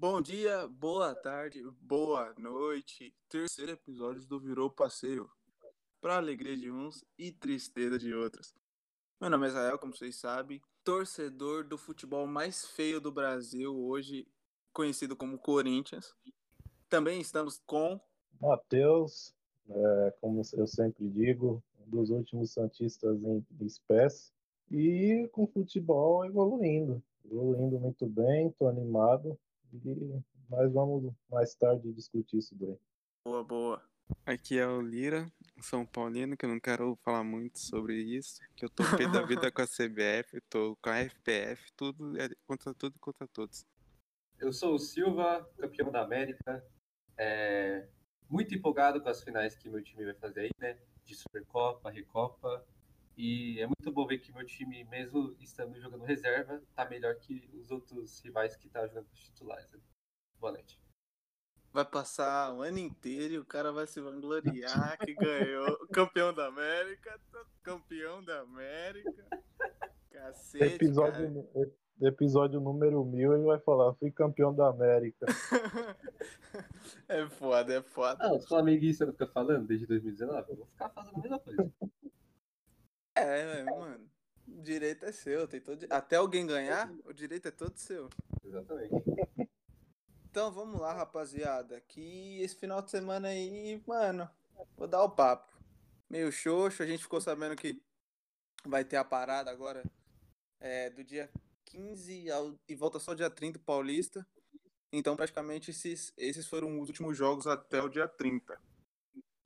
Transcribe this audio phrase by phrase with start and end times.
[0.00, 3.12] Bom dia, boa tarde, boa noite.
[3.28, 5.28] Terceiro episódio do Virou Passeio.
[6.00, 8.54] Para alegria de uns e tristeza de outros.
[9.20, 14.24] Meu nome é Israel, como vocês sabem, torcedor do futebol mais feio do Brasil, hoje
[14.72, 16.14] conhecido como Corinthians.
[16.88, 18.00] Também estamos com.
[18.40, 19.34] Matheus,
[19.68, 24.30] é, como eu sempre digo, um dos últimos Santistas em espécie.
[24.70, 27.02] E com futebol evoluindo.
[27.24, 29.36] Evoluindo muito bem, estou animado.
[29.72, 32.76] E nós vamos mais tarde discutir isso daí.
[33.24, 33.82] Boa, boa.
[34.24, 35.30] Aqui é o Lira,
[35.60, 39.22] São Paulino, que eu não quero falar muito sobre isso, que eu tô pé da
[39.22, 43.66] vida com a CBF, tô com a FPF, tudo é contra tudo e contra todos.
[44.38, 46.64] Eu sou o Silva, campeão da América.
[47.18, 47.88] É,
[48.28, 50.78] muito empolgado com as finais que meu time vai fazer aí, né?
[51.04, 52.64] De Supercopa, Recopa.
[53.18, 57.50] E é muito bom ver que meu time, mesmo estando jogando reserva, tá melhor que
[57.52, 59.68] os outros rivais que tá jogando os titulares.
[59.72, 59.80] Né?
[60.38, 60.80] Boa noite.
[61.72, 66.46] Vai passar o ano inteiro e o cara vai se vangloriar que ganhou campeão da
[66.46, 67.20] América,
[67.60, 69.26] campeão da América.
[70.12, 71.72] Cacete, episódio, cara.
[72.00, 75.26] episódio número mil ele vai falar, fui campeão da América.
[77.08, 78.24] é foda, é foda.
[78.24, 80.52] Ah, os flamenguistas não ficam falando desde 2019?
[80.52, 81.72] Eu vou ficar fazendo a mesma coisa.
[83.18, 84.10] É, mano.
[84.46, 85.46] O direito é seu.
[85.46, 85.86] Tem todo...
[85.90, 88.08] Até alguém ganhar, o direito é todo seu.
[88.44, 88.94] Exatamente.
[90.30, 91.80] Então vamos lá, rapaziada.
[91.82, 94.28] Que esse final de semana aí, mano,
[94.76, 95.52] vou dar o papo.
[96.08, 97.82] Meio xoxo, a gente ficou sabendo que
[98.64, 99.82] vai ter a parada agora
[100.60, 101.30] é, do dia
[101.66, 102.58] 15 ao...
[102.68, 104.26] e volta só dia 30 Paulista.
[104.90, 108.58] Então, praticamente, esses, esses foram os últimos jogos até o dia 30.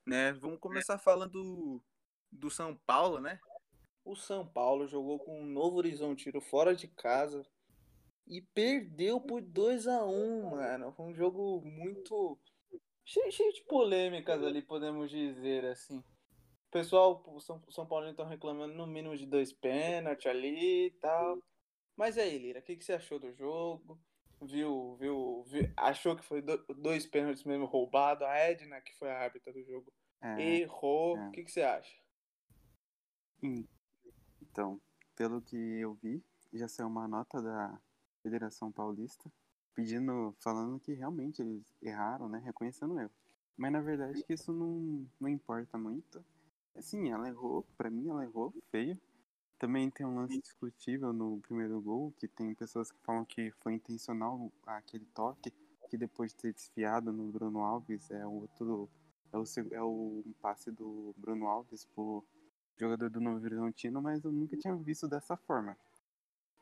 [0.06, 0.32] Né?
[0.34, 1.82] Vamos começar falando do,
[2.30, 3.40] do São Paulo, né?
[4.04, 7.46] O São Paulo jogou com um Novo Horizontino fora de casa
[8.26, 10.92] e perdeu por 2 a 1 mano.
[10.92, 12.38] Foi um jogo muito
[13.04, 15.98] cheio, cheio de polêmicas ali, podemos dizer assim.
[15.98, 20.90] O pessoal, o São, São Paulo estão reclamando no mínimo de dois pênaltis ali e
[20.92, 21.38] tal.
[21.96, 24.00] Mas aí, Lira, o que, que você achou do jogo?
[24.40, 28.24] Viu, viu, viu achou que foi do, dois pênaltis mesmo roubado?
[28.24, 31.16] A Edna, que foi a árbitra do jogo, É, errou.
[31.16, 31.30] O é.
[31.30, 31.94] que, que você acha?
[34.52, 34.78] Então,
[35.16, 37.80] pelo que eu vi, já saiu uma nota da
[38.22, 39.32] Federação Paulista
[39.74, 43.10] pedindo, falando que realmente eles erraram, né, reconhecendo o erro.
[43.56, 46.22] Mas na verdade que isso não, não importa muito.
[46.76, 48.98] Assim, ela errou, pra mim ela errou feio.
[49.58, 53.74] Também tem um lance discutível no primeiro gol, que tem pessoas que falam que foi
[53.74, 55.52] intencional aquele toque,
[55.88, 58.90] que depois de ter desfiado no Bruno Alves, é o outro.
[59.32, 62.22] É o, é o passe do Bruno Alves pro
[62.82, 65.76] jogador do Novo Horizontino, mas eu nunca tinha visto dessa forma.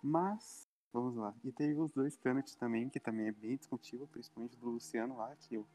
[0.03, 1.35] Mas, vamos lá.
[1.43, 5.35] E teve os dois pênaltis também, que também é bem discutível, principalmente do Luciano lá,
[5.37, 5.67] que o,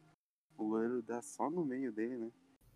[0.58, 2.32] o goleiro dá só no meio dele, né?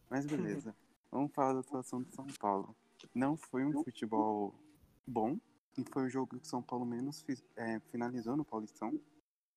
[0.10, 0.76] Mas beleza.
[1.12, 2.76] Vamos falar da atuação do São Paulo.
[3.16, 4.54] Não foi um futebol
[5.06, 5.40] bom,
[5.78, 9.00] e foi o jogo que o São Paulo menos fiz- é, finalizou no Paulistão.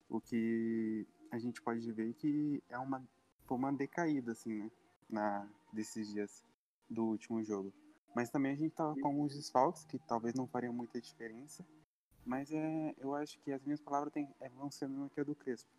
[0.08, 3.02] O que a gente pode ver que é uma,
[3.46, 4.70] foi uma decaída, assim, né?
[5.08, 6.42] Na, desses dias
[6.88, 7.72] do último jogo.
[8.14, 11.66] Mas também a gente tava com alguns desfalques que talvez não fariam muita diferença.
[12.24, 15.20] Mas é, eu acho que as minhas palavras têm, é, vão ser a mesma que
[15.20, 15.70] a do Crespo.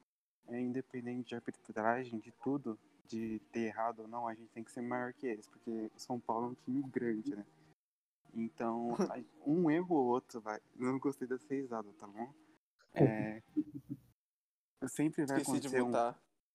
[0.48, 2.78] É, independente de arbitragem, de tudo,
[3.08, 6.00] de ter errado ou não, a gente tem que ser maior que eles, porque o
[6.00, 7.46] São Paulo é um time grande, né?
[8.34, 8.90] Então,
[9.46, 10.60] um erro ou outro vai.
[10.76, 12.34] Não gostei dessa risada, tá bom?
[12.94, 13.42] É,
[14.90, 15.92] sempre vai Esqueci acontecer um.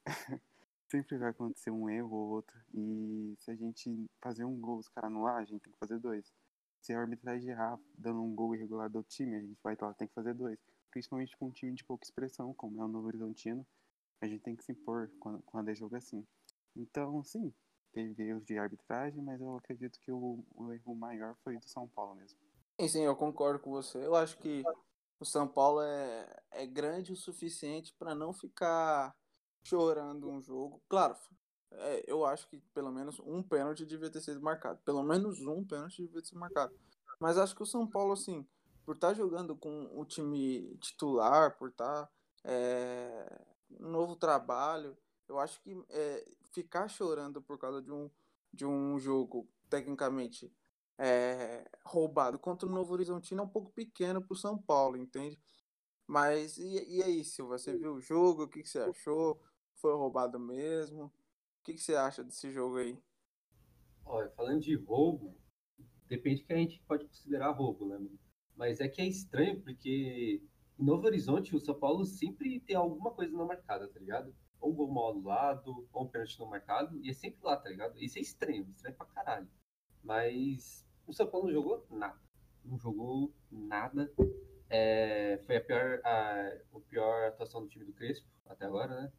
[0.91, 2.59] sempre vai acontecer um erro ou outro.
[2.75, 5.99] E se a gente fazer um gol, os caras anular, a gente tem que fazer
[5.99, 6.32] dois.
[6.81, 10.09] Se a arbitragem errar dando um gol irregular do time, a gente vai lá, tem
[10.09, 10.59] que fazer dois.
[10.91, 13.66] Principalmente com um time de pouca expressão, como é o Novo Horizontino,
[14.21, 16.26] a gente tem que se impor quando, quando é jogo assim.
[16.75, 17.53] Então, sim,
[17.93, 21.88] teve erros de arbitragem, mas eu acredito que o, o erro maior foi do São
[21.88, 22.38] Paulo mesmo.
[22.81, 23.99] Sim, sim, eu concordo com você.
[23.99, 24.62] Eu acho que
[25.20, 29.15] o São Paulo é, é grande o suficiente para não ficar
[29.69, 30.82] chorando um jogo.
[30.88, 31.15] Claro,
[31.70, 34.81] é, eu acho que pelo menos um pênalti devia ter sido marcado.
[34.85, 36.75] Pelo menos um pênalti devia ter sido marcado.
[37.20, 38.47] Mas acho que o São Paulo, assim,
[38.85, 42.11] por estar jogando com o time titular, por estar
[42.44, 43.41] é,
[43.79, 44.97] um novo trabalho,
[45.29, 48.11] eu acho que é, ficar chorando por causa de um,
[48.53, 50.50] de um jogo tecnicamente
[50.99, 55.38] é, roubado contra o Novo Horizontino é um pouco pequeno para o São Paulo, entende?
[56.06, 57.59] Mas e, e aí, Silva?
[57.59, 58.44] Você viu o jogo?
[58.44, 59.38] O que, que você achou?
[59.80, 61.04] Foi roubado mesmo?
[61.04, 61.12] O
[61.64, 62.98] que, que você acha desse jogo aí?
[64.04, 65.36] Olha, falando de roubo,
[66.06, 67.98] depende que a gente pode considerar roubo, né?
[68.56, 70.42] Mas é que é estranho porque
[70.78, 74.34] em Novo Horizonte, o São Paulo sempre tem alguma coisa não marcada, tá ligado?
[74.60, 77.69] Ou um gol mal anulado, ou um pênalti não marcado, e é sempre lá, tá
[77.69, 78.00] ligado?
[78.00, 79.48] Isso é estranho, estranho pra caralho.
[80.02, 82.20] Mas o São Paulo não jogou nada.
[82.64, 84.12] Não jogou nada.
[84.70, 89.12] É, foi a pior, a, a pior atuação do time do Crespo até agora, né?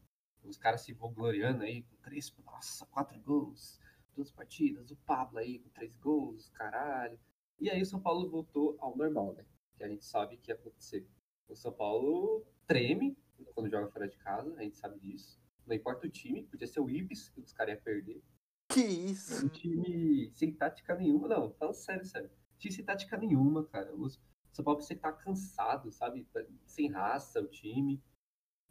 [0.43, 3.79] Os caras se vangloriando aí com Crespo, nossa, quatro gols,
[4.15, 7.19] duas partidas, o Pablo aí com três gols, caralho.
[7.59, 9.45] E aí o São Paulo voltou ao normal, né?
[9.75, 11.07] Que a gente sabe que ia acontecer.
[11.47, 13.17] O São Paulo treme
[13.53, 15.39] quando joga fora de casa, a gente sabe disso.
[15.65, 18.21] Não importa o time, podia ser o Ibis que os caras iam perder.
[18.69, 19.45] Que isso?
[19.45, 22.29] Um time sem tática nenhuma, não, falando sério, sério.
[22.57, 23.93] Time sem tática nenhuma, cara.
[23.95, 26.27] O São Paulo precisa estar cansado, sabe?
[26.65, 28.01] Sem raça, o time.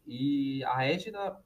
[0.09, 1.39] E a Edna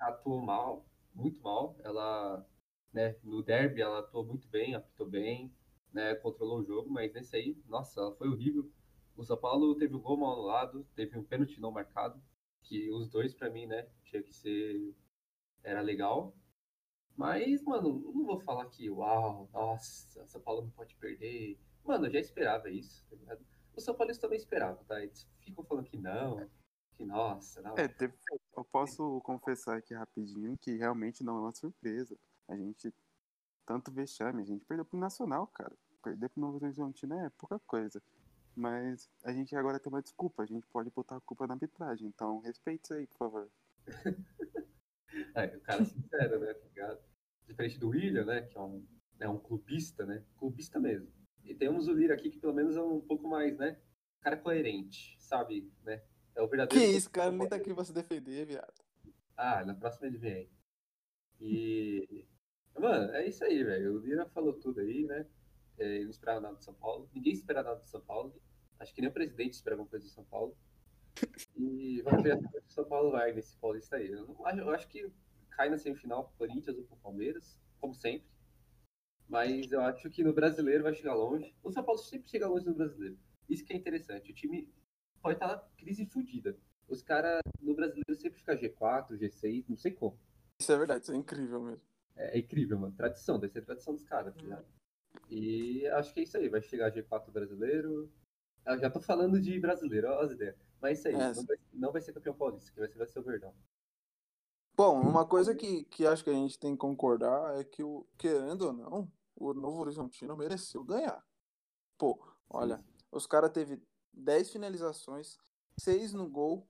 [0.00, 1.76] atuou mal, muito mal.
[1.80, 2.46] Ela,
[2.90, 5.54] né, no derby, ela atuou muito bem, apitou bem,
[5.92, 8.70] né, controlou o jogo, mas nesse aí, nossa, ela foi horrível.
[9.14, 12.18] O São Paulo teve um gol mal anulado, teve um pênalti não marcado,
[12.62, 14.94] que os dois para mim, né, tinha que ser
[15.62, 16.34] era legal.
[17.14, 21.58] Mas, mano, não vou falar que, uau, nossa, São Paulo não pode perder.
[21.84, 23.44] Mano, eu já esperava isso, tá ligado?
[23.76, 25.02] O São Paulo também esperava, tá?
[25.02, 26.48] Eles ficam falando que não,
[26.98, 27.78] que nossa, não.
[27.78, 27.88] É,
[28.56, 32.18] eu posso confessar aqui rapidinho que realmente não é uma surpresa.
[32.48, 32.92] A gente,
[33.64, 35.72] tanto vexame, a gente perdeu pro Nacional, cara.
[36.02, 38.02] Perder pro Novo Horizontino é pouca coisa.
[38.56, 42.08] Mas a gente agora tem uma desculpa, a gente pode botar a culpa na arbitragem.
[42.08, 43.50] Então, respeite isso aí, por favor.
[45.36, 46.54] é, o cara é sincero, né?
[46.74, 46.98] Tá
[47.46, 48.42] Diferente do William, né?
[48.42, 48.84] Que é um,
[49.20, 50.24] é um clubista, né?
[50.36, 51.12] Clubista mesmo.
[51.44, 53.78] E temos o Lira aqui que pelo menos é um pouco mais, né?
[54.20, 56.02] Cara coerente, sabe, né?
[56.38, 56.84] É o verdadeiro.
[56.84, 58.72] Que isso, cara, nem tá aqui pra se defender, viado.
[59.36, 60.48] Ah, na próxima ele vem.
[61.40, 62.24] E.
[62.78, 63.96] Mano, é isso aí, velho.
[63.96, 65.26] O Lira falou tudo aí, né?
[65.76, 67.10] É, ele não esperava nada do São Paulo.
[67.12, 68.40] Ninguém esperava nada do São Paulo.
[68.78, 70.56] Acho que nem o presidente esperava alguma coisa do São Paulo.
[71.56, 74.08] E vamos ver até o São Paulo vai nesse Paulista aí.
[74.08, 75.10] Eu, não, eu acho que
[75.50, 78.28] cai na semifinal pro Corinthians ou pro Palmeiras, como sempre.
[79.28, 81.52] Mas eu acho que no brasileiro vai chegar longe.
[81.64, 83.18] O São Paulo sempre chega longe no brasileiro.
[83.48, 84.30] Isso que é interessante.
[84.30, 84.72] O time
[85.20, 86.56] pode estar na crise fodida.
[86.88, 90.18] Os caras no brasileiro sempre ficam G4, G6, não sei como.
[90.58, 91.82] Isso é verdade, isso é incrível mesmo.
[92.16, 92.94] É, é incrível, mano.
[92.94, 94.66] Tradição, deve ser tradição dos caras, tá ligado?
[95.30, 96.48] E acho que é isso aí.
[96.48, 98.10] Vai chegar G4 brasileiro.
[98.66, 100.56] Eu já tô falando de brasileiro, olha as ideias.
[100.80, 101.14] Mas é isso aí.
[101.14, 101.34] É.
[101.34, 103.54] Não, vai, não, vai, ser campeão paulista, que vai ser, vai ser o Verdão.
[104.76, 108.06] Bom, uma coisa que, que acho que a gente tem que concordar é que, o,
[108.16, 111.24] querendo ou não, o Novo Horizontino mereceu ganhar.
[111.96, 112.18] Pô,
[112.48, 113.82] olha, os caras teve
[114.12, 115.38] 10 finalizações,
[115.78, 116.68] 6 no gol,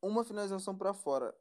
[0.00, 1.34] uma finalização para fora.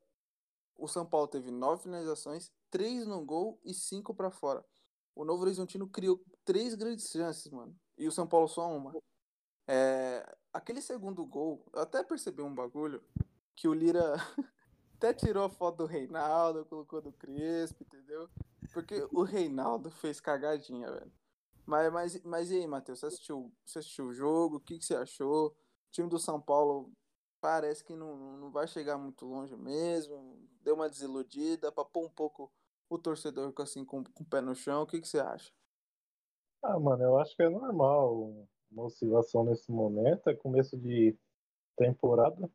[0.78, 4.66] O São Paulo teve 9 finalizações, 3 no gol e 5 para fora.
[5.16, 7.74] O Novo Horizontino criou três grandes chances, mano.
[7.98, 8.94] E o São Paulo só uma.
[9.68, 13.02] É, aquele segundo gol, eu até percebi um bagulho
[13.56, 14.16] que o Lira
[14.96, 18.30] até tirou a foto do Reinaldo, colocou do Crespo, entendeu?
[18.74, 21.12] Porque o Reinaldo fez cagadinha, velho.
[21.66, 23.00] Mas, mas, mas e aí, Matheus?
[23.00, 24.58] Você assistiu, você assistiu o jogo?
[24.58, 25.48] O que, que você achou?
[25.48, 25.56] O
[25.92, 26.92] time do São Paulo
[27.42, 30.48] parece que não, não vai chegar muito longe mesmo.
[30.62, 32.52] Deu uma desiludida para pôr um pouco
[32.90, 34.84] o torcedor assim, com, com o pé no chão.
[34.84, 35.52] O que, que você acha?
[36.62, 40.30] Ah, mano, eu acho que é normal uma oscilação nesse momento.
[40.30, 41.18] É começo de
[41.76, 42.50] temporada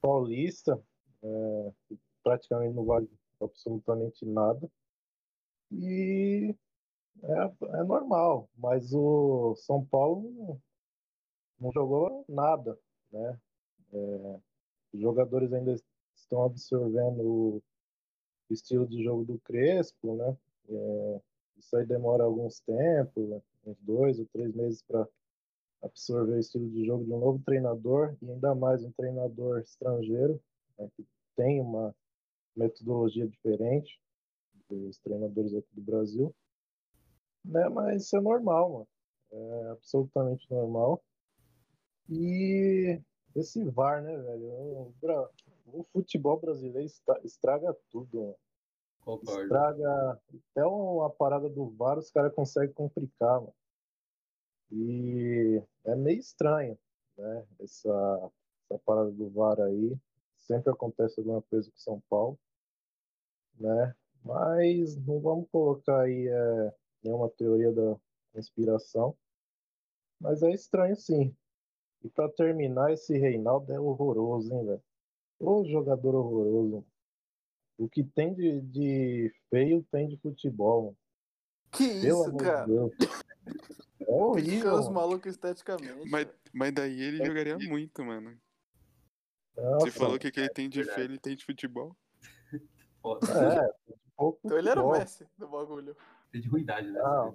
[0.00, 0.80] paulista.
[1.22, 1.72] É,
[2.22, 3.10] praticamente não vale
[3.40, 4.70] absolutamente nada.
[5.70, 6.54] E
[7.22, 10.60] é, é normal, mas o São Paulo não,
[11.60, 12.78] não jogou nada,
[13.12, 13.38] né?
[13.92, 14.40] É,
[14.92, 15.74] os jogadores ainda
[16.14, 17.62] estão absorvendo o
[18.50, 20.36] estilo de jogo do Crespo, né?
[20.68, 21.20] É,
[21.58, 23.42] isso aí demora alguns tempos, né?
[23.66, 25.06] uns dois ou três meses para
[25.82, 30.40] absorver o estilo de jogo de um novo treinador e ainda mais um treinador estrangeiro
[30.78, 30.88] né?
[30.96, 31.06] que
[31.36, 31.94] tem uma
[32.56, 34.00] metodologia diferente
[34.68, 36.34] dos treinadores aqui do Brasil
[37.44, 37.68] né?
[37.68, 38.88] Mas isso é normal, mano.
[39.30, 41.02] É absolutamente normal.
[42.08, 43.00] E
[43.36, 44.46] esse VAR, né, velho?
[44.46, 44.94] O,
[45.72, 46.90] o futebol brasileiro
[47.24, 48.36] estraga tudo, mano.
[49.00, 49.42] Concordo.
[49.42, 53.54] Estraga até uma parada do VAR, os caras conseguem complicar, mano.
[54.70, 56.78] E é meio estranho,
[57.16, 57.46] né?
[57.60, 58.30] Essa,
[58.64, 59.96] essa parada do VAR aí.
[60.36, 62.38] Sempre acontece alguma coisa com São Paulo,
[63.58, 63.94] né?
[64.24, 67.96] Mas não vamos colocar aí é, nenhuma teoria da
[68.32, 69.16] conspiração.
[70.20, 71.34] Mas é estranho sim.
[72.02, 74.82] E para terminar, esse Reinaldo é horroroso, hein, velho?
[75.40, 76.84] O jogador horroroso.
[77.76, 80.96] O que tem de, de feio tem de futebol.
[81.72, 82.66] Que isso, cara?
[84.00, 84.74] É horrível.
[84.74, 86.08] os malucos esteticamente.
[86.10, 88.36] Mas, mas daí ele jogaria muito, mano.
[89.56, 91.96] Nossa, Você falou que o que ele tem de fé, ele tem de futebol.
[93.00, 94.90] É, um pouco Então ele era o.
[94.90, 95.96] Messi do bagulho.
[96.30, 97.00] Tem de ruindade, né?
[97.00, 97.32] Ah.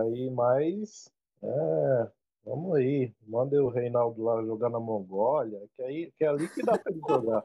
[0.00, 1.12] Aí, mas.
[1.42, 2.10] É,
[2.44, 3.12] vamos aí.
[3.26, 6.92] Manda o Reinaldo lá jogar na Mongólia, que, aí, que é ali que dá pra
[6.92, 7.44] ele jogar.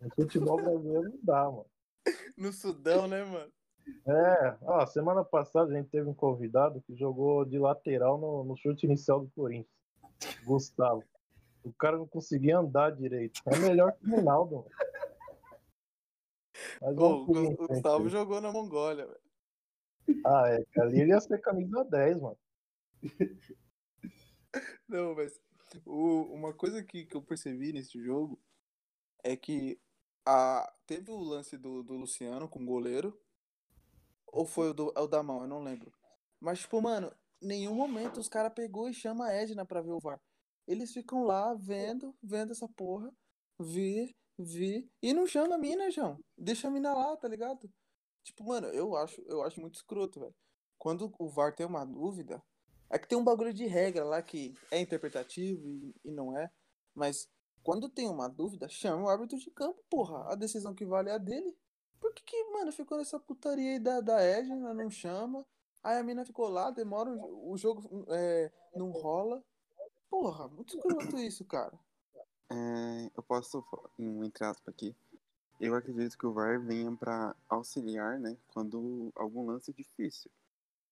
[0.00, 1.66] No futebol brasileiro não dá, mano.
[2.36, 3.52] No Sudão, né, mano?
[4.06, 8.56] É, ó, semana passada a gente teve um convidado que jogou de lateral no, no
[8.56, 9.66] chute inicial do Corinthians.
[10.44, 11.02] Gustavo.
[11.64, 13.40] O cara não conseguia andar direito.
[13.46, 14.68] É melhor que o Reinaldo, mano.
[16.82, 20.22] Mas o Gus- o frente Gustavo jogou na Mongólia, velho.
[20.26, 20.80] Ah, é.
[20.80, 22.38] Ali ele ia ser camisa 10, mano.
[24.88, 25.40] Não, mas
[25.86, 28.38] o- uma coisa que, que eu percebi nesse jogo
[29.22, 29.80] é que
[30.26, 33.18] a, teve o lance do, do Luciano com o goleiro.
[34.26, 35.92] Ou foi o, do, é o da mão, eu não lembro.
[36.40, 40.00] Mas, tipo, mano, nenhum momento os caras pegou e chama a Edna pra ver o
[40.00, 40.20] VAR.
[40.66, 43.12] Eles ficam lá vendo, vendo essa porra,
[43.58, 46.18] ver, ver, e não chama a mina, João.
[46.36, 47.70] Deixa a mina lá, tá ligado?
[48.22, 50.34] Tipo, mano, eu acho, eu acho muito escroto, velho.
[50.78, 52.42] Quando o VAR tem uma dúvida,
[52.90, 56.50] é que tem um bagulho de regra lá que é interpretativo e, e não é.
[56.94, 57.28] Mas
[57.62, 60.32] quando tem uma dúvida, chama o árbitro de campo, porra.
[60.32, 61.56] A decisão que vale é a dele.
[62.00, 65.46] Por que, que mano, ficou nessa putaria aí da, da Edna, não chama?
[65.82, 69.42] Aí a mina ficou lá, demora, o, o jogo é, não rola.
[70.10, 71.78] Porra, muito escroto isso, cara.
[72.52, 73.64] É, eu posso,
[73.98, 74.94] um entre aspas aqui.
[75.58, 78.36] Eu acredito que o VAR venha pra auxiliar, né?
[78.48, 80.30] Quando algum lance é difícil.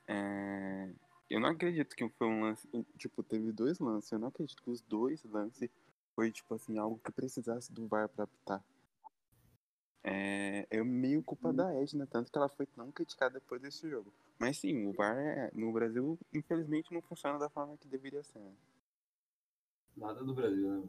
[0.07, 0.91] É,
[1.29, 2.67] eu não acredito que foi um lance.
[2.97, 4.11] Tipo, teve dois lances.
[4.11, 5.69] Eu não acredito que os dois lances
[6.15, 8.65] foi, tipo assim, algo que precisasse do VAR pra apitar.
[10.03, 14.11] É, é meio culpa da Edna, tanto que ela foi tão criticada depois desse jogo.
[14.39, 18.39] Mas sim, o VAR é- no Brasil, infelizmente, não funciona da forma que deveria ser.
[18.39, 18.53] né?
[19.97, 20.89] Nada do Brasil, né?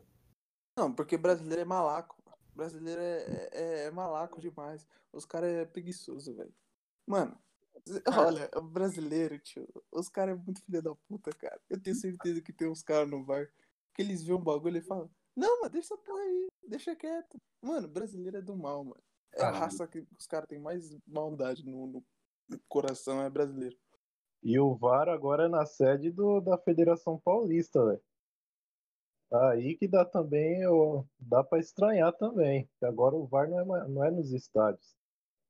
[0.76, 0.90] Mano?
[0.90, 2.22] Não, porque brasileiro é malaco.
[2.56, 4.86] Brasileiro é, é, é malaco demais.
[5.12, 6.54] Os caras é preguiçoso, velho.
[7.08, 7.38] Mano,
[8.18, 11.60] olha, brasileiro, tio, os caras é muito filha da puta, cara.
[11.70, 13.50] Eu tenho certeza que tem uns caras no bar
[13.94, 17.42] que eles veem um bagulho e falam: Não, mas deixa essa porra aí, deixa quieto.
[17.62, 19.02] Mano, brasileiro é do mal, mano.
[19.34, 22.04] É a raça que os caras têm mais maldade no, no
[22.68, 23.78] coração, é brasileiro.
[24.44, 28.02] E o VAR agora é na sede do, da Federação Paulista, velho.
[29.32, 32.70] Aí que dá também, ó, dá pra estranhar também.
[32.78, 34.94] Que agora o VAR não é, não é nos estádios.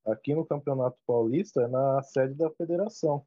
[0.05, 3.25] Aqui no Campeonato Paulista é na sede da federação.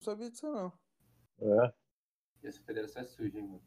[0.00, 0.72] Não sabia disso, não.
[1.40, 1.72] É.
[2.42, 3.62] E essa federação é suja, hein, mano?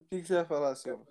[0.00, 1.06] O que, que você vai falar, Silva?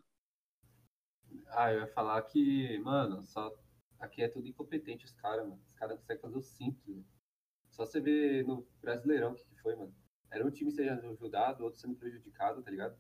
[1.47, 3.51] Ah, eu ia falar que, mano, só.
[4.00, 5.62] Aqui é tudo incompetente os caras, mano.
[5.67, 6.95] Os caras conseguem fazer o simples.
[6.95, 7.07] mano.
[7.69, 9.93] Só você ver no Brasileirão o que, que foi, mano.
[10.32, 12.98] Era um time sendo ajudado, outro sendo prejudicado, tá ligado?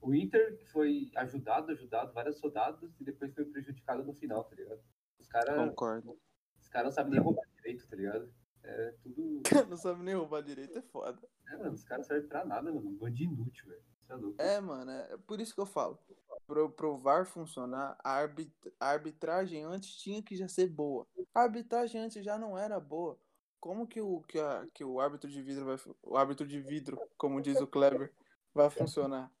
[0.00, 4.80] O Inter foi ajudado, ajudado, várias rodadas, e depois foi prejudicado no final, tá ligado?
[5.18, 6.18] Os caras Concordo.
[6.60, 8.32] os caras não sabem nem roubar direito, tá ligado?
[8.62, 9.42] É tudo.
[9.68, 11.18] não sabe nem roubar direito, é foda.
[11.48, 12.88] É, mano, os caras servem pra nada, mano.
[12.88, 13.82] Um bando de inútil, velho.
[14.00, 14.42] Isso é louco.
[14.42, 15.98] É, mano, é por isso que eu falo.
[16.46, 21.06] Pro, pro VAR funcionar, a, arbit, a arbitragem antes tinha que já ser boa.
[21.34, 23.18] A arbitragem antes já não era boa.
[23.64, 25.78] Como que o, que a, que o árbitro de vidro vai.
[26.02, 28.12] O árbitro de vidro, como diz o Kleber,
[28.52, 29.32] vai funcionar?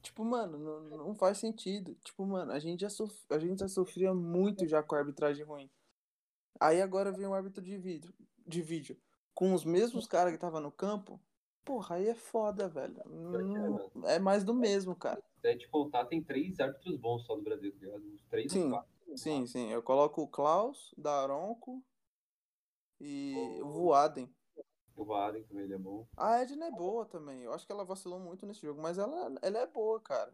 [0.00, 1.96] Tipo, mano, não, não faz sentido.
[2.04, 5.44] Tipo, mano, a gente, já sof, a gente já sofria muito já com a arbitragem
[5.44, 5.68] ruim.
[6.60, 8.14] Aí agora vem o árbitro de vidro,
[8.46, 8.96] de vídeo.
[9.34, 11.20] Com os mesmos caras que tava no campo.
[11.64, 13.00] Porra, aí é foda, velho.
[13.00, 13.90] É, Não- mano.
[14.04, 15.20] é mais do mesmo, cara.
[15.40, 18.06] Até te contar, tem três árbitros bons só do Brasil, tá ligado?
[18.14, 18.70] Uns três Sim.
[18.70, 18.92] quatro.
[19.16, 19.72] Sim, sim.
[19.72, 21.82] Eu coloco o Klaus, Daronco
[23.00, 24.32] e o Voaden.
[24.96, 26.08] O Varen também ele é bom.
[26.16, 27.42] A Edna é boa também.
[27.42, 30.32] Eu acho que ela vacilou muito nesse jogo, mas ela, ela é boa, cara.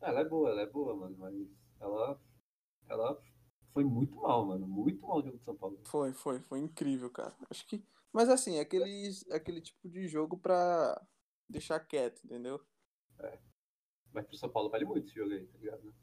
[0.00, 1.34] Ah, ela é boa, ela é boa, mano, mas
[1.80, 2.20] ela,
[2.88, 3.20] ela
[3.72, 4.68] foi muito mal, mano.
[4.68, 5.80] Muito mal o jogo de São Paulo.
[5.86, 7.34] Foi, foi, foi incrível, cara.
[7.50, 7.84] Acho que.
[8.12, 11.04] Mas assim, aquele, aquele tipo de jogo pra
[11.48, 12.60] deixar quieto, entendeu?
[14.12, 15.94] Mas pro São Paulo vale muito esse jogo aí, tá ligado?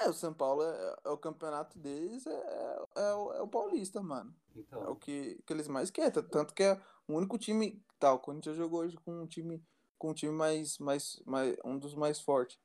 [0.00, 4.00] É, o São Paulo é, é o campeonato deles, é, é, o, é o Paulista,
[4.02, 4.34] mano.
[4.56, 6.10] É o Então, que, que eles mais querem.
[6.10, 7.84] Tanto que é o único time.
[7.98, 9.62] Tá, o Corinthians jogou hoje com um time.
[9.98, 10.78] Com um time mais.
[10.78, 12.58] mais, mais um dos mais fortes.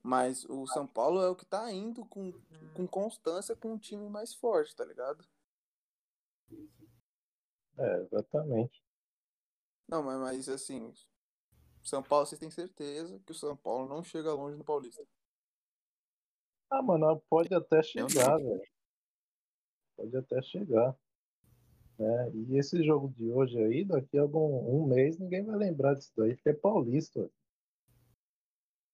[0.00, 2.32] Mas o São Paulo é o que tá indo com,
[2.74, 5.26] com constância com um time mais forte, tá ligado?
[7.76, 8.80] É, exatamente.
[9.88, 10.94] Não, mas, mas assim.
[11.82, 15.04] São Paulo, vocês têm certeza que o São Paulo não chega longe no Paulista.
[16.70, 18.62] Ah, mano, pode até chegar, velho.
[19.96, 20.96] Pode até chegar.
[21.98, 22.30] Né?
[22.34, 26.12] E esse jogo de hoje aí, daqui a algum um mês, ninguém vai lembrar disso
[26.16, 27.20] daí, porque é paulista.
[27.20, 27.32] velho.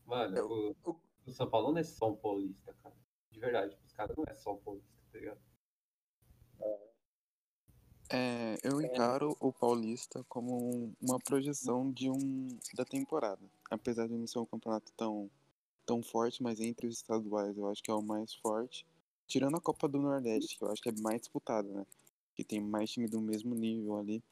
[0.07, 2.95] Mano, Eu- o, o- São Paulo não é só um paulista, cara.
[3.31, 5.41] De verdade, os caras não é só um paulista, tá ligado?
[8.15, 13.41] É, eu encaro o Paulista como um- uma projeção de um da temporada.
[13.71, 15.31] Apesar de não ser um campeonato tão,
[15.85, 18.87] tão forte, mas entre os estaduais eu acho que é o mais forte.
[19.27, 21.87] Tirando a Copa do Nordeste, que eu acho que é mais disputada, né?
[22.35, 24.23] Que tem mais time do mesmo nível ali.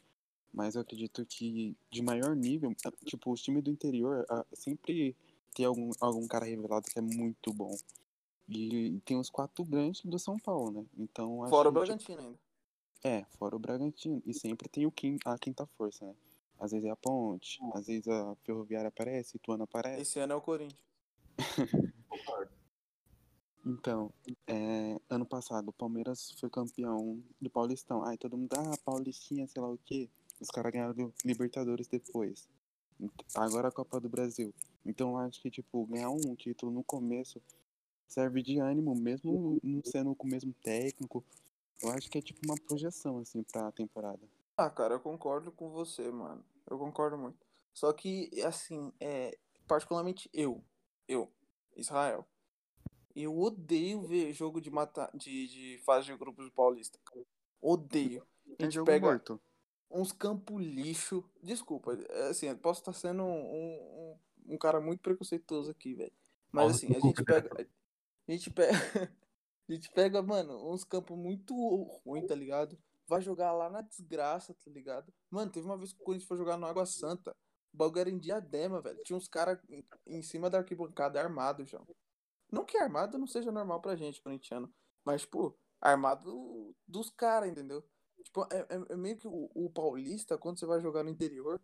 [0.52, 5.14] Mas eu acredito que de maior nível, ah, tipo, os times do interior ah, sempre
[5.54, 7.76] tem algum, algum cara revelado que é muito bom.
[8.49, 10.85] E tem os quatro grandes do São Paulo, né?
[10.99, 12.38] Então Fora o que, Bragantino ainda.
[13.04, 14.21] é, fora o Bragantino.
[14.26, 16.14] E sempre tem o quin- a quinta força, né?
[16.59, 20.02] Às vezes é a Ponte, às vezes a Ferroviária aparece, Ituano aparece.
[20.02, 20.78] Esse ano é o Corinthians.
[23.64, 24.11] Então,
[24.47, 28.02] é, ano passado o Palmeiras foi campeão do Paulistão.
[28.04, 30.09] Aí todo mundo, ah, Paulistinha, sei lá o quê.
[30.40, 32.49] Os caras ganharam Libertadores depois.
[33.35, 34.54] Agora a Copa do Brasil.
[34.85, 37.40] Então eu acho que, tipo, ganhar um título no começo
[38.09, 41.23] serve de ânimo, mesmo não sendo com o mesmo técnico.
[41.82, 44.20] Eu acho que é tipo uma projeção, assim, pra temporada.
[44.56, 46.44] Ah, cara, eu concordo com você, mano.
[46.68, 47.38] Eu concordo muito.
[47.73, 50.62] Só que, assim, é, particularmente eu,
[51.12, 51.33] eu,
[51.76, 52.26] Israel,
[53.14, 56.99] eu odeio ver jogo de mata, de, de fase de grupos do Paulista.
[57.05, 57.25] cara.
[57.61, 58.26] Odeio.
[58.47, 59.40] A É gente jogo pega morto.
[59.90, 61.25] uns campos lixo.
[61.43, 64.19] Desculpa, é, assim, eu posso estar sendo um, um,
[64.55, 66.12] um cara muito preconceituoso aqui, velho.
[66.52, 67.69] Mas assim, a gente pega.
[68.29, 68.71] A gente pega.
[69.69, 71.55] A gente pega, mano, uns campos muito
[72.05, 72.76] ruins, tá ligado?
[73.07, 75.12] Vai jogar lá na desgraça, tá ligado?
[75.31, 77.37] Mano, teve uma vez que o Corinthians foi jogar no Água Santa.
[77.72, 79.00] O bagulho era em diadema, velho.
[79.04, 79.58] Tinha uns caras
[80.06, 81.80] em, cima da arquibancada armados, já.
[82.50, 84.72] Não que armado não seja normal pra gente, corintiano.
[85.04, 87.84] Mas, tipo, armado dos caras, entendeu?
[88.24, 91.60] Tipo, é, é- é meio que o, o paulista, quando você vai jogar no interior,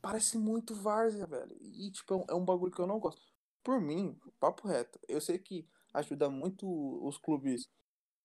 [0.00, 1.56] parece muito várzea, velho.
[1.60, 3.22] E, tipo, é um, é um bagulho que eu não gosto.
[3.62, 6.66] Por mim, papo reto, eu sei que ajuda muito
[7.06, 7.68] os clubes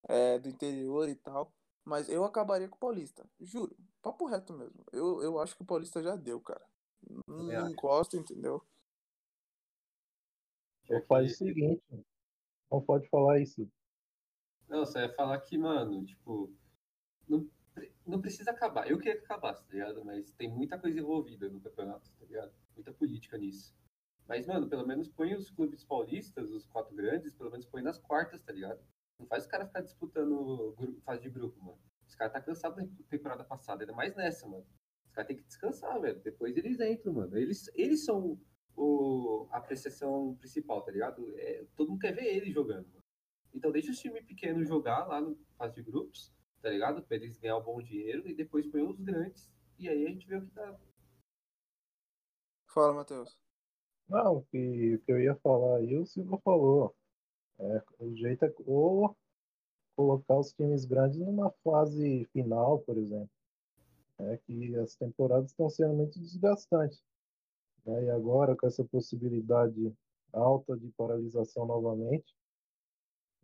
[0.08, 1.52] é, do interior e tal,
[1.84, 3.28] mas eu acabaria com o paulista.
[3.40, 4.84] Juro, papo reto mesmo.
[4.92, 6.64] Eu, eu acho que o paulista já deu, cara.
[7.26, 8.62] Não, gosto, entendeu?
[10.88, 11.82] Ou faz o seguinte,
[12.70, 13.70] não pode falar isso.
[14.68, 16.52] Não, você ia falar que, mano, tipo,
[17.28, 17.48] não,
[18.06, 18.90] não precisa acabar.
[18.90, 20.04] Eu queria que acabasse, tá ligado?
[20.04, 22.52] Mas tem muita coisa envolvida no campeonato, tá ligado?
[22.74, 23.74] Muita política nisso.
[24.26, 27.98] Mas, mano, pelo menos põe os clubes paulistas, os quatro grandes, pelo menos põe nas
[27.98, 28.80] quartas, tá ligado?
[29.18, 31.78] Não faz os caras ficar disputando fase de grupo, mano.
[32.06, 34.66] Os caras tá cansado da temporada passada, ainda mais nessa, mano.
[35.18, 36.20] Caras têm que descansar, velho.
[36.20, 37.36] Depois eles entram, mano.
[37.36, 38.40] Eles, eles são
[38.76, 41.36] o, a apreciação principal, tá ligado?
[41.36, 43.02] É, todo mundo quer ver eles jogando, mano.
[43.52, 47.02] Então deixa os times pequenos jogar lá no fase de grupos, tá ligado?
[47.02, 49.50] Pra eles ganhar um bom dinheiro e depois põe os grandes.
[49.76, 50.78] E aí a gente vê o que dá.
[52.68, 53.36] Fala, Matheus.
[54.08, 56.94] Não, o que, o que eu ia falar aí, o Silva falou.
[57.58, 59.16] É, o jeito é ou
[59.96, 63.37] colocar os times grandes numa fase final, por exemplo.
[64.20, 67.02] É que as temporadas estão sendo muito desgastantes.
[67.84, 68.04] né?
[68.04, 69.94] E agora, com essa possibilidade
[70.32, 72.34] alta de paralisação novamente,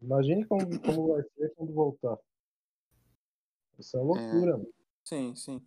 [0.03, 2.19] imagine como, como vai ser quando voltar.
[3.79, 4.73] Isso é loucura, mano.
[5.05, 5.67] Sim, sim.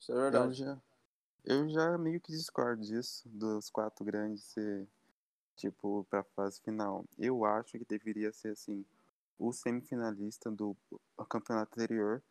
[0.00, 0.54] Isso é Eu verdade.
[0.54, 0.82] já,
[1.44, 4.88] eu já meio que discordo disso, dos quatro grandes ser,
[5.56, 7.04] tipo, pra fase final.
[7.16, 8.84] Eu acho que deveria ser, assim,
[9.38, 10.76] o semifinalista do
[11.28, 12.22] campeonato anterior.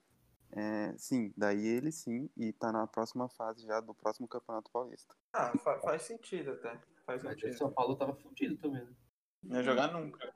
[0.52, 5.14] É, sim, daí ele sim, e tá na próxima fase já do próximo campeonato paulista.
[5.34, 6.80] Ah, faz sentido até.
[7.06, 8.94] Faz Mas o São Paulo tava fudido também, né?
[9.44, 10.34] Não ia jogar nunca.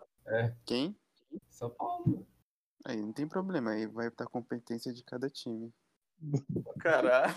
[0.65, 0.95] Quem?
[1.49, 2.27] São Paulo.
[2.85, 5.73] Aí não tem problema, aí vai pra competência de cada time.
[6.79, 7.35] Caralho.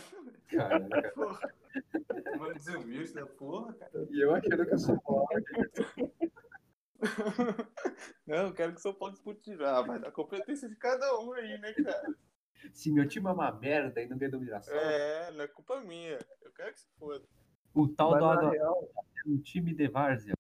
[0.49, 1.13] Caraca.
[1.15, 1.55] Porra.
[2.39, 4.07] Mano, desumilde da porra, cara.
[4.11, 5.27] E eu achando que o São Paulo.
[8.27, 9.53] Não, eu quero que o São Paulo dispute.
[9.63, 12.15] Ah, vai dar competência de cada um aí, né, cara?
[12.73, 16.19] Se meu time é uma merda e não ganha dominação, É, não é culpa minha.
[16.43, 17.25] Eu quero que se foda.
[17.75, 20.35] o tal Mas do real, é um time de várzea.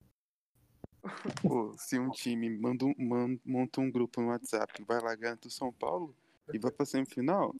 [1.42, 5.36] Pô, se um time manda um- man- monta um grupo no WhatsApp, vai lá ganha
[5.36, 6.16] do São Paulo
[6.52, 7.54] e vai pra semifinal,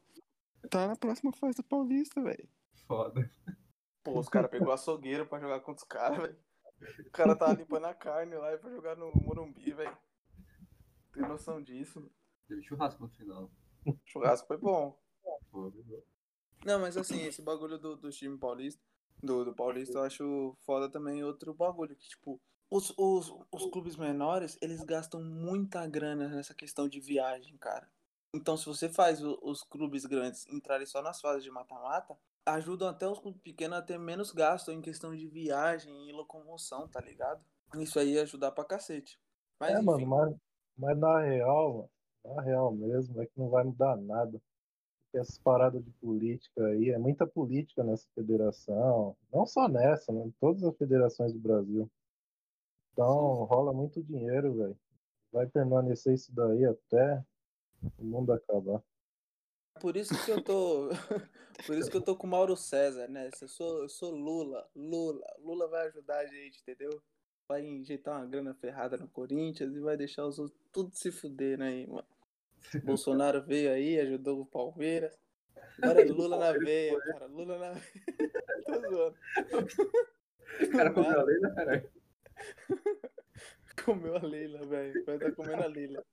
[0.70, 2.48] tá na próxima fase do Paulista, velho.
[2.86, 3.30] Foda.
[4.02, 6.38] Pô, os caras pegou açougueiro pra jogar contra os caras, velho.
[7.06, 9.96] O cara tava limpando a carne lá e pra jogar no Morumbi, velho.
[11.12, 12.10] Tem noção disso?
[12.48, 13.50] Teve churrasco no final.
[13.86, 14.96] O churrasco foi bom.
[16.64, 18.80] Não, mas assim, esse bagulho do, do time paulista,
[19.22, 23.96] do, do paulista, eu acho foda também outro bagulho, que tipo, os, os, os clubes
[23.96, 27.88] menores, eles gastam muita grana nessa questão de viagem, cara.
[28.34, 32.16] Então, se você faz o- os clubes grandes entrarem só nas fases de mata-mata,
[32.46, 36.88] ajudam até os clubes pequenos a ter menos gasto em questão de viagem e locomoção,
[36.88, 37.44] tá ligado?
[37.76, 39.20] Isso aí ia ajudar pra cacete.
[39.58, 40.38] Mas, é, enfim, mano,
[40.76, 41.90] mas, mas na real,
[42.24, 44.40] mano, na real mesmo, é que não vai mudar nada.
[45.04, 49.16] Porque essas paradas de política aí, é muita política nessa federação.
[49.32, 50.24] Não só nessa, né?
[50.24, 51.90] Em todas as federações do Brasil.
[52.92, 54.78] Então rola muito dinheiro, velho.
[55.32, 57.24] Vai permanecer isso daí até
[57.98, 58.82] o mundo acabar.
[59.80, 60.88] por isso que eu tô.
[61.66, 63.30] por isso que eu tô com o Mauro César, né?
[63.40, 64.68] Eu sou, eu sou Lula.
[64.74, 65.26] Lula.
[65.40, 67.02] Lula vai ajudar a gente, entendeu?
[67.48, 71.58] Vai injetar uma grana ferrada no Corinthians e vai deixar os outros tudo se fuder,
[71.58, 72.13] né, mano?
[72.84, 75.18] Bolsonaro veio aí, ajudou o Palmeiras.
[75.82, 77.26] Agora é Lula na veia, cara.
[77.26, 77.84] Lula na veia.
[78.66, 79.16] Tô zoando.
[80.62, 81.90] O cara comeu a lei, né, caralho?
[83.84, 85.04] Comeu a Leila, velho.
[85.04, 86.04] Vai estar comendo a Leila.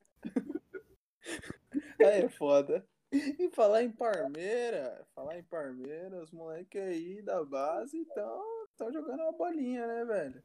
[2.00, 2.86] Aí é foda.
[3.14, 8.42] E falar em Parmeira, falar em Parmeira, os moleques aí da base estão
[8.78, 10.44] tão jogando uma bolinha, né, velho?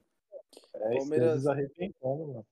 [0.74, 1.46] É, Palmeiras- Palmeiras...
[1.46, 2.46] arrebentando, mano.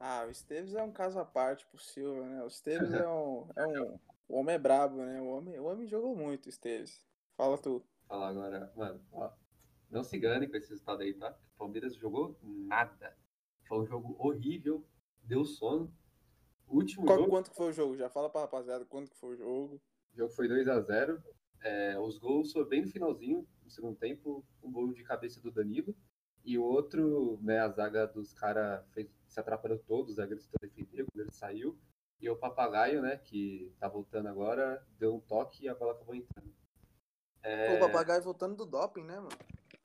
[0.00, 2.42] Ah, o Esteves é um caso à parte pro Silva, né?
[2.44, 3.98] O Esteves é um, é um.
[4.28, 5.20] O homem é brabo, né?
[5.20, 7.04] O homem, o homem jogou muito, o Esteves.
[7.36, 7.84] Fala tu.
[8.06, 9.30] Falar agora, mano, ó,
[9.90, 11.36] não se engane com esse resultado aí, tá?
[11.54, 13.16] O Palmeiras jogou nada.
[13.66, 14.86] Foi um jogo horrível,
[15.24, 15.92] deu sono.
[16.66, 17.96] O último Qual, jogo, quanto que foi o jogo?
[17.96, 19.80] Já fala pra rapaziada quanto que foi o jogo.
[20.12, 21.22] o jogo foi 2 a 0
[21.62, 25.50] É, os gols foram bem no finalzinho, no segundo tempo, um gol de cabeça do
[25.50, 25.94] Danilo.
[26.44, 28.84] E o outro, né, a zaga dos caras
[29.28, 31.78] se atrapalhou todos, o zagueiro tentou defender, o goleiro saiu.
[32.20, 36.14] E o papagaio, né, que tá voltando agora, deu um toque e a bola acabou
[36.14, 36.52] entrando.
[37.42, 39.28] É, O papagaio voltando do doping, né, mano?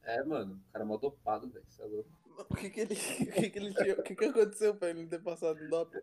[0.04, 1.66] é, mano, o cara é mó dopado, velho.
[1.68, 2.10] Isso é louco.
[2.50, 2.96] O que que ele,
[3.30, 5.70] o que que ele tinha, o que que aconteceu pra ele não ter passado do
[5.70, 6.00] doping?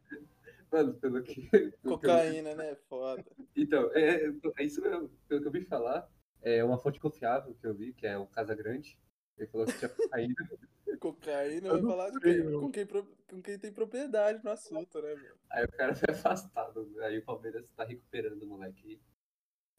[0.70, 1.48] Mano, pelo que.
[1.48, 2.76] pelo que eu Cocaína, né?
[2.88, 3.24] Foda.
[3.56, 4.26] Então, é,
[4.58, 5.10] é isso mesmo.
[5.26, 6.08] Pelo que eu vi falar,
[6.40, 8.96] é uma fonte confiável que eu vi, que é o Casa Grande.
[9.40, 10.34] Ele falou que tinha cocaína.
[11.00, 12.60] Cocaína, Eu vai falar de sei, quem?
[12.60, 15.34] Com quem, com quem tem propriedade no assunto, né, meu?
[15.48, 16.92] Aí o cara foi afastado.
[17.00, 19.00] Aí o Palmeiras tá recuperando o moleque.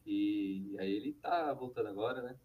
[0.03, 2.39] E aí ele tá voltando agora, né?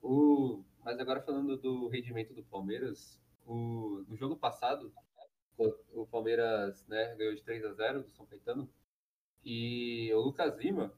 [0.00, 0.62] O...
[0.84, 4.04] Mas agora falando do rendimento do Palmeiras, o...
[4.06, 4.92] no jogo passado,
[5.58, 8.72] o o Palmeiras né, ganhou de 3 a 0 do São Caetano.
[9.44, 10.94] E o Lucas Lima,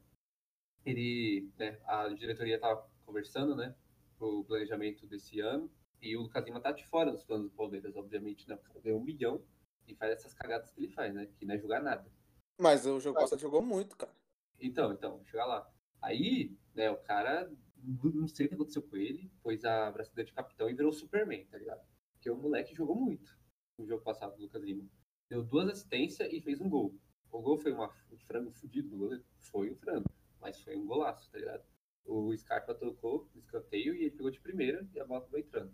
[0.85, 3.75] ele, né, a diretoria tava conversando, né,
[4.23, 5.69] pro planejamento desse ano.
[6.01, 8.55] E o Lucas Lima tá de fora dos planos do Palmeiras, obviamente, né?
[8.55, 9.43] O cara ganhou um milhão
[9.85, 11.27] e faz essas cagadas que ele faz, né?
[11.37, 12.09] Que não é jogar nada.
[12.57, 14.13] Mas o jogo passado jogou muito, cara.
[14.59, 15.69] Então, então, chegar lá.
[16.01, 20.35] Aí, né, o cara, não sei o que aconteceu com ele, pôs a bracelete de
[20.35, 21.85] capitão e virou Superman, tá ligado?
[22.13, 23.37] Porque o moleque jogou muito
[23.77, 24.85] no jogo passado do Lucas Lima.
[25.29, 26.95] Deu duas assistências e fez um gol.
[27.31, 29.25] O gol foi uma, um frango fudido do goleiro?
[29.37, 30.09] Foi um frango,
[30.39, 31.63] mas foi um golaço, tá ligado?
[32.05, 35.73] O Scarpa tocou no escanteio e ele pegou de primeira e a bola acabou entrando.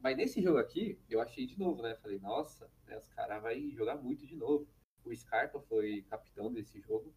[0.00, 1.94] Mas nesse jogo aqui, eu achei de novo, né?
[1.96, 4.68] Falei, nossa, né, os caras vão jogar muito de novo.
[5.04, 7.14] O Scarpa foi capitão desse jogo,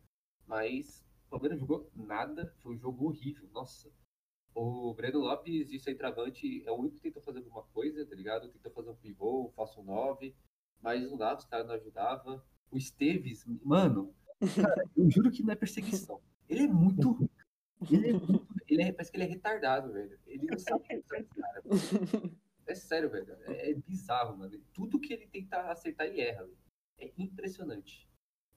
[0.47, 3.91] mas o Palmeiras jogou nada, foi um jogo horrível, nossa.
[4.53, 8.49] O Breno Lopes, de centroavante, é o único que tentou fazer alguma coisa, tá ligado?
[8.49, 10.35] Tentou fazer um pivô, um falso 9,
[10.81, 12.41] mas não dava, os caras não ajudavam.
[12.69, 14.13] O Esteves, mano,
[14.55, 16.19] cara, eu juro que não é perseguição.
[16.49, 17.29] Ele é muito ruim.
[17.89, 18.47] Ele é muito.
[18.67, 20.19] Ele é, parece que ele é retardado, velho.
[20.27, 21.63] Ele não sabe o que faz, cara.
[22.67, 23.33] É sério, velho.
[23.47, 24.57] É, é bizarro, mano.
[24.73, 26.57] Tudo que ele tenta acertar, ele erra, velho.
[26.99, 28.07] É impressionante.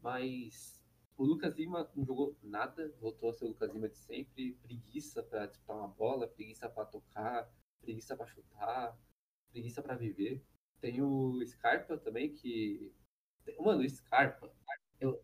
[0.01, 0.81] Mas
[1.17, 4.53] o Lucas Lima não jogou nada, voltou a ser o Lucas Lima de sempre.
[4.63, 8.97] Preguiça pra disputar uma bola, preguiça pra tocar, preguiça pra chutar,
[9.51, 10.45] preguiça pra viver.
[10.81, 12.93] Tem o Scarpa também, que.
[13.59, 14.53] Mano, o Scarpa.
[15.01, 15.21] eu-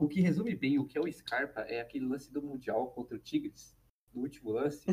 [0.00, 3.14] O que resume bem o que é o Scarpa é aquele lance do Mundial contra
[3.16, 3.76] o Tigres.
[4.12, 4.84] No último lance,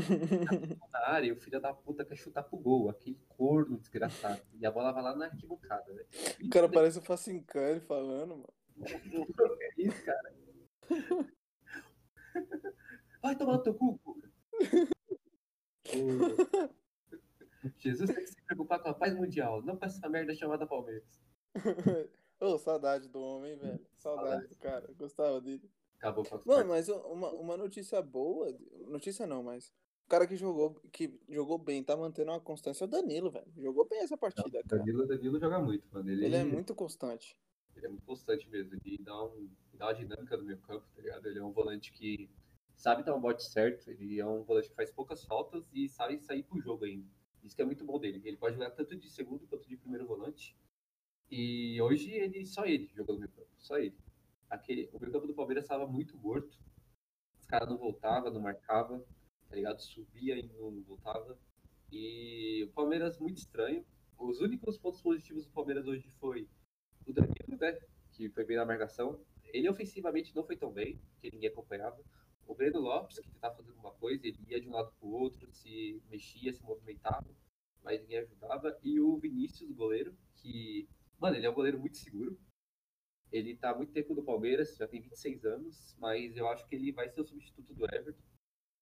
[0.91, 4.39] na área, e o filho da puta quer chutar pro gol, aquele corno desgraçado.
[4.59, 6.07] E a bola vai lá na arquibancada, velho.
[6.45, 8.53] O cara parece o Facincani falando, mano.
[8.85, 10.35] É isso, cara.
[13.23, 13.99] Vai tomar no teu cu.
[14.03, 14.21] O-
[17.79, 21.19] Jesus tem que se preocupar com a paz mundial, não com essa merda chamada Palmeiras.
[22.39, 23.85] Ô, saudade do homem, velho.
[23.95, 24.91] Saudade do cara.
[24.97, 25.69] Gostava dele.
[25.97, 28.55] Acabou com Mano, mas uma, uma notícia boa.
[28.87, 29.73] Notícia não, mas.
[30.05, 33.51] O cara que jogou, que jogou bem, tá mantendo uma constância é o Danilo, velho.
[33.57, 34.77] Jogou bem essa partida, cara.
[34.81, 36.09] Danilo, Danilo joga muito, mano.
[36.09, 37.35] Ele, Ele é muito constante.
[37.75, 38.73] ele é muito constante mesmo.
[38.85, 41.25] Ele dá, um, dá uma dinâmica no meio campo, tá ligado?
[41.25, 42.29] Ele é um volante que
[42.75, 43.89] sabe dar um bote certo.
[43.91, 47.09] Ele é um volante que faz poucas faltas e sabe sair pro jogo ainda.
[47.43, 48.21] Isso que é muito bom dele.
[48.23, 50.55] Ele pode jogar tanto de segundo quanto de primeiro volante.
[51.29, 53.49] E hoje ele só ele jogou no meio campo.
[53.57, 53.97] Só ele.
[54.49, 56.57] Aquele, o meio campo do Palmeiras estava muito morto.
[57.39, 59.05] Os caras não voltavam, não marcavam,
[59.49, 59.79] tá ligado?
[59.81, 61.37] Subia e não voltava.
[61.91, 63.85] E o Palmeiras muito estranho.
[64.17, 66.47] os únicos pontos positivos do Palmeiras hoje foi
[67.05, 67.77] o Danilo, né?
[68.11, 69.19] Que foi bem na marcação.
[69.45, 72.03] Ele ofensivamente não foi tão bem, que ninguém acompanhava.
[72.45, 75.11] O Breno Lopes, que tentava fazer alguma coisa, ele ia de um lado para o
[75.11, 77.27] outro, se mexia, se movimentava,
[77.83, 78.77] mas ninguém ajudava.
[78.83, 80.87] E o Vinícius, goleiro, que,
[81.19, 82.39] mano, ele é um goleiro muito seguro.
[83.31, 86.75] Ele tá há muito tempo no Palmeiras, já tem 26 anos, mas eu acho que
[86.75, 88.23] ele vai ser o substituto do Everton.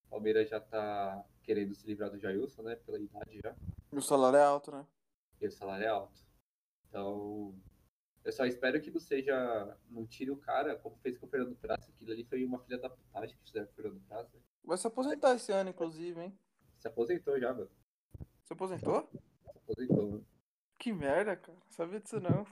[0.06, 2.76] O Palmeiras já tá querendo se livrar do Jailson, né?
[2.76, 3.56] Pela idade já.
[3.91, 4.86] E o salário é alto, né?
[5.41, 6.24] E o salário é alto.
[6.88, 7.60] Então,
[8.24, 9.78] eu só espero que não seja.
[9.89, 11.89] Não tire o cara, como fez com o Fernando Praça.
[11.91, 14.38] Aquilo ali foi uma filha da putagem que fizeram com o Fernando Praça.
[14.63, 16.39] Vai se aposentar esse ano, inclusive, hein?
[16.78, 17.69] Se aposentou já, mano.
[18.43, 19.10] Você aposentou?
[19.12, 20.35] Se aposentou, mano.
[20.86, 21.58] Que merda, cara.
[21.71, 22.45] Sabia disso não.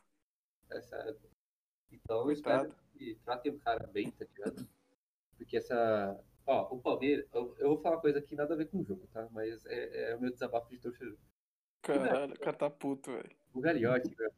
[0.72, 1.15] É sério.
[1.91, 4.67] Então eu espero que tratem o cara bem, tá ligado?
[5.38, 6.19] Porque essa.
[6.48, 7.28] Ó, o Palmeiras.
[7.32, 9.30] Eu, eu vou falar uma coisa que nada a ver com o jogo, tá?
[9.30, 11.15] Mas é, é o meu desabafo de torcedor.
[11.84, 13.30] Caralho, o cara tá puto, velho.
[13.54, 13.93] O ganhou,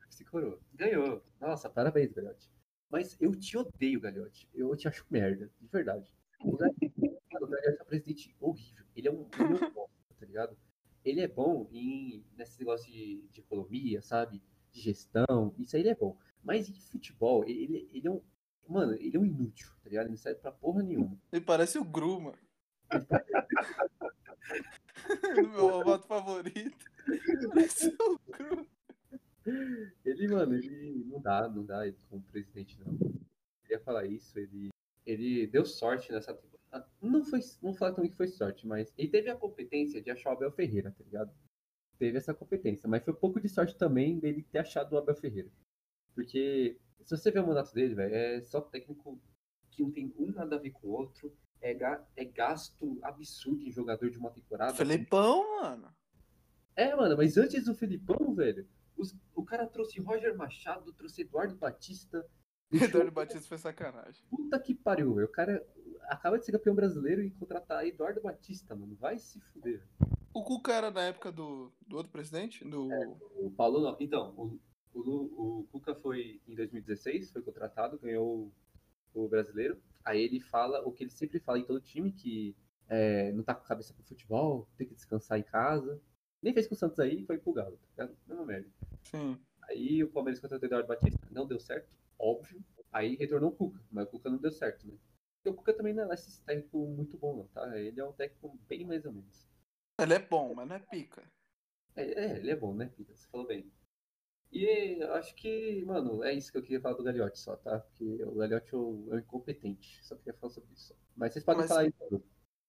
[0.10, 0.60] se coroou.
[0.74, 1.24] Ganhou.
[1.40, 2.52] Nossa, parabéns, Gagliotti.
[2.90, 4.50] Mas eu te odeio, Gagliotti.
[4.54, 6.14] Eu te acho merda, de verdade.
[6.42, 8.86] O Gagliotti, o Gagliotti é um presidente horrível.
[8.94, 10.58] Ele é um, ele é um bosta, tá ligado?
[11.06, 14.42] Ele é bom em, nesse negócio de, de economia, sabe?
[14.72, 15.54] De gestão.
[15.60, 16.18] Isso aí ele é bom.
[16.44, 18.20] Mas em futebol, ele, ele é um.
[18.68, 20.06] Mano, ele é um inútil, tá ligado?
[20.06, 21.16] Ele não serve pra porra nenhuma.
[21.32, 22.38] Ele parece o Gru, mano.
[25.36, 26.86] Meu roboto favorito.
[27.50, 28.68] Parece o Gru.
[30.04, 32.98] Ele, mano, ele não dá, não dá ele como presidente, não.
[33.70, 34.70] Eu ia falar isso, ele,
[35.06, 36.55] ele deu sorte nessa temporada.
[37.02, 40.10] Não foi, não vou falar também que foi sorte, mas ele teve a competência de
[40.12, 41.32] achar o Abel Ferreira, tá ligado?
[41.98, 45.16] Teve essa competência, mas foi um pouco de sorte também dele ter achado o Abel
[45.16, 45.50] Ferreira.
[46.14, 49.20] Porque se você ver o mandato dele, velho, é só técnico
[49.72, 51.34] que não tem um nada a ver com o outro.
[51.62, 54.74] É, ga- é gasto absurdo em jogador de uma temporada.
[54.76, 55.94] Felipão, mano.
[56.76, 61.56] É, mano, mas antes do Felipão, velho, os- o cara trouxe Roger Machado, trouxe Eduardo
[61.56, 62.28] Batista.
[62.72, 64.24] Eduardo Batista foi sacanagem.
[64.30, 65.28] Puta que pariu, velho.
[65.28, 65.66] O cara
[66.04, 68.96] acaba de ser campeão brasileiro e contratar Eduardo Batista, mano.
[68.96, 69.84] Vai se fuder.
[70.34, 72.64] O Cuca era na época do, do outro presidente?
[72.64, 72.90] Do...
[73.38, 73.96] O Paulo não.
[74.00, 74.60] Então, o,
[74.94, 78.52] o, o Cuca foi em 2016, foi contratado, ganhou
[79.14, 79.78] o, brasileiro.
[80.04, 82.56] Aí ele fala o que ele sempre fala em todo time, que
[82.90, 86.02] é, não tá com a cabeça pro futebol, tem que descansar em casa.
[86.42, 88.18] Nem fez com o Santos aí e foi pro Galo, tá ligado?
[88.28, 88.70] Mesma merda.
[89.04, 89.40] Sim.
[89.68, 92.64] Aí o Palmeiras contratou o Eduardo Batista, não deu certo, óbvio.
[92.92, 94.98] Aí retornou o Cuca, mas o Cuca não deu certo, né?
[95.38, 97.78] Porque o Cuca também não é esse técnico muito bom, não, tá?
[97.78, 99.48] Ele é um técnico bem mais ou menos.
[100.00, 101.30] Ele é bom, mas não é pica.
[101.96, 103.16] É, é, ele é bom, né, Pita?
[103.16, 103.72] Você falou bem.
[104.52, 107.80] E eu acho que, mano, é isso que eu queria falar do Gagliotti só, tá?
[107.80, 110.06] Porque o Gagliotti é um é incompetente.
[110.06, 110.96] Só queria falar sobre isso.
[111.16, 111.92] Mas vocês podem Mas- falar aí.
[111.92, 112.24] Pedro.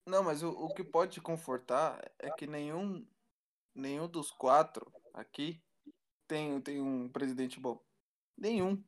[0.08, 3.04] Não, mas o, o que pode te confortar é que nenhum,
[3.74, 5.60] nenhum dos quatro aqui
[6.26, 7.80] tem, tem um presidente bom.
[8.36, 8.82] Nenhum.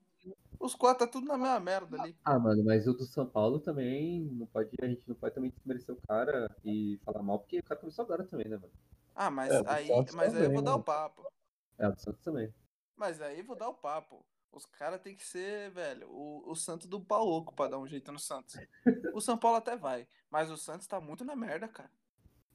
[0.61, 2.17] Os quatro tá tudo na mesma merda ali.
[2.25, 4.71] Ah, mano, mas o do São Paulo também não pode.
[4.83, 8.05] A gente não pode também desmerecer o cara e falar mal, porque o cara começou
[8.05, 8.73] agora também, né, mano?
[9.15, 10.77] Ah, mas É, aí, mas aí eu também, vou dar né?
[10.77, 11.27] o papo.
[11.79, 12.53] É, o do Santos também.
[12.97, 14.25] Mas aí eu vou dar o papo.
[14.51, 17.87] Os caras tem que ser, velho, o, o Santos do pau oco pra dar um
[17.87, 18.57] jeito no Santos.
[19.17, 21.91] O São Paulo até vai, mas o Santos tá muito na merda, cara.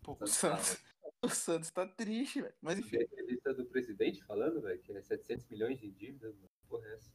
[0.02, 0.78] Pô, o Santos Santos,
[1.24, 2.54] o Santos tá triste, velho.
[2.62, 6.50] Mas enfim, a entrevista do presidente falando, velho, que é 700 milhões de dívidas, mano.
[6.68, 7.12] Porra, é essa?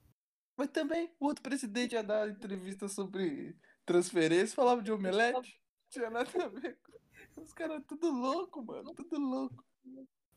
[0.56, 5.60] mas também o outro presidente ia dar entrevista sobre transferência, falava de omelete.
[5.88, 6.76] Tinha nada a ver.
[6.82, 9.64] com- Os caras tudo louco, mano, tudo louco.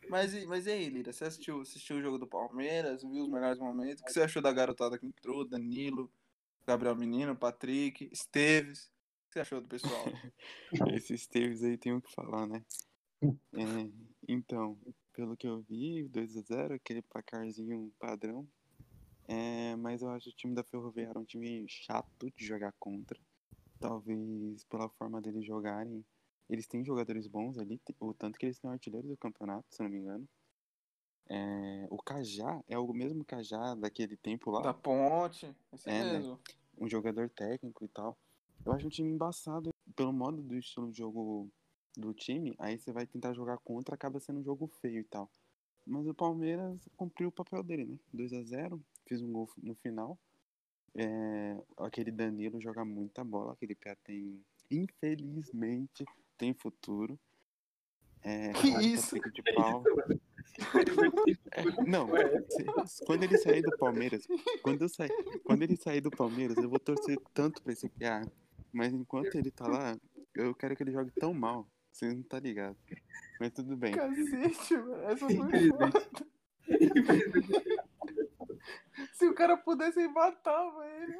[0.10, 1.12] Mas, e- mas e aí, Lira?
[1.12, 3.02] Você assistiu, assistiu o jogo do Palmeiras?
[3.02, 4.02] Viu os melhores momentos?
[4.02, 5.44] O que você achou da garotada que entrou?
[5.48, 6.12] Danilo,
[6.68, 8.86] Gabriel Menino, Patrick, Esteves?
[8.86, 8.90] O
[9.28, 10.06] que você achou do pessoal?
[11.02, 12.64] Esse Esteves aí tem o que falar, né?
[13.54, 13.90] É,
[14.28, 14.78] então,
[15.14, 18.48] pelo que eu vi, 2x0, aquele placarzinho padrão.
[19.28, 23.20] É, mas eu acho o time da Ferroviária um time chato de jogar contra.
[23.80, 26.04] Talvez pela forma deles jogarem.
[26.50, 29.90] Eles têm jogadores bons ali, o tanto que eles são artilheiros do campeonato, se não
[29.90, 30.28] me engano.
[31.30, 36.18] É, o Cajá é o mesmo Cajá daquele tempo lá da Ponte, esse É, né?
[36.18, 36.38] mesmo.
[36.78, 38.18] um jogador técnico e tal.
[38.66, 41.50] Eu acho um time embaçado pelo modo do estilo de jogo
[41.98, 42.56] do time.
[42.60, 45.30] Aí você vai tentar jogar contra, acaba sendo um jogo feio e tal.
[45.86, 48.00] Mas o Palmeiras cumpriu o papel dele, né?
[48.14, 50.18] 2 a 0 fiz um gol no final.
[50.96, 56.06] É, aquele Danilo joga muita bola, aquele pé tem, infelizmente,
[56.38, 57.18] tem futuro.
[58.24, 59.16] É, Que isso?
[59.32, 59.84] De Paula-
[61.54, 62.08] É, não,
[62.50, 64.28] se- quando ele sair do Palmeiras,
[64.62, 65.12] quando, eu sair,
[65.44, 68.22] quando ele sair do Palmeiras, eu vou torcer tanto pra esse PA.
[68.72, 69.98] Mas enquanto ele tá lá,
[70.36, 71.68] eu quero que ele jogue tão mal.
[71.92, 72.78] Você não tá ligado.
[73.40, 73.94] Mas tudo bem.
[73.94, 75.04] Cacete, mano.
[75.04, 75.92] Essa foi foda.
[79.14, 81.18] Se o cara pudesse, ele matava ele.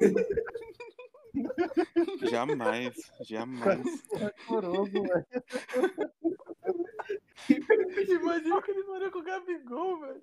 [2.28, 4.04] Jamais, jamais.
[4.46, 5.26] Choroso, velho.
[8.08, 10.22] Imagina que ele faria com o Gabigol, velho.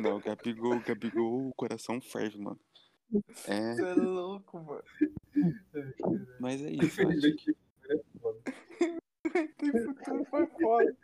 [0.00, 2.58] Não, Gabigol, Gabigol, o coração ferve, mano.
[3.46, 4.82] É, Você é louco, mano.
[6.40, 7.00] mas é isso.
[7.06, 7.56] acho que-
[9.58, 10.96] Tem futuro, foi foda.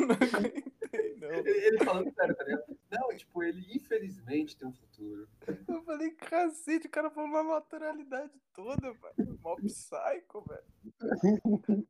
[0.00, 1.28] Eu não aguentei, não.
[1.30, 2.78] ele, falando sério, tá ligado?
[2.90, 5.28] Não, tipo, ele infelizmente tem um futuro.
[5.68, 9.38] Eu falei, cacete, o cara falou na naturalidade toda, velho.
[9.42, 11.86] Mó psycho, velho.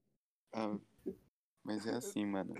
[0.52, 0.78] Ah,
[1.62, 2.54] mas é assim, mano.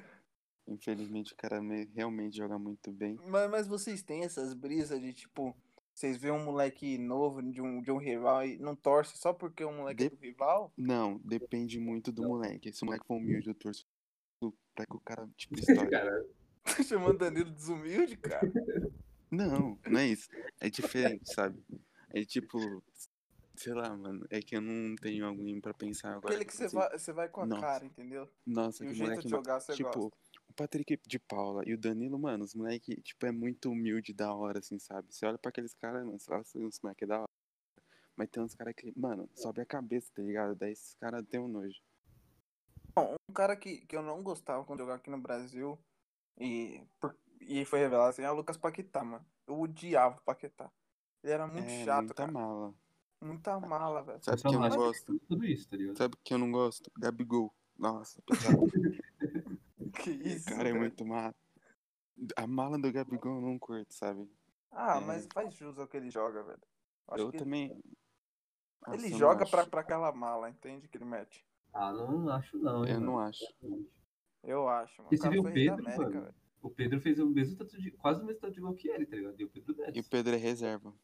[0.67, 3.19] Infelizmente o cara me- realmente joga muito bem.
[3.27, 5.55] Mas, mas vocês têm essas brisas de, tipo,
[5.95, 9.65] vocês veem um moleque novo de um, de um rival e não torce só porque
[9.65, 10.73] o moleque é do rival?
[10.77, 12.73] Não, depende muito do moleque.
[12.73, 13.87] Se o moleque for humilde, eu torço
[14.75, 15.89] pra que o cara, tipo, estoure.
[15.91, 16.27] Cara,
[16.65, 18.51] Tá chamando Danilo de desumilde, cara?
[19.31, 20.29] Não, não é isso.
[20.61, 21.61] É diferente, sabe?
[22.11, 22.59] É tipo,
[23.57, 24.25] sei lá, mano.
[24.31, 26.29] É que eu não tenho alguém pra pensar agora.
[26.35, 26.77] Aquele que você assim.
[26.77, 27.61] vai, você vai com a Nossa.
[27.61, 28.29] cara, entendeu?
[28.47, 29.25] Nossa, E o que jeito moleque.
[29.25, 30.17] de jogar você tipo, gosta.
[30.55, 34.33] O Patrick de Paula e o Danilo, mano, os moleque, tipo, é muito humilde da
[34.33, 35.13] hora, assim, sabe?
[35.13, 37.29] Você olha pra aqueles caras, mano, você fala assim, os moleque é da hora.
[38.17, 40.55] Mas tem uns caras que, mano, sobe a cabeça, tá ligado?
[40.55, 41.81] Daí esses caras têm um nojo.
[42.95, 45.77] Bom, um cara que, que eu não gostava quando jogava aqui no Brasil
[46.39, 49.27] e, por- e foi revelado assim é o Lucas Paquetá, mano.
[49.49, 50.71] Eu odiava o Paquetá.
[51.25, 52.31] Ele era muito é, chato, muita cara.
[52.33, 52.75] mala.
[53.21, 54.23] Muita mala, velho.
[54.23, 55.19] Sabe que eu não gosto?
[55.21, 55.97] tudo isso, tá ligado?
[55.97, 56.89] Sabe que eu não gosto?
[56.97, 57.53] Gabigol.
[57.77, 58.57] Nossa, pesado.
[60.05, 61.35] Que isso, O cara é muito mala.
[62.37, 64.31] A mala do Gabigol eu não curto, sabe?
[64.71, 65.01] Ah, é.
[65.01, 66.63] mas faz jus ao que ele joga, velho.
[67.09, 67.69] Acho eu que também.
[68.87, 70.89] Nossa, Ele não joga pra, pra aquela mala, entende?
[70.89, 71.45] Que ele mete.
[71.73, 72.85] Ah, não acho não.
[72.85, 73.29] hein, Eu não mano.
[73.29, 73.45] acho.
[74.43, 75.09] Eu acho, mano.
[75.13, 76.23] O você cara viu foi o rei da Pedro, América, mano?
[76.27, 76.35] velho.
[76.63, 79.07] O Pedro fez o mesmo tanto de, quase o mesmo tanto de gol que ele,
[79.07, 79.39] tá ligado?
[79.41, 79.99] E o Pedro desce.
[79.99, 80.95] E o Pedro é reserva.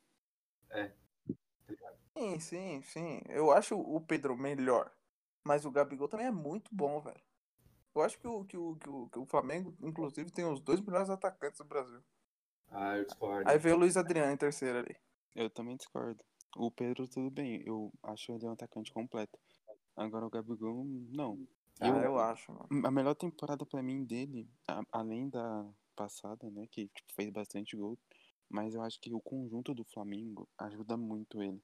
[0.68, 0.92] tá
[1.68, 1.98] ligado?
[2.16, 3.20] Sim, sim, sim.
[3.28, 4.92] Eu acho o Pedro melhor.
[5.44, 7.20] Mas o Gabigol também é muito bom, velho.
[7.94, 10.80] Eu acho que o, que o, que o, que o Flamengo, inclusive, tem os dois
[10.80, 12.00] melhores atacantes do Brasil.
[12.68, 13.50] Ah, eu discordo.
[13.50, 14.96] Aí veio o Luiz Adriano em terceiro ali.
[15.34, 16.22] Eu também discordo.
[16.56, 17.62] O Pedro, tudo bem.
[17.66, 19.38] Eu acho ele um atacante completo.
[19.96, 21.46] Agora o Gabigol, não.
[21.80, 22.68] Ah, Eu- eu acho, mano.
[22.86, 27.76] A melhor temporada pra mim dele, a- além da passada, né, que tipo, fez bastante
[27.76, 27.98] gol,
[28.48, 31.62] mas eu acho que o conjunto do Flamengo ajuda muito ele.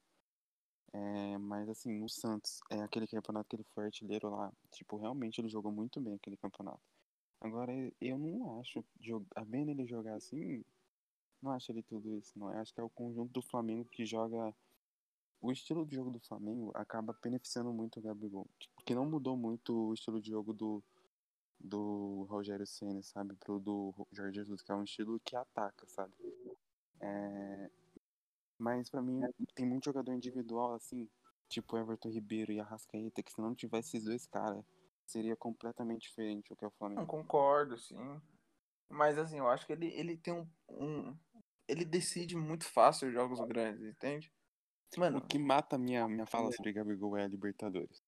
[0.96, 5.38] É, mas assim, o Santos é aquele campeonato que ele foi artilheiro lá, tipo, realmente
[5.38, 6.80] ele jogou muito bem aquele campeonato.
[7.38, 10.64] Agora, eu não acho, jogar, vendo ele jogar assim,
[11.42, 12.50] não acho ele tudo isso, não.
[12.50, 14.54] Eu acho que é o conjunto do Flamengo que joga.
[15.42, 18.48] O estilo de jogo do Flamengo acaba beneficiando muito o Gabigol.
[18.74, 20.82] Porque não mudou muito o estilo de jogo do,
[21.61, 23.35] do Rogério Senna, sabe?
[23.37, 26.14] Pro do Jorge Jesus, que é um estilo que ataca, sabe?
[27.00, 27.70] É,
[28.59, 29.21] Mas pra mim,
[29.55, 31.09] tem muito jogador individual, assim,
[31.49, 34.64] tipo Everton Ribeiro e Arrascaeta, que se não tivesse esses dois caras,
[35.07, 37.07] seria completamente diferente o que é o Não Flamengo.
[37.07, 38.21] concordo, sim.
[38.88, 41.16] Mas assim, eu acho que ele, ele tem um, um-
[41.69, 44.33] Ele decide muito fácil os jogos grandes, entende?
[44.97, 48.03] Mano, O que mata a minha, minha fala sobre Gabigol é a Libertadores.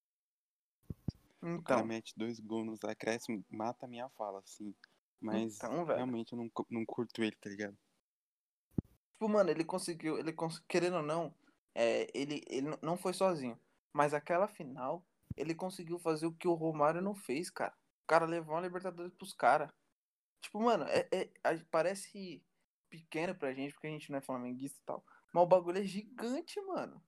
[1.43, 1.87] O cara então.
[1.87, 4.75] mete dois gols nos acréscimos, mata a minha fala, assim.
[5.21, 7.77] Mas Então, realmente eu não, não curto ele, tá ligado?
[9.19, 10.61] Tipo, mano, ele conseguiu, ele cons...
[10.69, 11.35] querendo ou não,
[11.75, 13.59] é, ele, ele não foi sozinho.
[13.93, 15.05] Mas aquela final,
[15.37, 17.75] ele conseguiu fazer o que o Romário não fez, cara.
[18.05, 19.73] O cara levou a Libertadores pros caras.
[20.41, 21.33] Tipo, mano, é, é-
[21.69, 22.45] parece
[22.89, 25.05] pequeno pra gente, porque a gente não é flamenguista e tal.
[25.35, 27.03] Mas o bagulho é gigante, mano.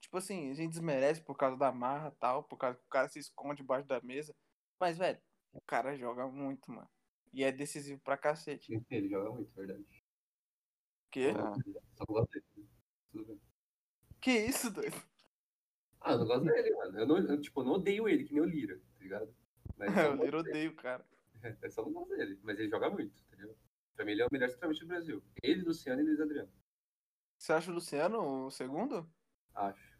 [0.00, 2.88] Tipo assim, a gente desmerece por causa da marra e tal, por causa que o
[2.88, 4.36] cara se esconde debaixo da mesa.
[4.78, 5.20] Mas, velho,
[5.52, 6.88] o cara joga muito, mano.
[7.32, 8.72] E é decisivo pra cacete.
[8.88, 9.99] Ele joga muito, verdade.
[11.10, 11.30] Que?
[11.30, 11.54] Ah.
[14.20, 14.96] Que isso, doido?
[16.00, 16.98] Ah, eu não gosto dele, mano.
[16.98, 19.34] Eu, não, eu, tipo, não odeio ele, que nem o Lira, tá ligado?
[19.76, 20.36] Mas Eu gosto dele.
[20.36, 21.06] odeio, cara.
[21.62, 22.38] Eu só não gosto dele.
[22.42, 23.56] Mas ele joga muito, entendeu?
[23.94, 25.22] Pra mim ele é o melhor centroavante do Brasil.
[25.42, 26.50] Ele, Luciano e Luiz Adriano.
[27.38, 29.10] Você acha o Luciano o segundo?
[29.54, 29.98] Acho.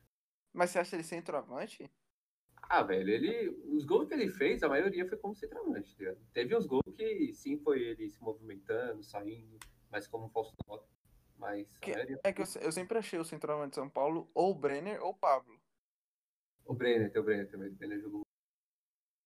[0.52, 1.90] Mas você acha ele centroavante?
[2.62, 3.48] Ah, velho, ele.
[3.64, 6.20] Os gols que ele fez, a maioria foi como centroavante, tá ligado?
[6.32, 9.58] Teve uns gols que sim foi ele se movimentando, saindo,
[9.90, 10.84] mas como um falso nove.
[11.40, 12.20] Mas Que- maioria.
[12.22, 15.10] É que eu, eu sempre achei o centroavante de São Paulo ou o Brenner ou
[15.10, 15.58] o Pablo.
[16.66, 17.68] O Brenner, tem o Brenner também.
[17.70, 18.20] O Brenner jogou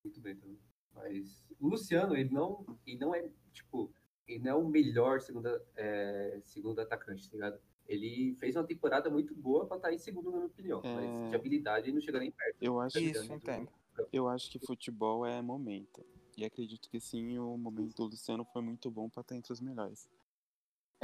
[0.05, 0.59] muito bem também.
[0.93, 3.93] Mas o Luciano, ele não, ele não é, tipo,
[4.29, 7.61] ele não é o melhor segunda, é, segundo atacante, tá ligado?
[7.87, 10.81] Ele fez uma temporada muito boa pra estar em segundo, na minha opinião.
[10.85, 10.95] É.
[10.95, 12.57] Mas de habilidade ele não chega nem perto.
[12.61, 13.73] Eu acho, Isso, Luciano, entendo.
[14.13, 16.07] eu acho que futebol é momento.
[16.37, 19.61] E acredito que sim, o momento do Luciano foi muito bom pra estar entre os
[19.61, 20.09] melhores.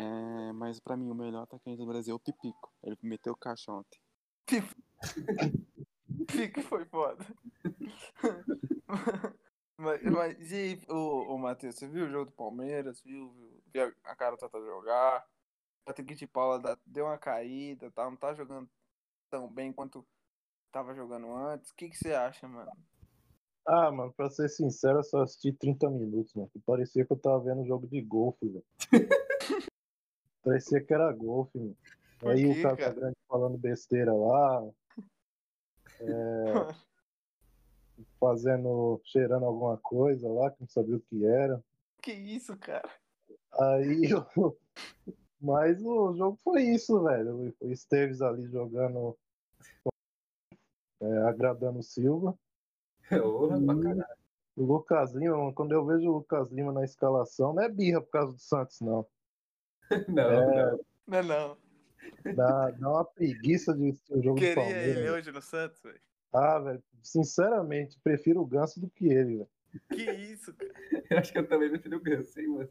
[0.01, 2.73] É, mas pra mim, o melhor atacante do Brasil é o Pipico.
[2.83, 4.01] Ele meteu caixa ontem.
[6.31, 7.23] Fique foi foda.
[9.77, 13.03] mas, mas e o, o Matheus, você viu o jogo do Palmeiras?
[13.03, 15.27] Viu, viu, viu a cara Tata jogar?
[15.85, 18.05] Patrick de Paula dá- deu uma caída, tá?
[18.05, 18.71] Não tá jogando
[19.29, 20.07] tão bem quanto
[20.73, 21.71] tava jogando antes.
[21.71, 22.73] O que, que você acha, mano?
[23.67, 26.49] Ah, mano, pra ser sincero, eu só assisti 30 minutos, mano.
[26.49, 28.65] que Parecia que eu tava vendo um jogo de golfe, velho.
[30.43, 31.77] Parecia que era golfe, mano.
[32.19, 32.93] Por Aí quê, o cara cara?
[32.93, 34.71] grande falando besteira lá,
[38.21, 41.63] fazendo, cheirando alguma coisa lá, que não sabia o que era.
[42.03, 42.91] que isso, cara?
[43.53, 44.03] Aí
[44.37, 44.59] eu...
[45.41, 47.55] Mas o jogo foi isso, velho.
[47.61, 49.17] O Esteves ali jogando,
[51.01, 52.39] é, agradando o Silva.
[53.09, 54.21] Porra, pra caralho.
[54.57, 58.11] O Lucas Lima, quando eu vejo o Lucas Lima na escalação, não é birra por
[58.11, 59.07] causa do Santos, não.
[60.09, 60.81] Não, É, não.
[61.07, 61.59] Não, não.
[62.35, 64.97] Dá, dá uma preguiça de assistir o jogo do Queria Palmeiras.
[64.97, 66.01] ele hoje no Santos, velho.
[66.33, 69.49] Ah, velho, sinceramente, prefiro o Ganso do que ele, velho.
[69.93, 70.73] Que isso, cara?
[71.11, 72.71] Eu acho que eu também prefiro o Ganso, hein, mano.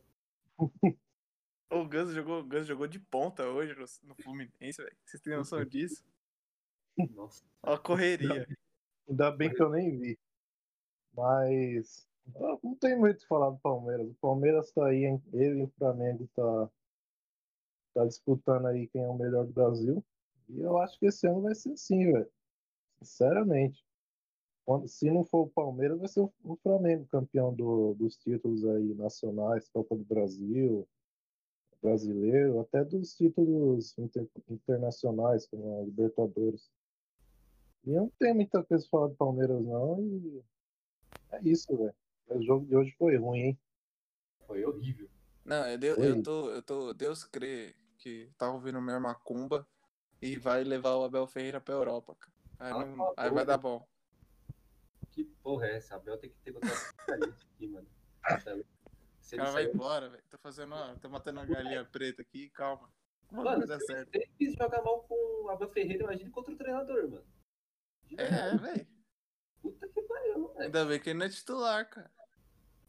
[1.71, 4.95] O Ganso jogou, o Ganso jogou de ponta hoje no, no Fluminense, velho.
[5.05, 6.03] Vocês têm noção disso?
[7.15, 7.43] Nossa.
[7.63, 8.47] Ó, a correria.
[9.07, 10.19] Ainda bem que eu nem vi.
[11.13, 14.07] Mas ah, não tem muito o que falar do Palmeiras.
[14.09, 15.21] O Palmeiras tá aí, hein?
[15.33, 16.69] ele e o Flamengo tá,
[17.93, 20.03] tá disputando aí quem é o melhor do Brasil.
[20.49, 22.29] E eu acho que esse ano vai ser assim, velho.
[23.01, 23.85] Sinceramente.
[24.65, 28.93] Quando- se não for o Palmeiras, vai ser o, Flamengo campeão do- dos títulos aí
[28.93, 30.87] nacionais, Copa do Brasil,
[31.81, 36.69] brasileiro, até dos títulos inter- internacionais, como a Libertadores.
[37.85, 40.01] E eu não tenho muita coisa pra falar do Palmeiras, não.
[40.03, 40.43] E
[41.31, 41.95] é isso, velho.
[42.29, 43.59] O jogo de hoje foi ruim, hein?
[44.45, 45.09] Foi horrível.
[45.49, 46.93] Não, eu, deu- eu tô, eu tô.
[46.93, 49.67] Deus crê que tá ouvindo minha macumba
[50.21, 52.33] e vai levar o Abel Ferreira pra Europa, cara.
[52.59, 53.87] Aí, Ah, não- tá aí vai dar bom.
[55.11, 55.95] Que porra é essa?
[55.95, 57.87] Abel tem que ter isso aqui, mano.
[58.21, 58.57] Tá
[59.21, 60.23] Se cara vai sair- embora, velho.
[60.29, 62.87] Tô fazendo, ó, tô matando uma galinha preta aqui, calma.
[63.31, 67.25] Mano, se ele quis jogar mal com o Abel Ferreira, imagine contra o treinador, mano.
[68.05, 68.87] De É, velho.
[69.61, 70.59] Puta que pariu, velho.
[70.61, 72.11] Ainda bem que ele não é titular, cara.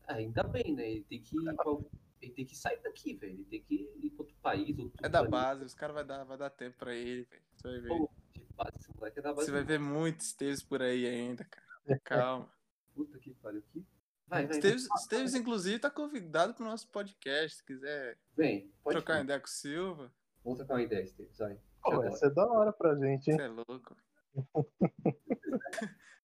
[0.07, 0.91] Ah, ainda bem, né?
[0.91, 1.73] Ele tem que ir pra...
[2.21, 3.33] Ele tem que sair daqui, velho.
[3.33, 4.79] Ele tem que ir pra outro país.
[4.79, 5.31] Outro É da planeta.
[5.31, 7.43] base, os caras vai dar, vai dar tempo pra ele, velho.
[7.55, 7.89] Você vai ver.
[7.89, 9.47] Pô, de base, esse moleque é da base.
[9.47, 11.67] Você vai ver muitos Esteves por aí ainda, cara.
[12.05, 12.53] Calma.
[12.95, 13.63] Puta que pariu.
[13.73, 13.87] Que...
[14.27, 14.57] Vai, vai.
[14.57, 17.57] Esteves, Esteves, inclusive, tá convidado pro nosso podcast.
[17.59, 20.13] Se quiser Vem, pode trocar uma ideia com o Silva,
[20.45, 21.39] Vamos trocar uma ideia, Esteves.
[21.39, 21.59] Vai.
[21.83, 23.37] Pô, vai ser da hora pra gente, hein?
[23.37, 23.97] você é louco.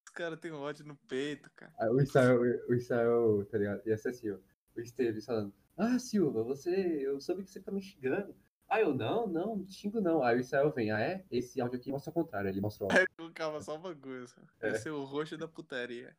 [0.05, 1.73] Os caras têm um ódio no peito, cara.
[1.79, 3.87] Aí o Israel, o Israel, tá ligado?
[3.87, 4.39] Ia ser assim, ó.
[4.77, 8.35] O Esteves falando, ah, Silva, você, eu soube que você tá me xingando.
[8.69, 10.23] Ah, eu não, não, não xingo não.
[10.23, 11.25] Aí o Israel vem, ah, é?
[11.31, 12.49] Esse áudio aqui mostra o contrário.
[12.49, 12.99] Ele mostra o áudio.
[12.99, 14.27] Aí eu colocava só bagulho.
[14.27, 14.41] só.
[14.61, 14.71] É.
[14.71, 16.17] Esse é o roxo da putaria.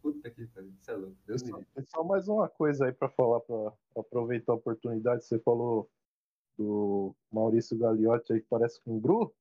[0.00, 1.16] Puta que pariu, isso é louco.
[1.26, 5.24] Deus Só, só mais uma coisa aí pra falar, pra, pra aproveitar a oportunidade.
[5.24, 5.88] Você falou
[6.58, 9.32] do Maurício Gagliotti aí, que parece com o Gru.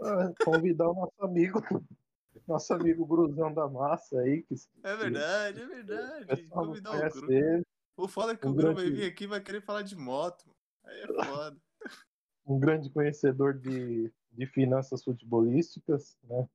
[0.00, 1.60] Ah, convidar o nosso amigo,
[2.46, 6.42] nosso amigo Gruzão da Massa aí, que É verdade, é verdade.
[6.44, 7.32] Convidar o Gru.
[7.32, 7.66] ele.
[7.98, 9.96] O foda é que Um o vai grande- vir aqui e vai querer falar de
[9.96, 10.44] moto.
[10.46, 10.56] mano.
[10.84, 11.06] Aí é
[11.52, 11.56] foda.
[12.46, 16.48] um grande conhecedor de, de finanças futebolísticas, né?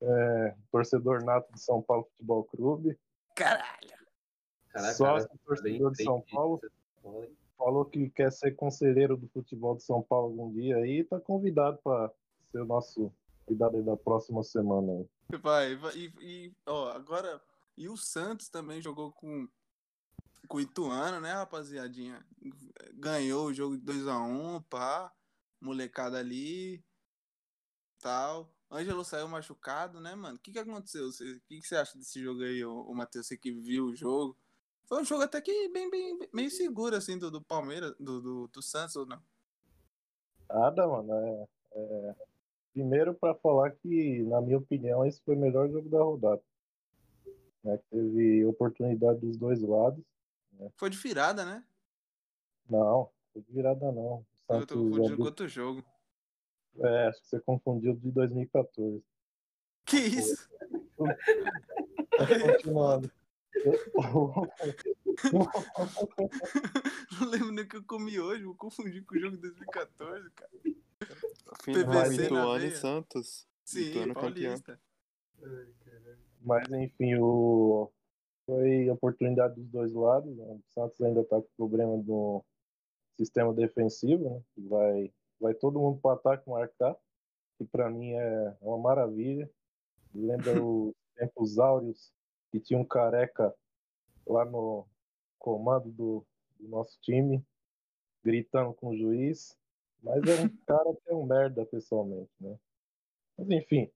[0.00, 2.98] É, torcedor nato de São Paulo Futebol Clube,
[3.36, 3.90] Caralho.
[4.70, 6.60] Caraca, sócio cara, torcedor de bem- São Paulo,
[7.02, 7.36] Paulo, hein?
[7.56, 11.78] falou que quer ser conselheiro do futebol de São Paulo algum dia aí, está convidado
[11.84, 12.10] para
[12.50, 13.12] ser o nosso
[13.46, 15.04] cuidado aí da próxima semana.
[15.40, 17.40] Vai, vai e, e, ó, agora.
[17.76, 19.48] E o Santos também jogou com,
[20.52, 22.22] com o Ituano, né, rapaziadinha?
[22.92, 25.10] Ganhou o jogo de 2x1, pá.
[25.58, 26.84] Molecada ali.
[27.98, 28.52] Tal.
[28.70, 30.36] Ângelo saiu machucado, né, mano?
[30.36, 31.08] O que, que aconteceu?
[31.08, 33.28] O que, que você acha desse jogo aí, ô Matheus?
[33.28, 34.36] Você que viu o jogo?
[34.84, 38.20] Foi um jogo até que bem, bem, bem- meio seguro, assim, do, do Palmeiras, do,
[38.20, 39.22] do, do Santos, ou não?
[40.50, 41.14] Nada, mano.
[41.14, 41.46] É,
[41.76, 42.14] é,
[42.74, 46.42] primeiro para falar que, na minha opinião, esse foi o melhor jogo da rodada.
[47.64, 47.78] Né?
[47.88, 50.11] Teve oportunidade dos dois lados.
[50.76, 51.64] Foi de virada, né?
[52.68, 54.24] Não, foi de virada não.
[54.48, 55.84] O Eu tô Santos confundindo com outro jogo.
[56.78, 59.04] É, acho que você confundiu de 2014.
[59.84, 60.48] Que isso?
[60.96, 63.10] Continuando.
[67.20, 70.30] Não lembro nem o que eu comi hoje, vou confundir com o jogo de 2014,
[70.30, 70.50] cara.
[71.64, 73.46] PVC Ituano e Santos.
[73.64, 74.58] Sim, Ituano campeão.
[74.58, 74.80] Paulista.
[76.40, 77.92] Mas enfim, o,
[78.46, 80.36] foi oportunidade dos dois lados.
[80.36, 80.44] Né?
[80.44, 82.44] O Santos ainda está com problema do
[83.16, 84.42] sistema defensivo, né?
[84.56, 86.96] vai, vai todo mundo para o ataque marcar,
[87.58, 89.50] que para mim é uma maravilha.
[90.14, 92.12] Lembra os tempos áureos
[92.50, 93.54] que tinha um careca
[94.26, 94.86] lá no
[95.38, 96.26] comando do,
[96.58, 97.44] do nosso time,
[98.24, 99.56] gritando com o juiz.
[100.02, 102.58] Mas é um cara que é um merda pessoalmente, né?
[103.38, 103.90] Mas enfim,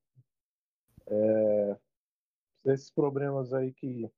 [1.07, 1.77] é,
[2.65, 4.11] esses problemas aí que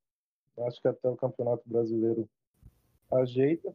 [0.67, 2.29] acho que até o Campeonato Brasileiro
[3.13, 3.75] ajeita.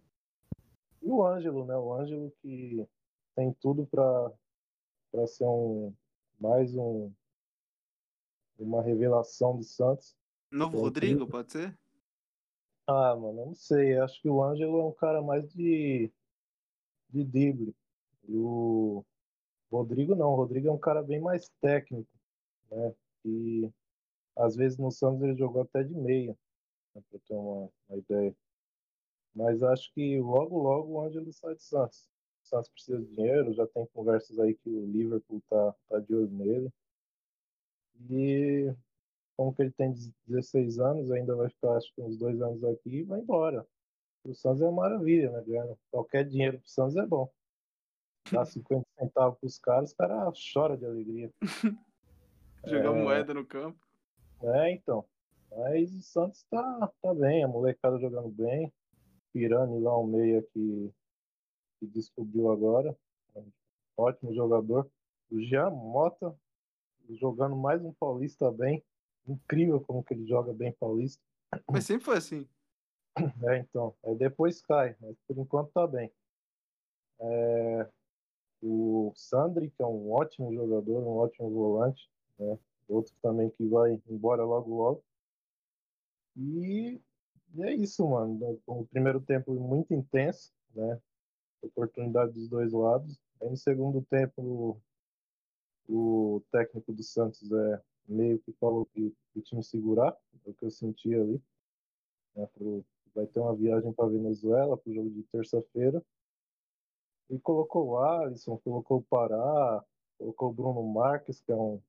[1.01, 1.75] E o Ângelo, né?
[1.75, 2.87] O Ângelo que
[3.35, 5.93] tem tudo para ser um
[6.39, 7.11] mais um
[8.57, 10.15] uma revelação do Santos.
[10.51, 11.77] Novo Rodrigo, pode ser?
[12.87, 13.97] Ah, mano, eu não sei.
[13.97, 16.11] Acho que o Ângelo é um cara mais de
[17.09, 17.75] de drible.
[18.27, 19.05] E o
[19.71, 20.31] Rodrigo não.
[20.31, 22.09] O Rodrigo é um cara bem mais técnico,
[22.71, 22.93] né?
[23.25, 23.71] E
[24.35, 26.37] às vezes no Santos ele jogou até de meia,
[26.93, 28.35] né, para ter uma, uma, ideia.
[29.35, 32.09] Mas acho que logo, logo o Ângelo sai de Santos.
[32.43, 36.13] O Santos precisa de dinheiro, já tem conversas aí que o Liverpool tá, tá de
[36.13, 36.71] olho nele.
[38.09, 38.73] E
[39.35, 39.93] como que ele tem
[40.27, 43.65] 16 anos, ainda vai ficar acho que uns dois anos aqui e vai embora.
[44.23, 45.75] O Santos é uma maravilha, né, Guilherme?
[45.91, 47.29] Qualquer dinheiro pro Santos é bom.
[48.31, 51.31] Dá 50 centavos pros caras, os caras choram de alegria.
[52.65, 53.03] Jogar é...
[53.03, 53.79] moeda no campo.
[54.41, 55.05] É, então.
[55.57, 58.71] Mas o Santos tá, tá bem, a molecada jogando bem.
[59.31, 60.91] Pirani lá, um meia que,
[61.79, 62.95] que descobriu agora.
[63.97, 64.89] Ótimo jogador.
[65.31, 66.35] O Jean Mota
[67.09, 68.83] jogando mais um Paulista bem.
[69.27, 71.21] Incrível como que ele joga bem Paulista.
[71.71, 72.47] Mas sempre foi assim.
[73.47, 73.95] É, então.
[74.03, 76.11] Aí depois cai, mas por enquanto tá bem.
[77.19, 77.89] É,
[78.61, 82.57] o Sandri, que é um ótimo jogador, um ótimo volante né?
[82.87, 85.03] Outro também que vai embora logo logo.
[86.35, 86.99] E,
[87.55, 88.59] e é isso, mano.
[88.65, 90.99] O primeiro tempo muito intenso, né?
[91.61, 93.19] Oportunidade dos dois lados.
[93.41, 94.81] Aí no segundo tempo
[95.87, 100.15] o, o técnico do Santos é meio que falou que o time segurar,
[100.45, 101.41] é o que eu senti ali.
[102.35, 106.03] Né, pro, vai ter uma viagem para Venezuela para o jogo de terça-feira.
[107.29, 109.83] E colocou o Alisson, colocou o Pará,
[110.17, 111.81] colocou o Bruno Marques, que é um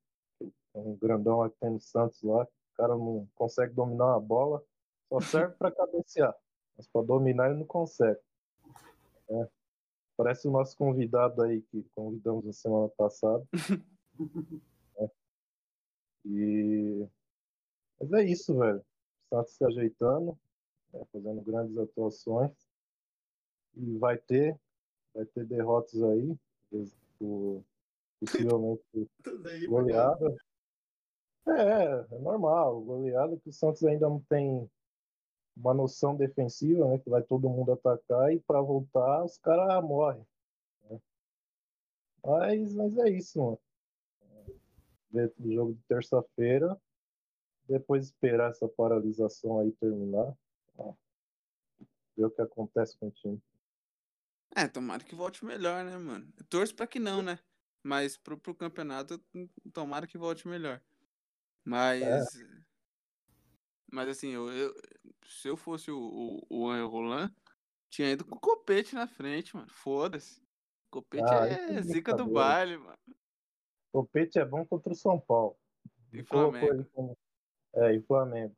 [0.75, 2.47] é um grandão lá que tem no Santos lá.
[2.75, 4.63] O cara não consegue dominar a bola,
[5.09, 6.35] só serve para cabecear.
[6.77, 8.21] Mas para dominar ele não consegue.
[9.29, 9.49] É.
[10.17, 13.45] Parece o nosso convidado aí que convidamos na semana passada.
[14.99, 15.11] é.
[16.25, 17.07] E...
[18.01, 18.79] Mas é isso, velho.
[18.81, 20.37] O Santos se ajeitando,
[20.95, 22.53] é, fazendo grandes atuações.
[23.77, 24.59] E vai ter,
[25.13, 26.37] vai ter derrotas aí,
[28.21, 29.11] possivelmente
[29.69, 30.37] goleada.
[31.47, 32.81] É, é normal.
[32.81, 34.71] Goleada que o Santos ainda não tem
[35.57, 36.99] uma noção defensiva, né?
[36.99, 40.27] Que vai todo mundo atacar e para voltar os caras morrem.
[40.91, 41.01] Né?
[42.25, 43.59] Mas, mas é isso, mano.
[45.11, 46.77] Ver o jogo de terça-feira,
[47.69, 50.37] depois esperar essa paralisação aí terminar.
[50.77, 50.93] Ó,
[52.17, 53.41] ver o que acontece com o time.
[54.57, 56.33] É, tomara que volte melhor, né, mano?
[56.37, 57.39] Eu torço pra que não, né?
[57.83, 59.21] Mas pro, pro campeonato,
[59.73, 60.81] tomara que volte melhor.
[61.65, 62.03] Mas.
[62.03, 62.45] É.
[63.91, 64.75] Mas assim, eu, eu,
[65.27, 67.33] se eu fosse o, o, o Roland,
[67.89, 69.71] tinha ido com o copete na frente, mano.
[69.71, 70.43] Foda-se.
[70.91, 72.99] Copete ah, é zica do baile, mano.
[73.93, 75.57] Copete é bom contra o São Paulo.
[76.13, 76.67] E Flamengo.
[76.67, 77.17] Ele como...
[77.75, 78.55] É, e Flamengo.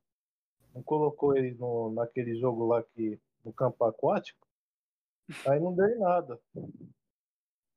[0.75, 3.21] Não colocou ele no, naquele jogo lá que.
[3.45, 4.47] no campo aquático.
[5.47, 6.41] Aí não deu em nada.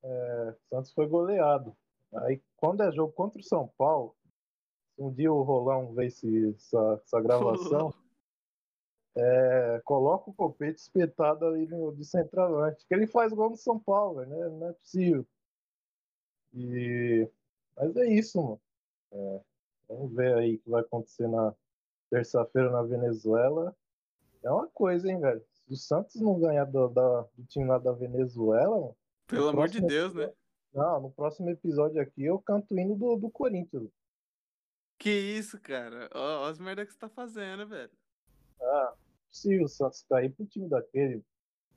[0.03, 1.75] É, Santos foi goleado.
[2.13, 4.15] Aí quando é jogo contra o São Paulo,
[5.00, 7.93] um dia o Rolão vê esse, essa, essa gravação,
[9.16, 13.80] é, coloca o copete espetado ali no, de centroavante, que ele faz gol no São
[13.80, 14.50] Paulo, né?
[14.50, 15.26] Não é possível.
[16.54, 17.28] E...
[17.76, 18.62] Mas é isso, mano.
[19.12, 19.41] É,
[19.88, 21.54] vamos ver aí o que vai acontecer na
[22.10, 23.76] terça-feira na Venezuela.
[24.43, 25.43] É uma coisa, hein, velho?
[25.52, 28.95] Se o Santos não ganhar do, da, do time lá da Venezuela, mano,
[29.28, 30.32] pelo amor de Deus, né?
[30.74, 33.89] Não, no próximo episódio aqui eu canto o hino do, do Corinthians.
[35.00, 36.10] Que isso, cara?
[36.14, 37.89] Ó, ó as merda que você tá fazendo, velho.
[38.62, 38.93] Ah,
[39.32, 41.24] se o Santos cair pro time daquele.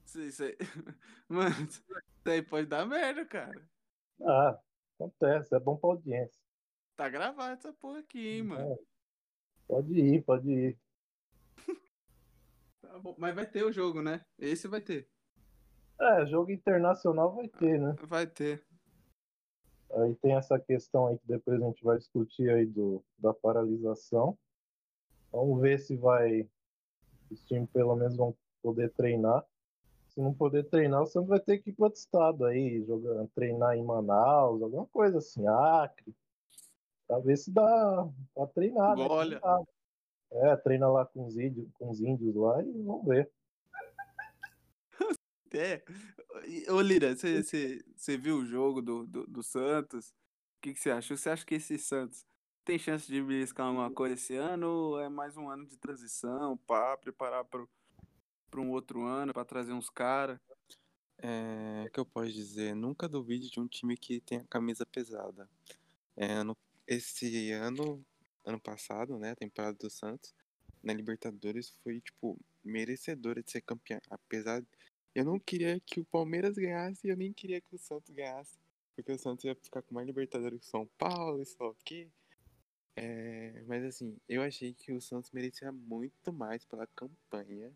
[0.05, 0.57] Isso, aí...
[1.29, 1.83] Mano, isso
[2.27, 3.65] aí pode dar merda, cara.
[4.21, 4.59] Ah,
[4.99, 6.43] acontece, é bom pra audiência.
[6.97, 8.73] Tá gravado essa porra aqui, hein, mano.
[8.75, 8.79] É.
[9.69, 10.79] Pode ir, pode ir.
[12.83, 14.25] tá bom, mas vai ter o jogo, né?
[14.37, 15.09] Esse vai ter.
[16.01, 17.95] É, jogo internacional vai ter, né?
[18.03, 18.67] Vai ter.
[19.95, 24.37] Aí tem essa questão aí que depois a gente vai discutir aí do, da paralisação.
[25.31, 26.49] Vamos ver se vai.
[27.31, 29.45] Os times pelo menos vão poder treinar.
[30.09, 33.27] Se não poder treinar, o Santos vai ter que ir para outro estado aí, jogar,
[33.35, 36.15] treinar em Manaus, alguma coisa assim, Acre.
[37.07, 39.07] Pra ver se dá pra treinar, né?
[39.09, 39.41] Olha.
[39.41, 39.67] Sabe.
[40.33, 43.31] É, treina lá com os índios, com os índios lá e vamos ver.
[45.55, 45.83] É.
[46.71, 50.09] Ô, Lira, você- você viu o jogo do, do, do Santos?
[50.11, 50.15] O
[50.63, 51.17] que, que você achou?
[51.17, 52.25] Você acha que esse Santos
[52.65, 56.57] tem chance de beliscar alguma coisa esse ano ou é mais um ano de transição
[56.57, 57.67] para preparar para
[58.61, 60.39] um outro ano, para trazer uns caras?
[61.19, 65.49] É, que eu posso dizer, nunca duvide de um time que tem a camisa pesada.
[66.17, 68.05] É, ano- esse ano,
[68.45, 70.35] ano passado, né, a temporada do Santos,
[70.83, 74.01] na Libertadores foi, tipo, merecedora de ser campeã.
[74.11, 74.65] Apesar,
[75.15, 78.59] eu não queria que o Palmeiras ganhasse e eu nem queria que o Santos ganhasse,
[78.95, 81.77] porque o Santos ia ficar com mais Libertadores que o São Paulo e só o
[81.85, 82.09] quê.
[82.95, 87.73] É, mas assim, eu achei que o Santos merecia muito mais pela campanha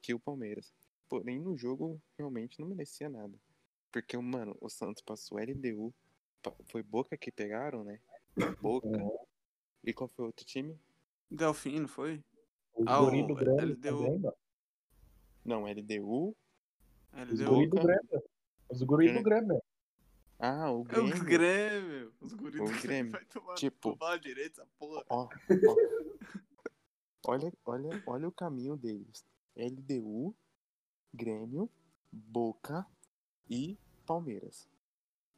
[0.00, 0.72] que o Palmeiras.
[1.08, 3.38] Porém, no jogo, realmente não merecia nada.
[3.92, 5.94] Porque, mano, o Santos passou LDU.
[6.66, 8.00] Foi Boca que pegaram, né?
[8.60, 8.88] Boca.
[9.84, 10.78] E qual foi o outro time?
[11.30, 12.22] Delfim, não foi?
[12.74, 14.34] Os Ah, o LDU.
[15.44, 16.36] Não, LDU.
[17.24, 17.76] Os deu guri do.
[17.76, 18.22] Grêmio.
[18.70, 19.62] Os guri do Grêmio.
[20.38, 21.24] Ah, o É o Grêmio.
[21.24, 22.12] Grêmio.
[22.20, 25.04] Os guris do Grêmio vai tomar Tipo- pau direito essa porra.
[25.08, 25.28] Ó, ó.
[27.26, 29.24] olha, olha, olha o caminho deles.
[29.56, 30.34] LDU,
[31.14, 31.70] Grêmio,
[32.12, 32.86] Boca
[33.48, 34.68] e Palmeiras.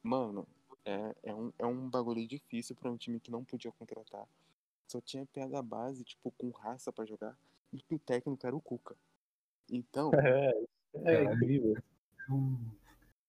[0.03, 0.47] Mano,
[0.85, 4.27] é, é, um, é um bagulho difícil pra um time que não podia contratar.
[4.87, 7.37] Só tinha piada base, tipo, com raça pra jogar.
[7.71, 8.95] E que o técnico era o Cuca.
[9.71, 10.11] Então,
[10.49, 10.51] É,
[10.95, 11.75] é incrível.
[12.29, 12.57] Hum,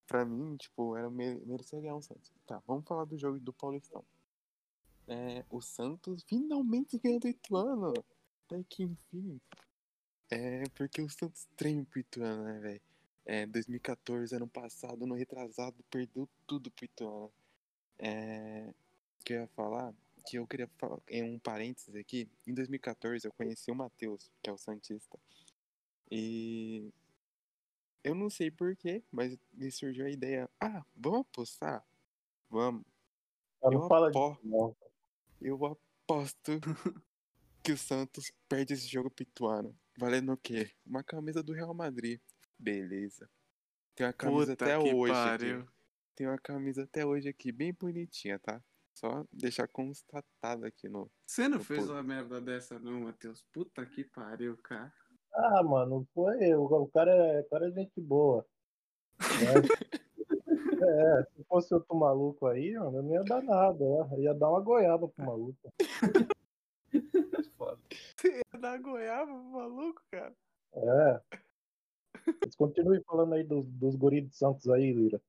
[0.06, 2.30] pra mim, tipo, era mere- merecia ganhar o Santos.
[2.46, 4.04] Tá, vamos falar do jogo do Paulistão.
[5.06, 7.92] É, o Santos finalmente ganhou do Ituano.
[8.46, 9.40] Até que enfim.
[10.30, 12.80] É porque o Santos treina pro Ituano, né, velho?
[13.26, 17.32] É, 2014, ano passado, no retrasado, perdeu tudo pro Ituano.
[17.98, 18.72] É,
[19.20, 19.92] o que eu ia falar,
[20.26, 24.48] que eu queria falar, em um parênteses aqui, em 2014 eu conheci o Matheus, que
[24.48, 25.18] é o Santista.
[26.10, 26.90] E
[28.02, 31.84] eu não sei porquê, mas me surgiu a ideia, ah, vamos apostar?
[32.48, 32.84] Vamos.
[33.62, 34.76] Eu fala apo- disso, não.
[35.40, 36.52] Eu aposto
[37.62, 39.78] que o Santos perde esse jogo pro Ituano.
[39.98, 40.70] Valendo o quê?
[40.84, 42.20] Uma camisa do Real Madrid.
[42.58, 43.28] Beleza.
[43.94, 45.60] Tem uma camisa Puta até que hoje pariu.
[45.60, 45.68] aqui.
[46.14, 48.62] Tem uma camisa até hoje aqui, bem bonitinha, tá?
[48.94, 51.10] Só deixar constatado aqui no.
[51.26, 53.42] Você não Eu fez pô- uma merda dessa, não, Matheus?
[53.52, 54.92] Puta que pariu, cara.
[55.32, 56.54] Ah, mano, foi.
[56.54, 58.44] O, o cara, é, o cara é gente boa.
[59.20, 59.20] Né?
[60.82, 63.84] é, se fosse outro maluco aí, mano, eu não ia dar nada.
[63.84, 65.72] Ia, ia dar uma goiaba pro maluco.
[67.56, 67.78] foda.
[68.58, 70.34] Dá goiaba, maluco, cara.
[70.72, 71.20] É.
[72.44, 75.20] Mas continue falando aí dos, dos guris de Santos aí, Lira.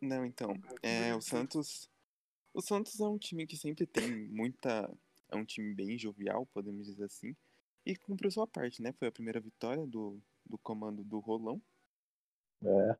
[0.00, 0.54] Não, então.
[0.82, 1.90] É, o Santos.
[2.52, 4.90] O Santos é um time que sempre tem muita.
[5.28, 7.36] É um time bem jovial, podemos dizer assim.
[7.86, 8.92] E cumpriu sua parte, né?
[8.92, 11.62] Foi a primeira vitória do, do comando do Rolão.
[12.60, 12.96] É.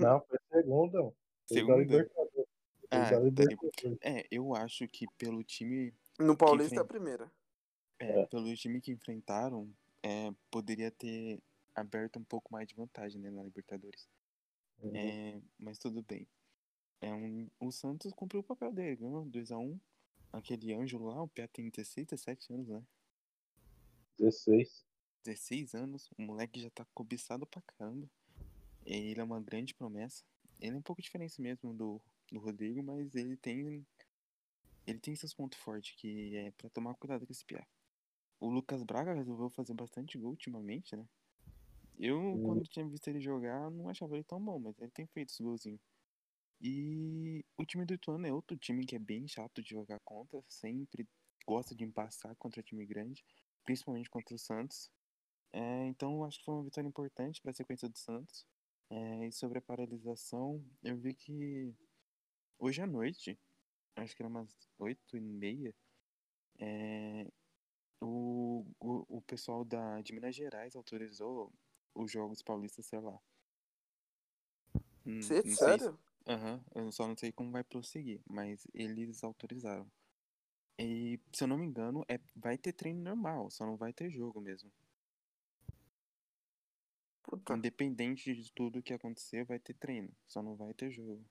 [0.00, 1.02] Não, foi segunda.
[1.02, 1.12] da
[1.46, 1.78] Segunda?
[1.78, 2.48] Libertadores.
[2.88, 3.98] Fez Ah, da tá, Libertadores.
[4.00, 5.92] É, eu acho que pelo time.
[6.20, 7.28] No Paulista é a primeira.
[7.98, 9.68] É, pelo time que enfrentaram,
[10.04, 11.42] é, poderia ter
[11.74, 14.08] aberto um pouco mais de vantagem né, na Libertadores.
[14.80, 14.94] Uhum.
[14.94, 16.28] É, mas tudo bem.
[17.00, 19.78] É um, o Santos cumpriu o papel dele, ganhou 2x1.
[20.32, 22.82] Aquele Ângelo lá, o Pia tem 16, 17 anos, né?
[24.18, 24.84] 16.
[25.24, 28.08] 16 anos, o moleque já tá cobiçado pra caramba.
[28.84, 30.24] Ele é uma grande promessa.
[30.60, 32.00] Ele é um pouco diferente mesmo do,
[32.32, 33.86] do Rodrigo, mas ele tem.
[34.86, 37.66] Ele tem seus pontos fortes, que é pra tomar cuidado com esse Pia.
[38.40, 41.06] O Lucas Braga resolveu fazer bastante gol ultimamente, né?
[41.98, 45.30] Eu, quando tinha visto ele jogar, não achava ele tão bom, mas ele tem feito
[45.30, 45.80] os golzinhos.
[46.60, 50.42] E o time do Ituano é outro time que é bem chato de jogar contra,
[50.48, 51.06] sempre
[51.46, 53.24] gosta de empassar contra time grande,
[53.68, 54.90] principalmente contra o Santos.
[55.52, 58.46] É, então acho que foi uma vitória importante para a sequência do Santos.
[58.88, 61.74] É, e sobre a paralisação, eu vi que
[62.58, 63.38] hoje à noite,
[63.94, 65.74] acho que era umas oito e meia,
[66.58, 67.26] é,
[68.00, 71.52] o, o, o pessoal da, de Minas Gerais autorizou
[71.94, 73.20] os Jogos Paulistas, sei lá.
[75.04, 75.98] Hum, não se- sério?
[76.26, 79.86] Aham, eu só não sei como vai prosseguir, mas eles autorizaram.
[80.78, 84.10] E, se eu não me engano, é, vai ter treino normal, só não vai ter
[84.10, 84.70] jogo mesmo.
[87.24, 87.54] Puta.
[87.56, 91.24] Independente de tudo que acontecer, vai ter treino, só não vai ter jogo.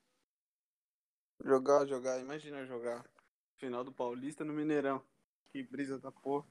[1.44, 2.20] Jogar, jogar.
[2.20, 3.08] Imagina jogar.
[3.56, 5.04] Final do Paulista no Mineirão.
[5.50, 6.46] Que brisa da porra.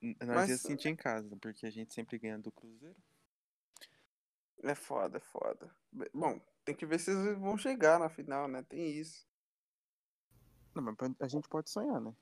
[0.00, 2.96] N- Nós Mas- ia sentir em casa, porque a gente sempre ganha do Cruzeiro.
[4.62, 5.74] É foda, é foda.
[6.12, 8.62] Bom, tem que ver se eles vão chegar na final, né?
[8.62, 9.27] Tem isso.
[10.80, 12.14] Não, mas a gente pode sonhar, né?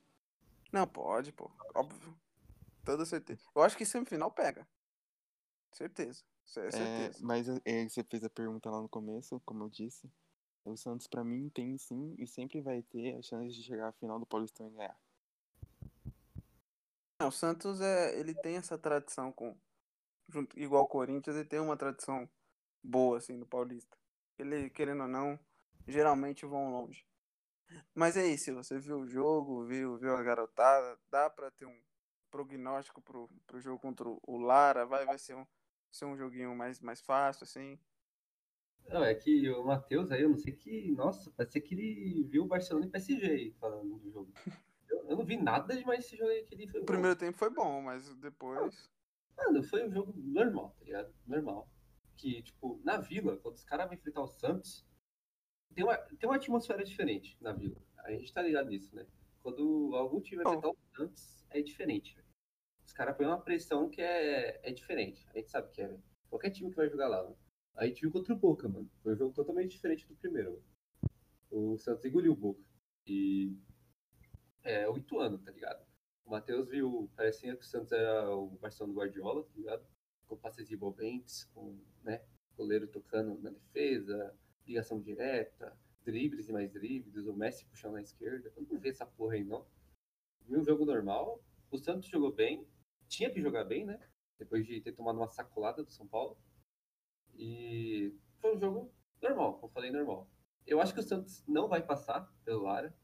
[0.72, 1.50] Não, pode, pô.
[1.74, 2.18] Óbvio.
[2.84, 3.42] Toda certeza.
[3.54, 4.66] Eu acho que semifinal pega.
[5.72, 6.24] Certeza.
[6.44, 7.18] Isso é É, certeza.
[7.26, 10.10] mas é, você fez a pergunta lá no começo, como eu disse.
[10.64, 13.92] O Santos, pra mim, tem sim e sempre vai ter a chance de chegar à
[13.92, 14.98] final do Paulistão e ganhar.
[17.20, 19.56] Não, o Santos é, ele tem essa tradição com
[20.28, 22.28] junto, igual o Corinthians, ele tem uma tradição
[22.82, 23.96] boa assim no Paulista.
[24.38, 25.38] Ele querendo ou não,
[25.86, 27.06] geralmente vão longe.
[27.94, 31.80] Mas é isso, você viu o jogo, viu, viu a garotada, dá pra ter um
[32.30, 35.46] prognóstico pro, pro jogo contra o Lara, vai vai ser um
[35.90, 37.78] ser um joguinho mais mais fácil assim.
[38.88, 40.92] Não, é que o Matheus aí, eu não sei que.
[40.92, 44.32] Nossa, parece que ele viu o Barcelona e PSG aí, falando do jogo.
[44.88, 46.86] Eu, eu não vi nada demais desse jogo aí que ele foi O bom.
[46.86, 48.88] primeiro tempo foi bom, mas depois
[49.36, 51.12] Mano, foi um jogo normal, tá ligado?
[51.26, 51.68] Normal.
[52.16, 54.86] Que, tipo, na vila, quando os caras vão enfrentar o Santos,
[55.76, 57.76] tem uma, tem uma atmosfera diferente na vila.
[57.98, 59.06] A gente tá ligado nisso, né?
[59.42, 62.18] Quando algum time vai enfrentar o Santos, é diferente.
[62.84, 65.28] Os caras põem uma pressão que é, é diferente.
[65.34, 65.98] A gente sabe que é.
[66.30, 67.36] Qualquer time que vai jogar lá, mano.
[67.74, 68.90] A gente viu contra o Boca, mano.
[69.02, 70.64] Foi um jogo totalmente diferente do primeiro.
[71.50, 72.64] O Santos engoliu o Boca.
[73.06, 73.54] E
[74.64, 75.86] é oito anos, tá ligado?
[76.24, 79.86] O Matheus viu, parecia que o Santos era o Barcelona do Guardiola, tá ligado?
[80.26, 82.24] Com passes envolventes, com, né,
[82.56, 84.34] goleiro tocando na defesa,
[84.66, 88.52] ligação direta, dribles e mais dribles, o Messi puxando na esquerda.
[88.56, 89.66] Eu não vi essa porra aí, não.
[90.42, 92.66] Vi um jogo normal, o Santos jogou bem,
[93.08, 94.00] tinha que jogar bem, né?
[94.38, 96.38] Depois de ter tomado uma sacolada do São Paulo.
[97.34, 100.30] E foi um jogo normal, como eu falei, normal.
[100.66, 102.94] Eu acho que o Santos não vai passar pelo Lara.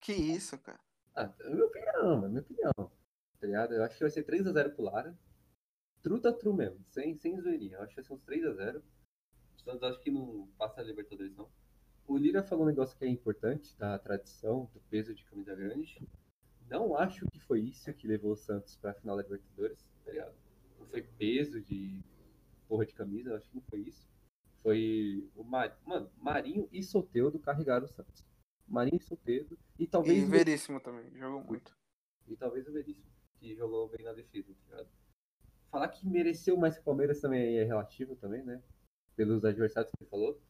[0.00, 0.80] que isso, cara.
[1.14, 2.72] Ah, é minha opinião, mano, minha opinião.
[2.76, 3.74] Tá ligado?
[3.74, 5.18] Eu acho que vai ser 3x0 pro Lara.
[6.02, 7.76] Truta tru mesmo, sem, sem zoeirinha.
[7.76, 8.82] Eu acho que vai ser uns 3x0.
[9.62, 11.48] O Santos acho que não passa a Libertadores, não.
[12.06, 16.06] O Lira falou um negócio que é importante, da tradição, do peso de camisa grande.
[16.68, 20.34] Não acho que foi isso que levou o Santos pra final da Libertadores, tá ligado?
[20.78, 22.02] Não foi peso de
[22.68, 24.08] porra de camisa, acho que não foi isso.
[24.62, 25.78] Foi o Mar...
[25.86, 28.24] Mano, Marinho e Soteudo carregaram o Santos.
[28.66, 29.56] Marinho e Soteudo.
[29.78, 31.76] E talvez E o Veríssimo também, jogou muito.
[32.26, 33.06] e talvez o Veríssimo,
[33.38, 34.88] que jogou bem na defesa, tá ligado?
[35.70, 38.62] Falar que mereceu mais que o Palmeiras também é relativo também, né?
[39.16, 40.40] Pelos adversários que ele falou.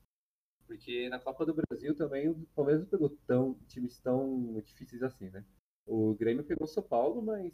[0.66, 5.28] Porque na Copa do Brasil também o Palmeiras não pegou tão, times tão difíceis assim,
[5.30, 5.44] né?
[5.86, 7.52] O Grêmio pegou o São Paulo, mas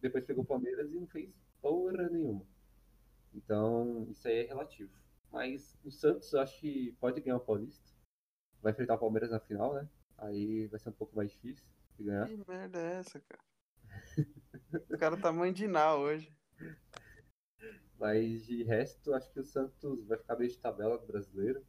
[0.00, 2.44] depois pegou o Palmeiras e não fez porra nenhuma.
[3.32, 4.90] Então, isso aí é relativo.
[5.30, 7.90] Mas o Santos eu acho que pode ganhar o Paulista.
[8.60, 9.88] Vai enfrentar o Palmeiras na final, né?
[10.18, 11.66] Aí vai ser um pouco mais difícil
[11.96, 12.26] de ganhar.
[12.26, 13.42] Que merda é essa, cara?
[14.90, 16.36] o cara tá mandinal hoje.
[18.02, 21.64] Mas de resto, acho que o Santos vai ficar meio de tabela do brasileiro.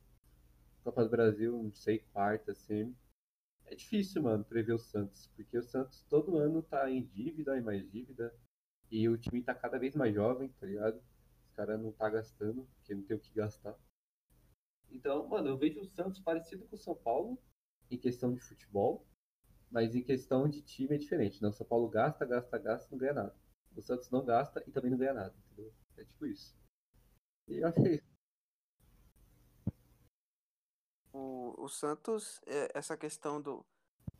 [0.83, 2.95] Copa do Brasil, não sei, quarta, assim.
[3.67, 7.61] É difícil, mano, prever o Santos, porque o Santos todo ano tá em dívida e
[7.61, 8.33] mais dívida.
[8.89, 10.99] E o time tá cada vez mais jovem, tá ligado?
[11.45, 13.77] Os caras não tá gastando, porque não tem o que gastar.
[14.89, 17.37] Então, mano, eu vejo o Santos parecido com o São Paulo
[17.91, 19.05] em questão de futebol,
[19.69, 21.45] mas em questão de time é diferente.
[21.45, 23.35] O São Paulo gasta, gasta, gasta, não ganha nada.
[23.75, 25.73] O Santos não gasta e também não ganha nada, entendeu?
[25.97, 26.55] É tipo isso.
[27.47, 28.13] E eu acho que é isso.
[31.11, 33.63] O, o Santos, é, essa questão do,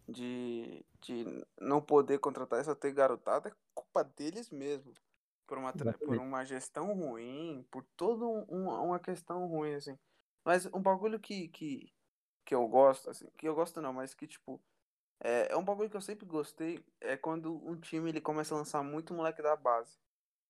[0.07, 1.25] de, de
[1.59, 4.93] não poder contratar essa ter garotada é culpa deles mesmo.
[5.47, 9.97] Por uma, por uma gestão ruim, por toda um, uma uma questão ruim, assim.
[10.45, 11.91] Mas um bagulho que, que,
[12.45, 14.61] que eu gosto, assim, que eu gosto não, mas que, tipo,
[15.19, 18.57] é, é um bagulho que eu sempre gostei, é quando um time ele começa a
[18.57, 19.97] lançar muito moleque da base.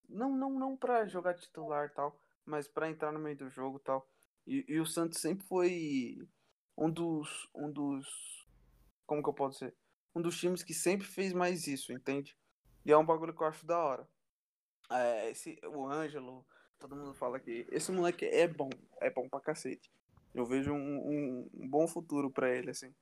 [0.08, 4.08] Não, não, não pra jogar titular tal, mas pra entrar no meio do jogo tal.
[4.46, 6.18] E, e o Santos sempre foi
[6.76, 8.46] um dos, um dos,
[9.06, 9.74] como que eu posso dizer?
[10.14, 12.36] Um dos times que sempre fez mais isso, entende?
[12.84, 14.08] E é um bagulho que eu acho da hora.
[14.90, 16.46] É, esse, o Ângelo,
[16.78, 19.90] todo mundo fala que esse moleque é bom, é bom pra cacete.
[20.34, 22.94] Eu vejo um, um, um bom futuro pra ele, assim.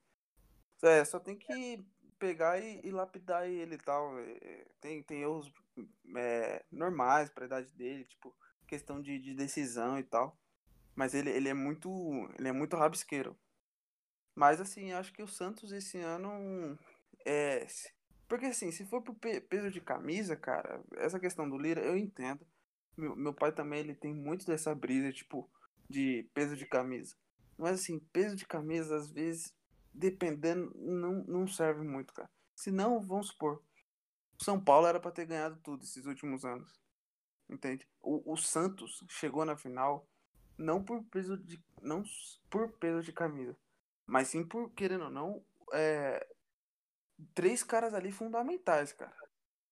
[0.82, 1.82] É, só tem que
[2.18, 4.18] pegar e, e lapidar ele e tal.
[4.18, 5.50] É, Tem, tem erros
[6.16, 8.34] é, normais pra idade dele, tipo,
[8.66, 10.36] questão de, de decisão e tal.
[10.94, 11.88] Mas ele, ele é muito.
[12.38, 13.36] Ele é muito rabisqueiro.
[14.34, 16.78] Mas assim, acho que o Santos esse ano
[17.26, 17.66] é.
[18.28, 21.96] Porque assim, se for pro pe- peso de camisa, cara, essa questão do Lira, eu
[21.96, 22.46] entendo.
[22.96, 25.50] Meu, meu pai também, ele tem muito dessa brisa, tipo,
[25.88, 27.14] de peso de camisa.
[27.58, 29.54] Mas assim, peso de camisa, às vezes,
[29.92, 32.30] dependendo, não, não serve muito, cara.
[32.54, 33.62] Se não, vamos supor,
[34.42, 36.80] São Paulo era para ter ganhado tudo esses últimos anos.
[37.48, 37.88] Entende?
[38.00, 40.08] O, o Santos chegou na final
[40.56, 42.02] não por peso de não
[42.48, 43.56] por peso de camisa,
[44.06, 46.24] mas sim por querendo ou não é,
[47.34, 49.16] três caras ali fundamentais, cara.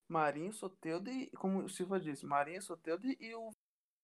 [0.08, 3.54] Marinho, Soteudo e, como o Silva disse, Marinho, Soteudo e o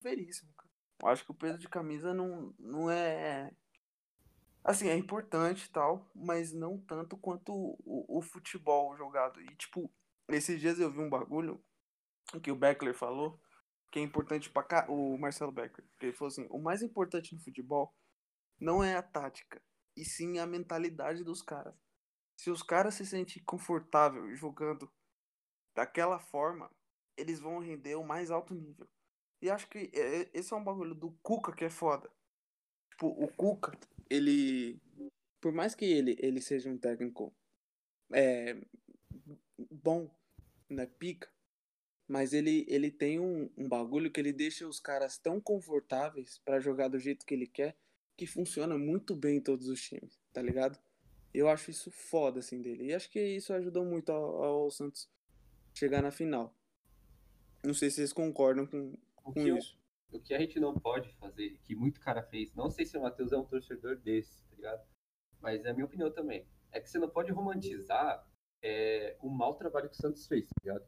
[0.01, 0.71] Veríssimo, cara.
[1.03, 3.51] Eu acho que o peso de camisa não, não é.
[4.63, 9.41] Assim, é importante e tal, mas não tanto quanto o, o, futebol jogado.
[9.41, 9.91] E, tipo,
[10.29, 11.63] esses dias eu vi um bagulho
[12.43, 13.41] que o Beckler falou,
[13.93, 15.89] que é importante para cá, o Marcelo Beckler.
[16.01, 17.95] Ele falou assim: o mais importante no futebol
[18.61, 19.63] não é a tática,
[19.97, 21.75] e sim a mentalidade dos caras.
[22.37, 24.93] Se os caras se sentem confortáveis jogando
[25.75, 26.71] daquela forma,
[27.17, 28.89] eles vão render o mais alto nível.
[29.41, 32.11] E acho que é, esse é um bagulho do Cuca que é foda.
[32.91, 33.79] Tipo, o Cuca,
[34.11, 34.81] ele.
[35.41, 37.35] Por mais que ele, ele seja um técnico
[38.13, 38.55] é,
[39.83, 40.11] bom,
[40.69, 40.87] né?
[40.87, 41.29] Pica.
[42.09, 46.61] Mas ele, ele tem um, um bagulho que ele deixa os caras tão confortáveis para
[46.61, 47.77] jogar do jeito que ele quer
[48.17, 50.79] que funciona muito bem em todos os times, tá ligado?
[51.35, 52.85] Eu acho isso foda, assim, dele.
[52.85, 55.11] E acho que isso ajudou muito ao, ao Santos
[55.75, 56.55] chegar na final.
[57.63, 59.79] Não sei se vocês concordam com, o com isso.
[60.11, 62.97] Eu, o que a gente não pode fazer, que muito cara fez, não sei se
[62.97, 64.87] o Matheus é um torcedor desse, tá ligado?
[65.41, 66.47] Mas é a minha opinião também.
[66.73, 68.27] É que você não pode romantizar
[68.67, 70.85] é, o mau trabalho que o Santos fez, tá ligado?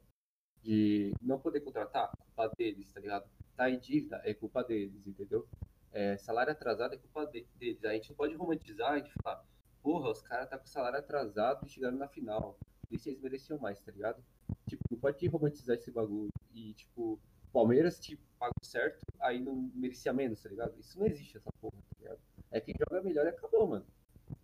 [0.60, 3.30] De não poder contratar, culpa deles, tá ligado?
[3.56, 5.46] Tá em dívida, é culpa deles, entendeu?
[5.92, 7.84] É, salário atrasado é culpa deles.
[7.84, 9.44] A gente não pode romantizar e falar,
[9.80, 12.58] porra, os caras tá com salário atrasado e chegaram na final.
[12.90, 14.24] E vocês mereciam mais, tá ligado?
[14.68, 16.30] Tipo, não pode romantizar esse bagulho.
[16.52, 17.20] E, tipo,
[17.52, 20.78] Palmeiras, tipo, pagou certo, aí não merecia menos, tá ligado?
[20.80, 22.18] Isso não existe, essa porra, tá ligado?
[22.50, 23.86] É quem joga melhor e acabou, mano.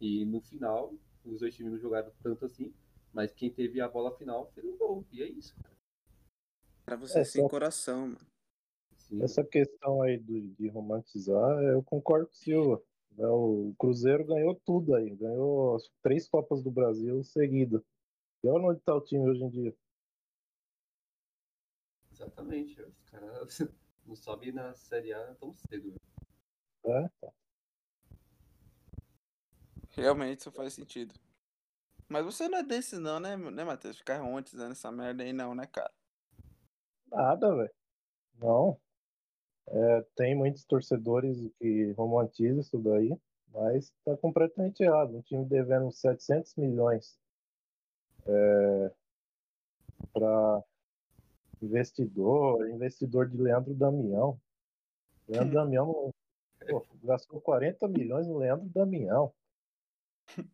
[0.00, 2.72] E no final, os dois times não jogaram tanto assim,
[3.14, 5.06] mas quem teve a bola final fez um gol.
[5.12, 5.74] E é isso, cara.
[6.84, 7.48] Pra você é, sem só...
[7.48, 8.26] coração, mano.
[8.96, 9.22] Sim.
[9.22, 12.82] Essa questão aí do, de romantizar, eu concordo com o Silva.
[13.16, 17.82] É, o Cruzeiro ganhou tudo aí, ganhou três Copas do Brasil seguidas.
[18.42, 19.76] E olha onde está o time hoje em dia.
[22.10, 23.58] Exatamente, os caras
[24.04, 25.94] não sobem na Série A tão cedo.
[26.84, 27.32] É, tá.
[29.90, 31.14] Realmente isso faz sentido.
[32.08, 33.98] Mas você não é desse não, né, né Matheus?
[33.98, 35.92] Ficar romantizando essa merda aí não, né, cara?
[37.10, 37.74] Nada, velho.
[38.38, 38.78] Não.
[39.66, 43.16] É, tem muitos torcedores que romantizam isso daí,
[43.48, 45.16] mas está completamente errado.
[45.16, 47.18] Um time devendo 700 milhões
[48.26, 48.92] é,
[50.12, 50.62] para
[51.62, 54.38] investidor, investidor de Leandro Damião.
[55.26, 56.12] Leandro Damião
[56.68, 59.32] pô, gastou 40 milhões no Leandro Damião.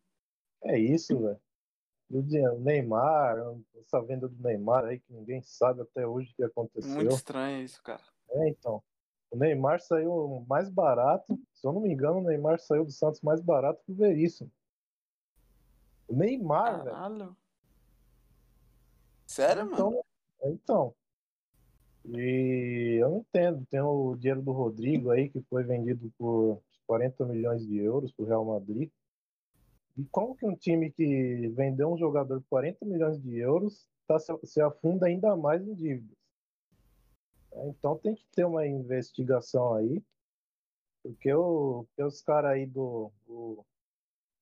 [0.63, 1.39] É isso, velho.
[2.09, 3.37] O Neymar,
[3.79, 6.95] essa venda do Neymar aí que ninguém sabe até hoje o que aconteceu.
[6.95, 8.01] Muito estranho isso, cara.
[8.29, 8.83] É, então.
[9.31, 11.39] O Neymar saiu mais barato.
[11.53, 14.51] Se eu não me engano, o Neymar saiu do Santos mais barato que o Veríssimo.
[16.05, 17.37] O Neymar, velho.
[19.25, 20.05] Sério, então, mano?
[20.43, 20.93] Então.
[22.03, 23.65] E eu não entendo.
[23.67, 28.25] Tem o dinheiro do Rodrigo aí, que foi vendido por 40 milhões de euros pro
[28.25, 28.91] Real Madrid.
[29.97, 34.17] E como que um time que vendeu um jogador por 40 milhões de euros tá,
[34.43, 36.17] se afunda ainda mais em dívidas?
[37.51, 40.01] É, então tem que ter uma investigação aí,
[41.03, 43.65] porque, o, porque os caras aí do o,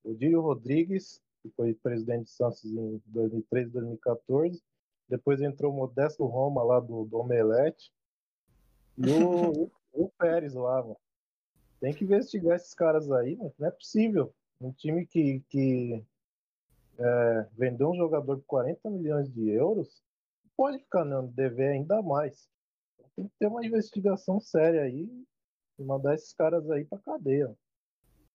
[0.04, 4.62] o Rodrigues, que foi presidente de Santos em 2013, 2014,
[5.08, 7.92] depois entrou o Modesto Roma lá do, do Omelete,
[8.98, 10.98] e o, o Pérez lá, mano.
[11.80, 13.54] Tem que investigar esses caras aí, mano.
[13.58, 14.34] Não é possível.
[14.62, 16.04] Um time que, que
[16.98, 20.04] é, vendeu um jogador por 40 milhões de euros
[20.58, 22.50] pode ficar não dever ainda mais.
[23.16, 25.10] Tem que ter uma investigação séria aí
[25.78, 27.56] e mandar esses caras aí pra cadeia.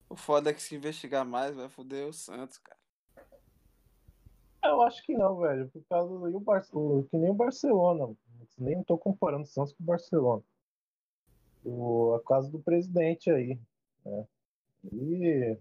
[0.09, 2.79] O foda é que se investigar mais vai foder o Santos, cara.
[4.65, 5.69] Eu acho que não, velho.
[5.69, 8.17] Por causa do Barcelona, que nem o Barcelona.
[8.57, 10.43] Nem tô comparando o Santos com o Barcelona.
[11.65, 13.59] O, a casa do presidente aí.
[14.05, 14.27] Né?
[14.93, 15.59] E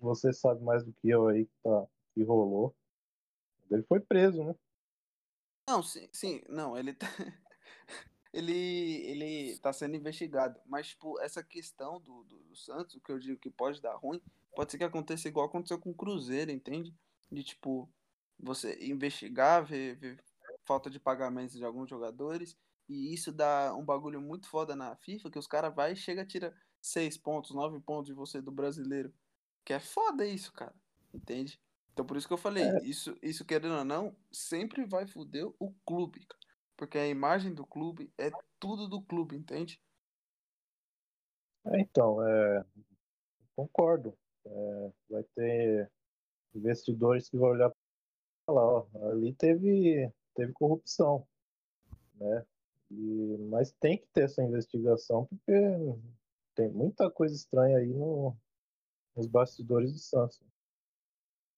[0.00, 2.74] você sabe mais do que eu aí que, tá, que rolou.
[3.70, 4.54] Ele foi preso, né?
[5.66, 6.42] Não, sim, sim.
[6.48, 7.06] Não, ele tá.
[8.32, 10.60] ele, ele tá sendo investigado.
[10.66, 13.94] Mas, tipo, essa questão do, do, do, Santos, o que eu digo que pode dar
[13.96, 14.20] ruim,
[14.54, 16.94] pode ser que aconteça igual aconteceu com o Cruzeiro, entende?
[17.30, 17.88] De, tipo,
[18.38, 20.22] você investigar, ver, ver
[20.64, 22.56] falta de pagamentos de alguns jogadores,
[22.88, 26.24] e isso dá um bagulho muito foda na FIFA, que os caras vai e chega
[26.24, 29.12] tira 6 pontos, 9 pontos de você do brasileiro.
[29.64, 30.74] Que é foda isso, cara.
[31.12, 31.60] Entende?
[31.92, 35.72] Então por isso que eu falei, isso, isso querendo ou não, sempre vai foder o
[35.86, 36.26] clube.
[36.76, 39.80] Porque a imagem do clube é tudo do clube, entende?
[41.66, 42.64] É, então, é,
[43.54, 44.16] concordo.
[44.44, 45.90] É, vai ter
[46.54, 47.74] investidores que vão olhar e
[48.44, 51.26] falar, ó, ali teve, teve corrupção,
[52.16, 52.44] né?
[52.90, 55.52] E, mas tem que ter essa investigação porque
[56.54, 58.36] tem muita coisa estranha aí no,
[59.16, 60.40] nos bastidores do Santos.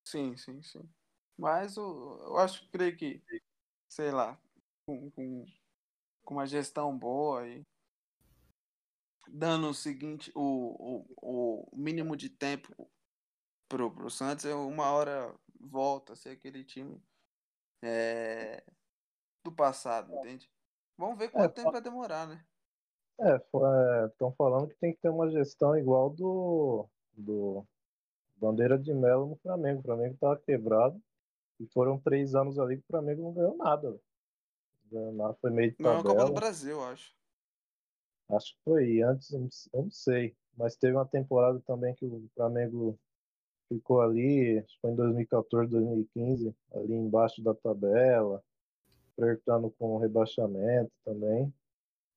[0.04, 0.88] Sim, sim, sim.
[1.36, 3.22] Mas eu, eu acho, creio que,
[3.88, 4.40] sei lá,
[4.86, 5.44] com, com,
[6.24, 7.62] com uma gestão boa e
[9.28, 12.88] dando o seguinte, o, o, o mínimo de tempo
[13.68, 17.02] pro, pro Santos, é uma hora volta a ser aquele time
[17.82, 18.64] é,
[19.44, 20.48] do passado, entende?
[20.96, 22.46] Vamos ver quanto É, tempo vai demorar, né?
[23.18, 23.36] É,
[24.06, 27.64] estão falando que tem que ter uma gestão igual do, do
[28.36, 29.80] Bandeira de Melo no Flamengo.
[29.80, 31.00] O Flamengo estava quebrado
[31.60, 33.90] e foram três anos ali que o Flamengo não ganhou nada.
[33.90, 34.02] velho.
[34.90, 36.34] Ganhou nada, Foi meio de Não é Copa do tabela.
[36.34, 37.14] Brasil, acho.
[38.28, 39.48] Acho que foi antes, eu não-
[39.84, 40.36] não sei.
[40.56, 42.98] Mas teve uma temporada também que o Flamengo
[43.68, 48.42] ficou ali, acho que foi em 2014, 2015, ali embaixo da tabela,
[49.14, 51.52] flertando com o rebaixamento também.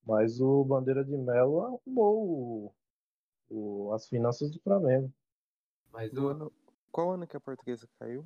[0.05, 2.73] Mas o Bandeira de Melo arrumou
[3.49, 5.11] o- as finanças do Flamengo.
[5.91, 6.53] Mas o, ano...
[6.91, 8.25] Qual ano que a portuguesa caiu?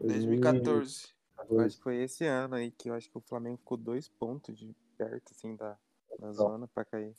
[0.00, 1.08] 2014.
[1.48, 4.08] Eu acho que foi esse ano aí que eu acho que o Flamengo ficou dois
[4.08, 5.78] pontos de perto, assim, da,
[6.18, 7.14] da zona pra cair.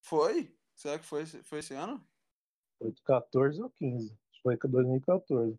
[0.00, 0.54] Foi?
[0.74, 2.04] Será que foi, esse- foi esse ano?
[2.78, 4.12] Foi de 14 ou 15.
[4.12, 5.58] Acho que foi com 2014.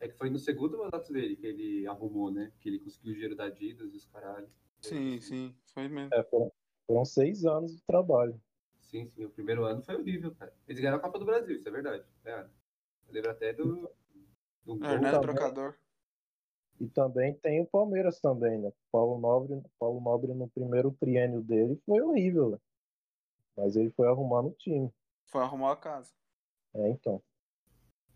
[0.00, 2.52] é que foi no segundo mandato dele que ele arrumou, né?
[2.60, 4.48] Que ele conseguiu o dinheiro da Adidas e os caralho.
[4.80, 6.12] Sim, sim, foi mesmo.
[6.14, 6.51] É, foram,
[6.92, 8.38] foram seis anos de trabalho.
[8.82, 9.24] Sim, sim.
[9.24, 10.52] O primeiro ano foi horrível, cara.
[10.68, 12.04] Eles ganharam a Copa do Brasil, isso é verdade.
[12.22, 12.50] Ganharam.
[13.08, 13.90] Eu lembro até do.
[14.62, 14.90] do gol.
[14.90, 15.34] Ernesto também.
[15.34, 15.78] Brocador.
[16.78, 18.70] E também tem o Palmeiras também, né?
[18.90, 22.58] Paulo Nobre, Paulo Nobre no primeiro triênio dele foi horrível, né?
[23.56, 24.92] Mas ele foi arrumando o time.
[25.26, 26.12] Foi arrumar a casa.
[26.74, 27.22] É, então.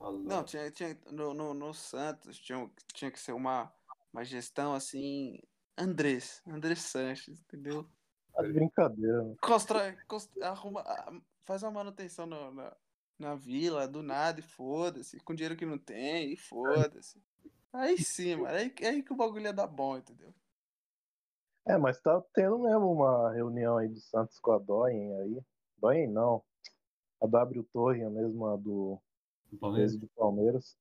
[0.00, 3.72] Não, tinha, tinha no, no, no Santos tinha, tinha que ser uma,
[4.12, 5.38] uma gestão assim.
[5.78, 7.86] Andrés, Andrés Sanches, entendeu?
[8.36, 9.34] Tá de brincadeira?
[9.40, 10.84] Constrói, const- arruma,
[11.44, 12.76] faz uma manutenção no- na,
[13.18, 15.18] na vila, do nada, e foda-se.
[15.20, 17.22] Com dinheiro que não tem, e foda-se.
[17.72, 18.54] Aí sim, mano.
[18.54, 20.34] Aí, aí que o bagulho ia dar bom, entendeu?
[21.66, 25.42] É, mas tá tendo mesmo uma reunião aí do Santos com a Doyen aí.
[25.78, 26.42] Doyen não.
[27.20, 29.00] A W Torre, a mesma do
[29.50, 29.96] Do Palmeiras.
[29.96, 30.76] do Palmeiras.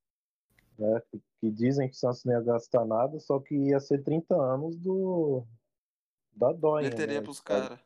[0.77, 1.01] Né?
[1.09, 4.35] Que, que dizem que o Santos não ia gastar nada, só que ia ser 30
[4.35, 5.43] anos do
[6.35, 6.89] da Doyen.
[6.89, 7.23] Bilheteria né?
[7.23, 7.79] pros caras.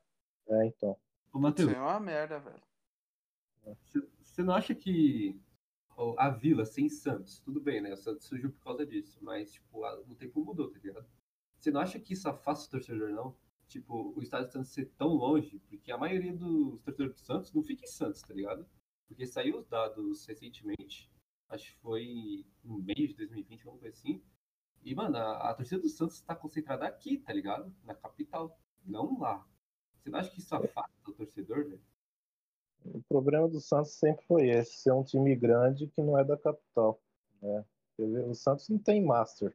[0.48, 0.92] É, então.
[0.92, 2.62] Ô, Isso Matheus, aí é uma merda, velho.
[4.22, 5.40] você não acha que
[6.18, 7.94] a Vila sem Santos, tudo bem, né?
[7.94, 11.06] O Santos surgiu por causa disso, mas, tipo, o tempo mudou, tá ligado?
[11.58, 13.36] Você não acha que isso afasta o torcedor, não?
[13.68, 17.54] Tipo, o estádio do Santos ser tão longe, porque a maioria dos torcedores do Santos
[17.54, 18.66] não fica em Santos, tá ligado?
[19.08, 21.12] Porque saiu os dados recentemente,
[21.50, 24.24] acho que foi no meio de 2020, alguma coisa assim.
[24.84, 27.74] E, mano, a, a torcida do Santos tá concentrada aqui, tá ligado?
[27.84, 29.46] Na capital, não lá.
[29.98, 31.82] Você não acha que isso afasta o torcedor, velho?
[32.86, 36.38] O problema do Santos sempre foi esse, ser um time grande que não é da
[36.38, 37.00] capital.
[37.42, 37.66] Né?
[37.98, 39.54] O Santos não tem Master.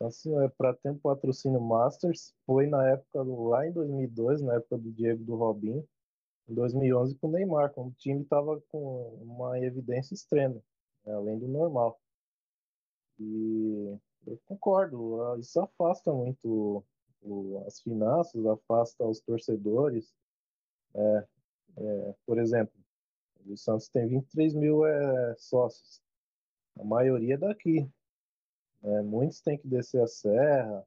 [0.00, 4.78] O Santos, para ter um patrocínio Masters, foi na época, lá em 2002, na época
[4.78, 5.86] do Diego do Robinho,
[6.48, 10.60] em 2011 com o Neymar, quando o time estava com uma evidência extrema,
[11.06, 12.00] né, além do normal.
[13.20, 16.82] E eu concordo, isso afasta muito
[17.66, 20.14] as finanças, afasta os torcedores.
[20.94, 21.26] É,
[21.76, 22.74] é, por exemplo,
[23.46, 26.00] o Santos tem 23 mil é, sócios,
[26.78, 27.86] a maioria é daqui.
[28.82, 30.86] né, muitos têm que descer a serra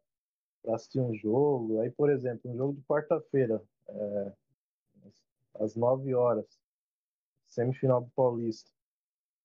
[0.64, 1.82] para assistir um jogo.
[1.82, 4.34] Aí, por exemplo, um jogo de quarta-feira, é,
[5.60, 6.60] às 9 horas,
[7.46, 8.72] semifinal do Paulista.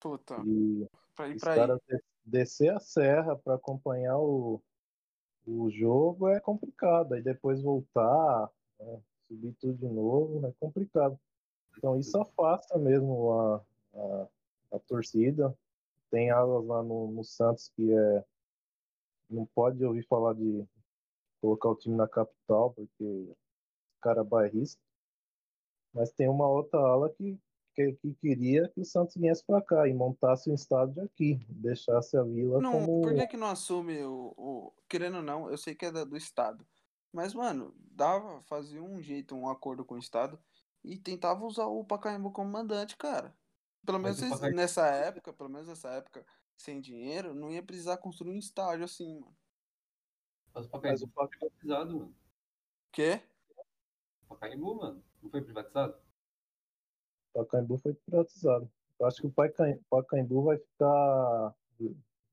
[0.00, 2.00] Puta, E pra ir pra aí.
[2.28, 4.62] De- descer a serra para acompanhar o,
[5.46, 7.14] o jogo é complicado.
[7.14, 8.50] Aí depois voltar,
[8.80, 11.18] né, subir tudo de novo, é complicado.
[11.76, 13.64] Então isso afasta mesmo a,
[13.94, 14.28] a,
[14.72, 15.56] a torcida.
[16.10, 18.24] Tem alas lá no, no Santos que é
[19.30, 20.66] não pode ouvir falar de
[21.40, 23.28] colocar o time na capital, porque
[24.00, 24.80] cara bairrista.
[25.92, 27.38] Mas tem uma outra ala que,
[27.78, 32.16] que, que queria que o Santos viesse para cá e montasse um estádio aqui, deixasse
[32.16, 33.02] a vila Não, como.
[33.02, 36.16] por que que não assume o, o- Querendo ou não, eu sei que é do
[36.16, 36.66] Estado.
[37.12, 40.38] Mas, mano, dava, fazia um jeito, um acordo com o Estado
[40.82, 43.32] e tentava usar o Pacaembu como mandante, cara.
[43.86, 46.26] Pelo menos Pacaembu- nessa época, pelo menos nessa época,
[46.56, 49.36] sem dinheiro, não ia precisar construir um estádio assim, mano.
[50.52, 52.16] Mas o Pacaembu foi privatizado, mano.
[52.90, 53.20] Quê?
[54.22, 55.04] O Pacaembu, mano.
[55.22, 55.96] Não foi privatizado?
[57.44, 58.70] Pacaembu foi privatizado.
[58.98, 59.32] Eu acho que o
[59.90, 61.54] Pacaembu, vai ficar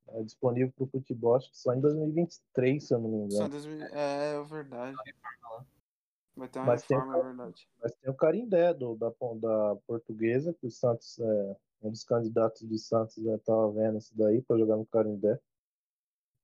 [0.10, 3.46] é, disponível para o futebol acho que só em 2023, se eu não me Só
[3.46, 3.50] engano.
[3.50, 3.86] 2000...
[3.88, 4.98] É, é verdade.
[6.36, 7.70] Vai ter uma Mas tem- reforma, é verdade.
[7.82, 12.68] Mas tem o Carindé do, da, da portuguesa, que o Santos, é, um dos candidatos
[12.68, 15.40] de Santos já estava vendo isso daí para jogar no Carindé.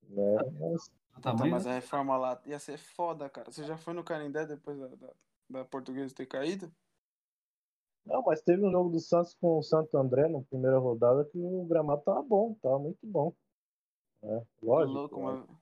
[0.08, 0.36] Né?
[0.60, 3.52] Mas, Então, tamanho mas da- a reforma lá ia ser foda, cara.
[3.52, 5.14] Você já foi no Canindé depois da, da,
[5.50, 6.72] da portuguesa ter caído?
[8.06, 11.38] Não, mas teve um jogo do Santos com o Santo André na primeira rodada que
[11.38, 13.34] o gramado tava bom, tava muito bom.
[14.22, 14.46] né?
[14.62, 15.60] Lógico, louco, mano.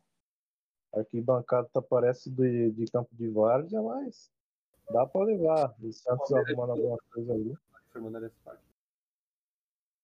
[0.94, 4.32] arquibancada tá, parece de, de campo de várzea, mas
[4.92, 5.76] dá para levar.
[5.82, 7.58] O Santos arrumando alguma coisa ali.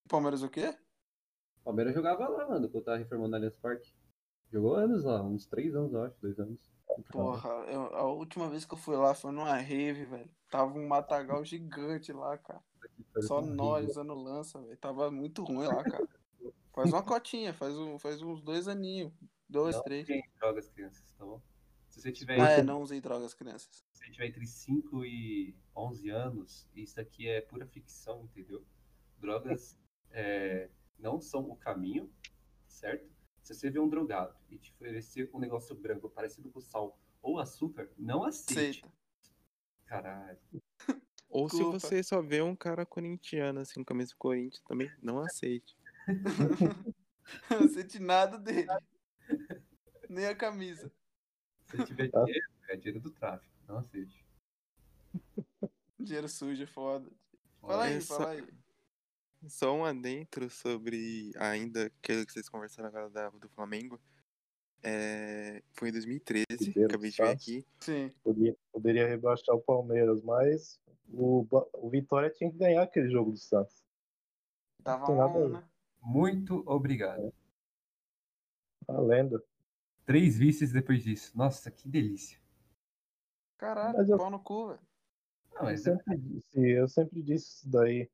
[0.08, 0.68] Palmeiras o quê?
[1.60, 3.92] O Palmeiras jogava lá, mano, quando tava reformando a Allianz Parque.
[4.52, 6.75] Jogou anos lá, uns três anos, eu acho, dois anos.
[7.10, 10.30] Porra, eu- a última vez que eu fui lá foi numa rave, velho.
[10.50, 12.62] Tava um matagal gigante lá, cara.
[13.22, 14.76] Só nós usando lança, velho.
[14.76, 16.08] Tava muito ruim lá, cara.
[16.72, 19.12] Faz uma cotinha, faz, um, faz uns dois aninhos.
[19.48, 20.06] Dois, Não três.
[20.06, 21.40] tem drogas, crianças, tá bom?
[21.88, 23.84] Se você tiver, Ah, é, não usei drogas, crianças.
[23.92, 28.64] se você tiver entre 5 e 11 anos, isso aqui é pura ficção, entendeu?
[29.18, 29.78] Drogas
[30.10, 30.68] é,
[30.98, 32.12] não são o caminho,
[32.66, 33.15] certo?
[33.46, 37.38] Se você vê um drogado e te oferecer um negócio branco parecido com sal ou
[37.38, 38.80] açúcar, não aceite.
[38.84, 38.92] Aceita.
[39.86, 40.38] Caralho.
[41.28, 41.78] Ou se Desculpa.
[41.78, 45.76] você só vê um cara corintiano, assim, com camisa do Corinthians, também não aceite.
[47.50, 48.66] Não sente nada dele.
[50.08, 50.90] Nem a camisa.
[51.66, 52.22] Se tiver Tá.
[52.24, 54.24] dinheiro, é dinheiro do tráfico, não aceite.
[55.98, 57.10] Dinheiro sujo é foda.
[57.60, 58.48] Fala aí, Essa- fala aí.
[59.48, 64.00] Só um adentro sobre ainda aquilo que vocês conversaram agora da- do Flamengo.
[64.82, 67.66] É, foi em 2013, Ribeiro acabei de ver aqui.
[67.80, 68.12] Sim.
[68.22, 70.78] Poderia, poderia rebaixar o Palmeiras, mas
[71.08, 73.84] o, o Vitória tinha que ganhar aquele jogo do Santos.
[74.84, 75.48] Tava ver.
[75.48, 75.68] né?
[76.00, 77.32] Muito obrigado.
[78.88, 79.42] A lenda.
[80.04, 81.36] Três vices depois disso.
[81.36, 82.38] Nossa, que delícia.
[83.58, 84.80] Caralho, Mas eu- pau no cu, velho.
[85.52, 88.08] Não, Eu mas é- sempre disse, eu sempre disse isso daí.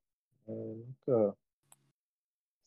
[0.47, 1.36] Eu nunca.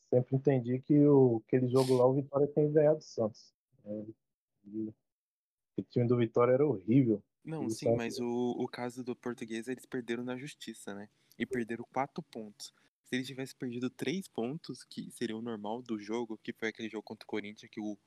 [0.09, 3.53] Sempre entendi que o, aquele jogo lá o Vitória tem que ganhar do Santos.
[3.83, 4.05] É,
[4.65, 4.93] e
[5.77, 7.21] o time do Vitória era horrível.
[7.43, 11.09] Não, sim, é- mas o, o caso do português, eles perderam na justiça, né?
[11.37, 12.73] E perderam quatro pontos.
[13.03, 16.89] Se eles tivessem perdido três pontos, que seria o normal do jogo, que foi aquele
[16.89, 17.97] jogo contra o Corinthians, que o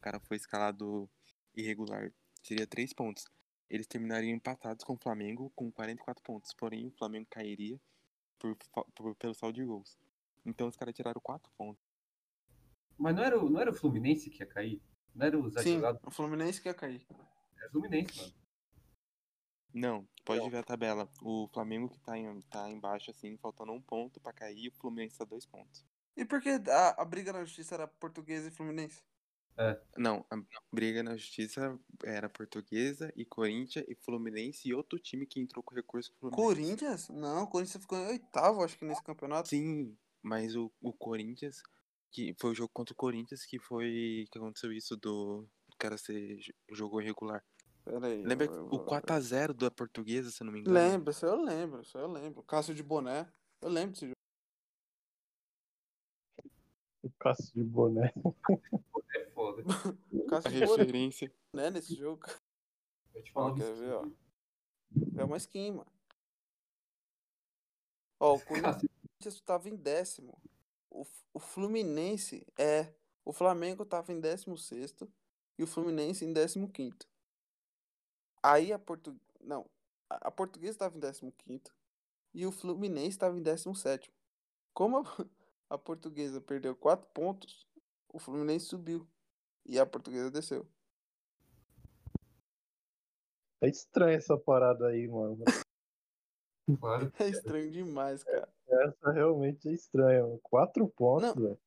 [0.00, 1.08] cara foi escalado
[1.54, 2.12] irregular,
[2.42, 3.24] seria três pontos.
[3.70, 6.52] Eles terminariam empatados com o Flamengo com 44 pontos.
[6.54, 7.78] Porém, o Flamengo cairia
[8.38, 8.56] por,
[8.94, 9.98] por- pelo saldo de gols.
[10.46, 11.82] Então os caras tiraram quatro pontos.
[12.96, 14.82] mas não, era o, não era o Fluminense que ia cair?
[15.14, 16.00] Não era os Sim, advogados?
[16.04, 17.06] o Fluminense quer cair.
[17.56, 18.32] Era o Fluminense, mano.
[19.74, 21.08] Não, pode ver a tabela.
[21.22, 24.72] O Flamengo que tá, em, tá embaixo, assim, faltando um ponto pra cair, e o
[24.72, 25.84] Fluminense tá dois pontos.
[26.16, 29.02] E por que a, a briga na justiça era portuguesa e Fluminense?
[29.96, 30.36] Não, a
[30.72, 35.74] briga na justiça era portuguesa e Corinthians e Fluminense e outro time que entrou com
[35.74, 36.42] recurso Fluminense.
[36.44, 37.08] Corinthians?
[37.08, 39.48] Não, o Corinthians ficou em oitavo, acho que nesse campeonato.
[39.48, 41.62] Sim, mas o, o Corinthians,
[42.10, 45.98] que foi o jogo contra o Corinthians que foi que aconteceu isso do, do cara
[45.98, 46.38] ser
[46.70, 47.44] jogou irregular.
[47.84, 48.22] Pera aí.
[48.22, 50.76] Lembra eu- eu- o 4x0 da portuguesa, se eu não me engano?
[50.78, 52.42] Lembro, isso eu lembro, isso eu lembro.
[52.44, 53.26] Cássio de Boné.
[53.60, 54.14] Eu lembro desse jogo.
[57.02, 58.12] O Cássio de Boné.
[59.62, 59.98] Foda.
[60.46, 61.32] A referência.
[61.52, 62.26] nesse jogo.
[63.14, 64.06] Eu te falo Ó, quer ver, ó?
[65.16, 65.92] É uma skin, mano.
[68.20, 70.40] Ó, o Corinthians tava em décimo.
[70.90, 71.04] O,
[71.34, 72.92] o Fluminense é.
[73.24, 75.10] O Flamengo tava em décimo sexto
[75.58, 77.06] e o Fluminense em décimo quinto.
[78.42, 79.20] Aí a Portu...
[79.40, 79.68] Não.
[80.08, 81.74] A, a Portuguesa tava em décimo quinto
[82.32, 84.14] e o Fluminense tava em décimo sétimo.
[84.72, 85.02] Como a,
[85.68, 87.66] a Portuguesa perdeu quatro pontos,
[88.08, 89.06] o Fluminense subiu
[89.68, 90.66] e a Portuguesa desceu.
[93.60, 95.44] É estranho essa parada aí, mano.
[96.80, 97.12] Claro.
[97.18, 98.48] É estranho demais, cara.
[98.66, 100.22] Essa realmente é estranha.
[100.22, 100.38] mano.
[100.42, 101.42] Quatro pontos, Não.
[101.42, 101.60] velho.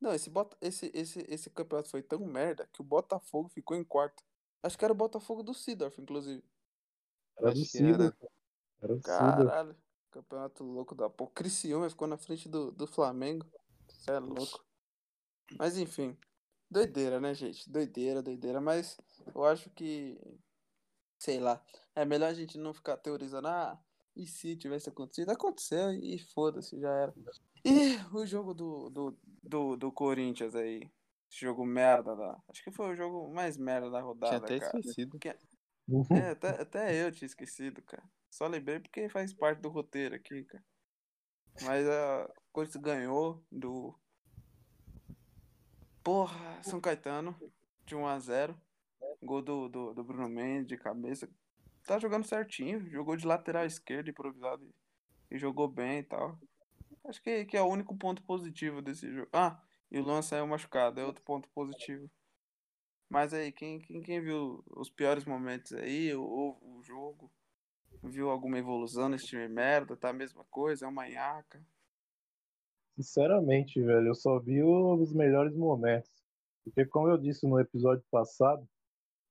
[0.00, 0.56] Não, esse, Bota...
[0.60, 4.22] esse, esse, esse campeonato foi tão merda que o Botafogo ficou em quarto.
[4.62, 6.44] Acho que era o Botafogo do Sidorf, inclusive.
[7.36, 8.04] Era do Acho que Cido.
[8.04, 8.16] era.
[8.80, 9.02] Era do.
[9.02, 9.76] Caralho.
[10.10, 11.30] Campeonato louco da porra.
[11.34, 13.46] Criciúma ficou na frente do, do Flamengo.
[13.88, 14.64] Você é louco.
[15.58, 16.16] Mas enfim.
[16.70, 17.70] Doideira, né, gente?
[17.70, 18.60] Doideira, doideira.
[18.60, 18.96] Mas
[19.34, 20.18] eu acho que.
[21.18, 21.62] Sei lá.
[21.94, 23.48] É melhor a gente não ficar teorizando.
[23.48, 23.80] Ah,
[24.14, 25.30] e se tivesse acontecido?
[25.30, 27.14] Aconteceu e foda-se, já era.
[27.64, 30.90] E o jogo do, do, do, do Corinthians aí?
[31.30, 32.42] Esse jogo merda lá.
[32.48, 34.78] Acho que foi o jogo mais merda da Tinha rodada, até cara.
[34.78, 35.18] esquecido.
[36.10, 38.02] É, até, até eu tinha esquecido, cara.
[38.30, 40.64] Só lembrei porque faz parte do roteiro aqui, cara.
[41.62, 43.94] Mas a Corinthians ganhou do.
[46.08, 47.38] Porra, São Caetano,
[47.84, 48.58] de 1 a 0
[49.22, 51.28] Gol do, do, do Bruno Mendes de cabeça.
[51.84, 56.40] Tá jogando certinho, jogou de lateral esquerdo improvisado e, e jogou bem e tal.
[57.04, 59.28] Acho que, que é o único ponto positivo desse jogo.
[59.34, 62.10] Ah, e o Luan saiu machucado, é outro ponto positivo.
[63.06, 67.30] Mas aí, quem, quem, quem viu os piores momentos aí, ou o jogo,
[68.02, 71.62] viu alguma evolução nesse time merda, tá a mesma coisa, é uma nhaca.
[72.98, 76.10] Sinceramente, velho, eu só vi os melhores momentos.
[76.64, 78.68] Porque, como eu disse no episódio passado,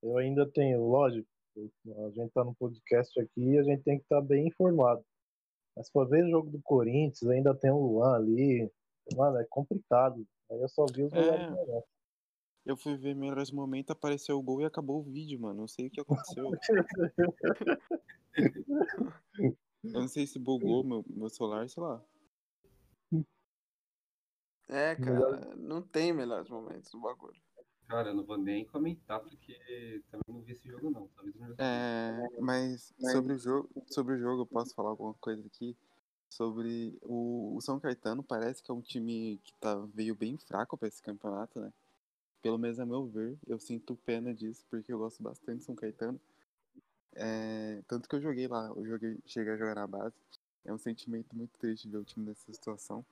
[0.02, 1.27] eu ainda tenho, lógico,
[1.57, 5.03] a gente tá no podcast aqui e a gente tem que estar bem informado.
[5.76, 8.72] Mas pra ver o jogo do Corinthians, ainda tem o Luan ali.
[9.15, 10.26] Mano, é complicado.
[10.49, 11.49] Aí eu só vi os melhores É.
[11.49, 11.89] momentos.
[12.65, 15.60] Eu fui ver melhores momentos, apareceu o gol e acabou o vídeo, mano.
[15.61, 16.52] Não sei o que aconteceu.
[19.84, 22.03] Eu não sei se bugou meu, meu celular, sei lá.
[24.69, 27.39] É, cara, não tem melhores momentos do bagulho.
[27.88, 31.07] Cara, eu não vou nem comentar, porque também não vi esse jogo, não.
[31.15, 35.14] Talvez eu não É, mas sobre o jogo, sobre o jogo, eu posso falar alguma
[35.15, 35.76] coisa aqui
[36.30, 38.22] sobre o, o São Caetano.
[38.22, 41.72] Parece que é um time que tá veio bem fraco para esse campeonato, né?
[42.41, 45.76] Pelo menos a meu ver, eu sinto pena disso porque eu gosto bastante de São
[45.76, 46.19] Caetano.
[47.15, 50.15] É, tanto que eu joguei lá, eu joguei, cheguei a jogar na base.
[50.65, 53.06] É um sentimento muito triste ver o time nessa situação.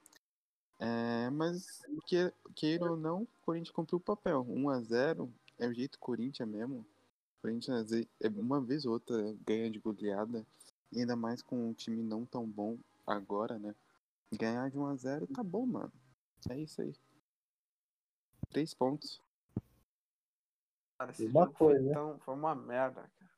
[0.78, 4.44] É, mas que, queira ou não, o Corinthians cumpriu o papel.
[4.48, 6.80] 1 a 0 é o jeito Corinthians mesmo.
[6.80, 9.16] O Corinthians é uma vez ou outra
[9.46, 10.46] ganha de goleada.
[10.92, 13.74] E ainda mais com um time não tão bom agora, né?
[14.32, 15.92] Ganhar de 1 a 0 tá bom, mano.
[16.48, 16.94] É isso aí.
[18.50, 19.20] Três pontos.
[20.98, 21.94] Cara, esse Uma jogo foi, coisa, né?
[21.94, 23.32] tão, foi uma merda, cara.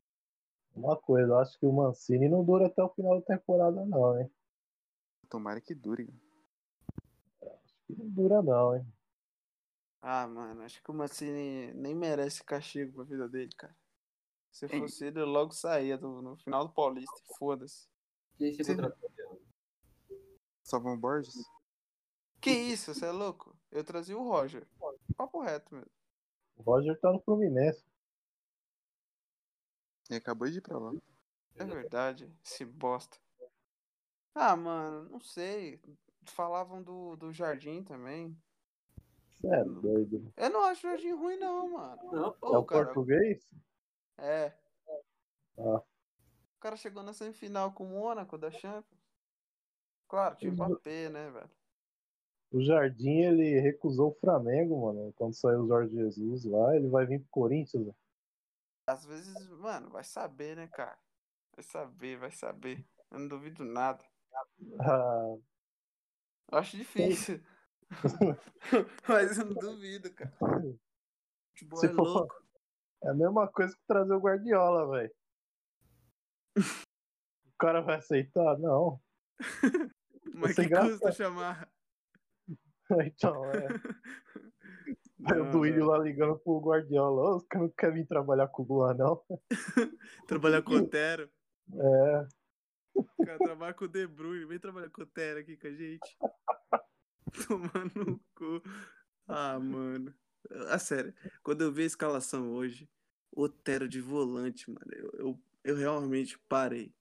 [0.75, 4.21] Uma coisa, eu acho que o Mancini não dura até o final da temporada, não,
[4.21, 4.31] hein?
[5.29, 6.09] Tomara que dure.
[7.89, 8.87] Não dura, não, hein?
[10.01, 13.77] Ah, mano, acho que o Mancini nem merece castigo pra vida dele, cara.
[14.53, 17.21] Se fosse ele, eu logo saía do- no final do Paulista.
[17.39, 17.89] Foda-se.
[18.37, 18.77] Quem Sim.
[18.77, 19.11] contratou?
[20.63, 21.35] Salvão Borges?
[22.41, 23.57] Que isso, você é louco?
[23.71, 24.67] Eu trazia o Roger.
[25.17, 25.91] Papo reto mesmo.
[26.57, 27.85] O Roger tá no Fluminense.
[30.09, 30.93] Ele acabou de ir pra lá.
[31.57, 33.19] É verdade, esse bosta.
[34.35, 35.81] Ah, mano, não sei.
[36.31, 38.37] Falavam do, do Jardim também.
[39.31, 40.33] Cê é doido.
[40.37, 42.13] Eu não acho o Jardim ruim, não, mano.
[42.13, 43.49] Não, Ô, É o cara, português?
[44.19, 44.53] é.
[45.59, 45.83] Ah.
[45.83, 48.99] O cara chegou na semifinal com o Mônaco da Champions.
[50.09, 51.51] Claro, tinha o Mbappé, né, velho?
[52.51, 55.13] O Jardim, ele recusou o Flamengo, mano.
[55.15, 57.85] Quando saiu o Jorge Jesus lá, ele vai vir pro Corinthians.
[57.85, 57.97] velho.
[58.87, 60.99] Às vezes, mano, vai saber, né, cara?
[61.55, 62.85] Vai saber, vai saber.
[63.11, 64.03] Eu não duvido nada.
[64.81, 65.37] Ah,
[66.53, 67.41] acho difícil.
[69.09, 70.33] Mas eu não duvido, cara.
[71.51, 72.35] Futebol Se é for- louco.
[73.05, 75.15] é a mesma coisa que trazer o Guardiola, velho.
[77.47, 78.57] O cara vai aceitar?
[78.57, 79.01] Não.
[80.33, 80.91] Mas que graça.
[80.93, 81.69] custa chamar?
[83.05, 83.67] Então, é.
[85.27, 87.33] Aí o Duílio lá ligando pro Guardiola.
[87.33, 89.21] Ô, os caras não querem vir trabalhar com o Luan, não.
[90.29, 91.29] Trabalhar com o Otero.
[91.73, 92.29] É.
[92.99, 94.47] O cara trabalha com o De Bruyne.
[94.47, 96.19] Vem trabalhar com o Otero aqui com a gente.
[97.47, 98.63] Tomando no cu.
[99.27, 100.15] Ah, mano.
[100.71, 102.89] A sério, quando eu vi a escalação hoje,
[103.33, 106.93] Otero de volante, mano, eu, eu, eu realmente parei.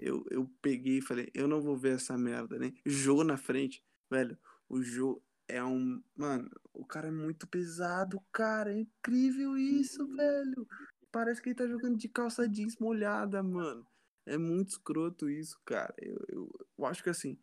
[0.00, 2.72] Eu, eu peguei e falei, eu não vou ver essa merda, né?
[2.84, 4.36] Jogo na frente, velho.
[4.68, 6.02] O jogo é um.
[6.14, 8.72] Mano, o cara é muito pesado, cara.
[8.72, 10.66] É incrível isso, velho.
[11.10, 13.86] Parece que ele tá jogando de calça jeans molhada, mano.
[14.26, 15.94] É muito escroto isso, cara.
[15.98, 17.38] Eu, eu, eu acho que assim,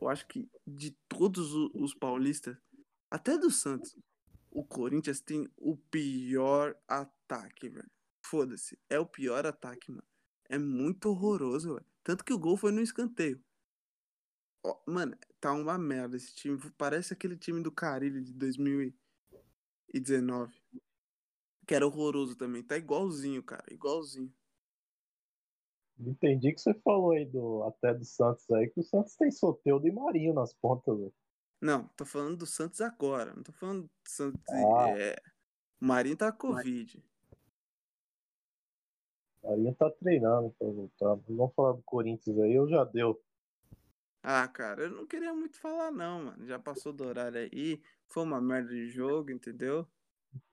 [0.00, 2.56] eu acho que de todos o- os paulistas,
[3.10, 3.96] até do Santos,
[4.50, 7.90] o Corinthians tem o pior ataque, velho.
[8.22, 8.78] Foda-se.
[8.90, 10.04] É o pior ataque, mano.
[10.48, 11.86] É muito horroroso, velho.
[12.04, 13.40] Tanto que o gol foi no escanteio.
[14.62, 16.58] Ó, mano, tá uma merda esse time.
[16.76, 20.54] Parece aquele time do Carilho de 2019.
[21.66, 22.62] Que era horroroso também.
[22.62, 23.64] Tá igualzinho, cara.
[23.72, 24.32] Igualzinho.
[25.98, 29.88] Entendi que você falou aí do, até do Santos aí, que o Santos tem Soteudo
[29.88, 31.14] e Marinho nas pontas, velho.
[31.60, 33.34] Não, tô falando do Santos agora.
[33.34, 34.42] Não tô falando do Santos.
[34.50, 34.90] Ah.
[34.90, 35.16] É...
[35.80, 37.02] O Marinho tá com Covid.
[39.42, 41.14] Marinho tá treinando pra voltar.
[41.28, 43.20] Vamos falar do Corinthians aí, eu já deu.
[44.22, 46.46] Ah, cara, eu não queria muito falar, não, mano.
[46.46, 47.80] Já passou do horário aí.
[48.08, 49.86] Foi uma merda de jogo, entendeu?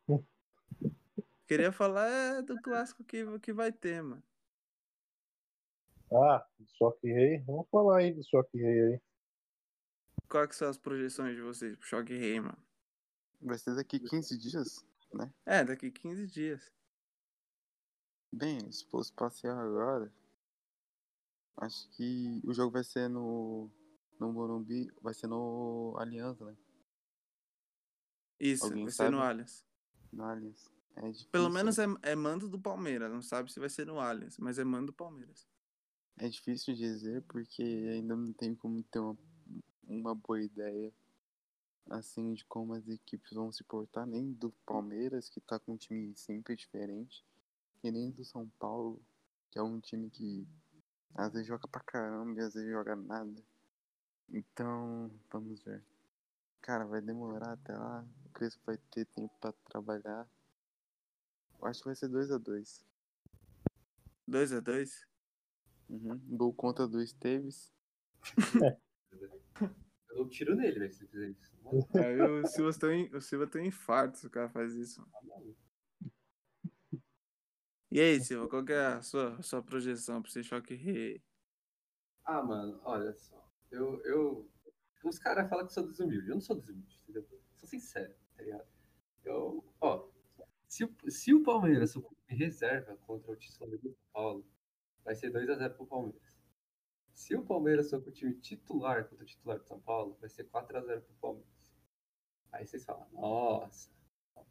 [1.48, 4.24] Queria falar é, do clássico que, que vai ter, mano.
[6.16, 6.46] Ah,
[6.78, 7.40] Choque Rei.
[7.40, 9.02] Vamos falar aí do Choque Rei aí.
[10.30, 12.58] Quais que são as projeções de vocês pro Choque Rei, mano?
[13.42, 14.86] Vai ser daqui 15 dias?
[15.46, 16.72] É, daqui 15 dias.
[18.32, 20.12] Bem, se fosse passear agora,
[21.58, 23.70] acho que o jogo vai ser no.
[24.20, 26.56] No Morumbi, vai ser no Aliança, né?
[28.40, 29.12] Isso, Alguém vai ser sabe?
[29.12, 29.66] no Allianz.
[30.12, 30.72] No Aliança.
[30.96, 33.12] É difícil, Pelo menos é, é mando do Palmeiras.
[33.12, 35.48] Não sabe se vai ser no Allianz, mas é mando do Palmeiras.
[36.18, 39.18] É difícil dizer porque ainda não tem como ter uma,
[39.88, 40.94] uma boa ideia
[41.90, 45.78] assim de como as equipes vão se portar, nem do Palmeiras, que tá com um
[45.78, 47.26] time sempre diferente,
[47.84, 49.02] e nem do São Paulo,
[49.52, 50.48] que é um time que
[51.16, 53.44] às vezes joga pra caramba e às vezes joga nada.
[54.30, 55.84] Então, vamos ver.
[56.62, 58.06] Cara, vai demorar até lá.
[58.26, 60.28] O Crespo vai ter tempo pra trabalhar.
[61.60, 62.86] Eu acho que vai ser 2 a 2
[64.28, 65.06] 2x2?
[65.90, 66.20] Uhum.
[66.30, 67.74] Gol contra do Esteves.
[70.10, 71.54] Eu dou um tiro nele, velho, se ele fizer isso.
[71.98, 75.04] Aí o Silva tem, o Silva tem um infarto se o cara faz isso.
[75.06, 75.42] tá.
[77.92, 81.22] E aí, Silva, qual que é a sua, sua projeção pra esse choque rei?
[82.26, 83.48] Ah, mano, olha só.
[83.70, 84.02] Eu.
[84.04, 84.50] eu...
[85.04, 86.30] Os caras falam que eu sou desumilde.
[86.30, 87.28] Eu não sou desumilde, entendeu?
[87.58, 88.66] Sou sincero, tá ligado?
[89.24, 89.64] Eu.
[89.82, 90.08] Ó.
[90.68, 94.46] Se o, se o Palmeiras time reserva contra o titular do São Paulo,
[95.04, 96.34] vai ser 2x0 pro Palmeiras.
[97.14, 100.30] Se o Palmeiras for com o time titular contra o titular do São Paulo, vai
[100.30, 101.74] ser 4x0 pro Palmeiras.
[102.52, 103.92] Aí vocês falam, nossa,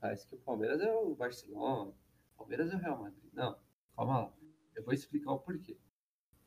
[0.00, 1.92] parece que o Palmeiras é o Barcelona,
[2.34, 3.32] o Palmeiras é o Real Madrid.
[3.32, 3.58] Não,
[3.96, 4.32] calma lá.
[4.74, 5.78] Eu vou explicar o porquê.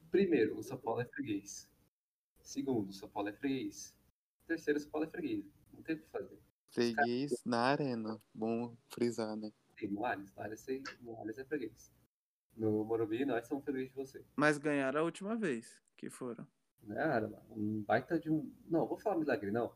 [0.09, 1.69] Primeiro, o São Paulo é freguês.
[2.41, 3.95] Segundo, o São Paulo é freguês.
[4.47, 5.45] Terceiro, o São Paulo é freguês.
[5.73, 6.39] Não tem o que fazer.
[6.69, 8.21] Freguês na arena.
[8.33, 9.51] Bom frisar, né?
[9.75, 10.65] Tem no Allianz, no Allianz,
[11.01, 11.91] no Allianz é freguês.
[12.55, 14.23] No Morumbi, nós somos freguês de você.
[14.35, 16.47] Mas ganharam a última vez que foram.
[16.81, 17.41] Mano.
[17.49, 18.53] Um baita de um.
[18.67, 19.73] Não, vou falar milagre, não.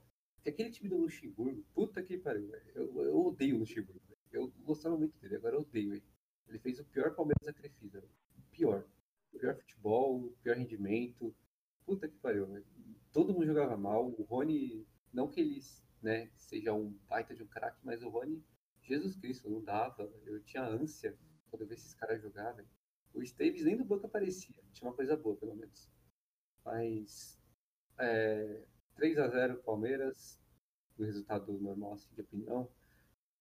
[0.47, 2.49] Aquele time do Luxemburgo, puta que pariu.
[2.73, 4.01] Eu, eu odeio o Luxemburgo.
[4.31, 6.03] Eu gostava muito dele, agora eu odeio ele.
[6.47, 8.03] Ele fez o pior Palmeiras da Crefisa.
[8.37, 8.85] O pior.
[9.33, 11.35] O pior futebol, o pior rendimento.
[11.85, 12.65] Puta que pariu, velho.
[13.11, 14.07] Todo mundo jogava mal.
[14.07, 15.59] O Rony, não que ele
[16.01, 18.43] né, seja um baita de um craque, mas o Rony,
[18.83, 20.11] Jesus Cristo, não dava.
[20.25, 21.17] Eu tinha ânsia
[21.49, 22.67] quando eu vi esses caras jogar, velho.
[23.13, 24.55] O Esteves nem do banco aparecia.
[24.71, 25.89] Tinha uma coisa boa, pelo menos.
[26.63, 27.39] Mas
[27.97, 28.63] é,
[28.97, 30.39] 3x0 Palmeiras,
[30.97, 32.69] no resultado normal, assim, de opinião.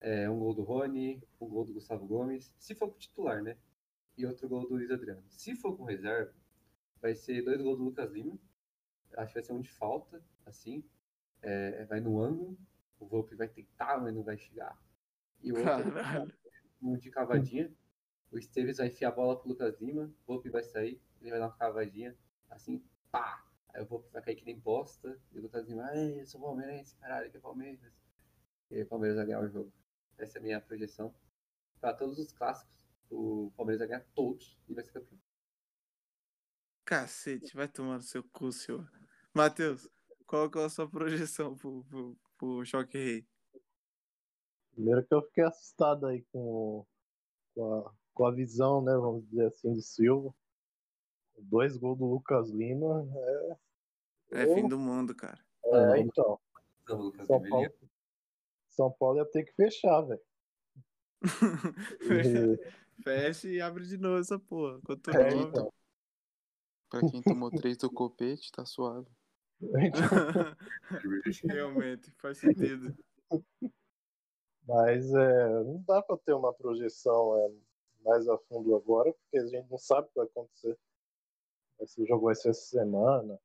[0.01, 3.57] É, um gol do Rony, um gol do Gustavo Gomes, se for com titular, né?
[4.17, 5.25] E outro gol do Luiz Adriano.
[5.29, 6.33] Se for com reserva,
[7.01, 8.39] vai ser dois gols do Lucas Lima.
[9.17, 10.85] Acho que vai ser um de falta, assim.
[11.43, 12.57] É, vai no ângulo.
[12.99, 14.77] O Volpe vai tentar, mas não vai chegar.
[15.41, 16.37] E o outro
[16.83, 17.73] um de cavadinha.
[18.31, 20.05] O Esteves vai enfiar a bola pro Lucas Lima.
[20.05, 21.01] O Volpe vai sair.
[21.21, 22.17] Ele vai dar uma cavadinha.
[22.51, 23.45] Assim, pá!
[23.75, 25.21] Aí o Volpe vai cair que nem bosta.
[25.33, 27.93] E o Lucas Lima, ai, eu sou palmeirense, caralho, que é Palmeiras.
[28.71, 29.73] E aí o Palmeiras vai ganhar o jogo.
[30.19, 31.15] Essa é a minha projeção.
[31.81, 35.19] Pra todos os clássicos, o Palmeiras vai ganhar todos e vai ser campeão.
[36.85, 38.91] Cacete, vai tomar no seu cu, Silva.
[39.35, 39.89] Matheus,
[40.27, 43.27] qual que é a sua projeção pro, pro, pro choque rei?
[44.73, 46.87] Primeiro que eu fiquei assustado aí com,
[47.55, 48.93] com, a, com a visão, né?
[48.97, 50.35] Vamos dizer assim, do Silva.
[51.39, 53.09] Dois gols do Lucas Lima.
[54.33, 55.39] É Eu- fim do mundo, cara.
[55.65, 56.41] É, então.
[56.83, 57.73] Então, Lucas São Paulo,
[58.71, 60.21] São Paulo ia ter que fechar, velho.
[63.05, 64.81] Fecha e abre de novo essa porra.
[64.85, 65.73] Quanto É, então.
[66.91, 69.07] Pra quem tomou três do copete, tá suave.
[71.45, 72.97] Realmente, faz sentido.
[74.67, 77.51] Mas é, não dá para ter uma projeção é,
[78.05, 80.79] mais a fundo agora, porque a gente não sabe o que vai acontecer.
[81.87, 83.39] Se o jogo vai ser essa semana,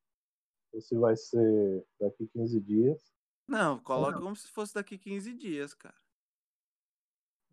[0.72, 3.14] ou se vai ser daqui 15 dias.
[3.46, 5.94] Não, coloca como se fosse daqui 15 dias, cara.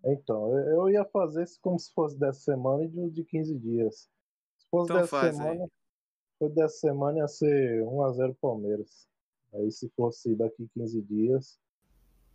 [0.03, 4.09] Então, eu ia fazer isso como se fosse dessa semana e de, de 15 dias.
[4.57, 9.07] Se fosse Então dessa faz semana, se fosse dessa semana ia ser 1x0 Palmeiras.
[9.53, 11.59] Aí se fosse daqui 15 dias,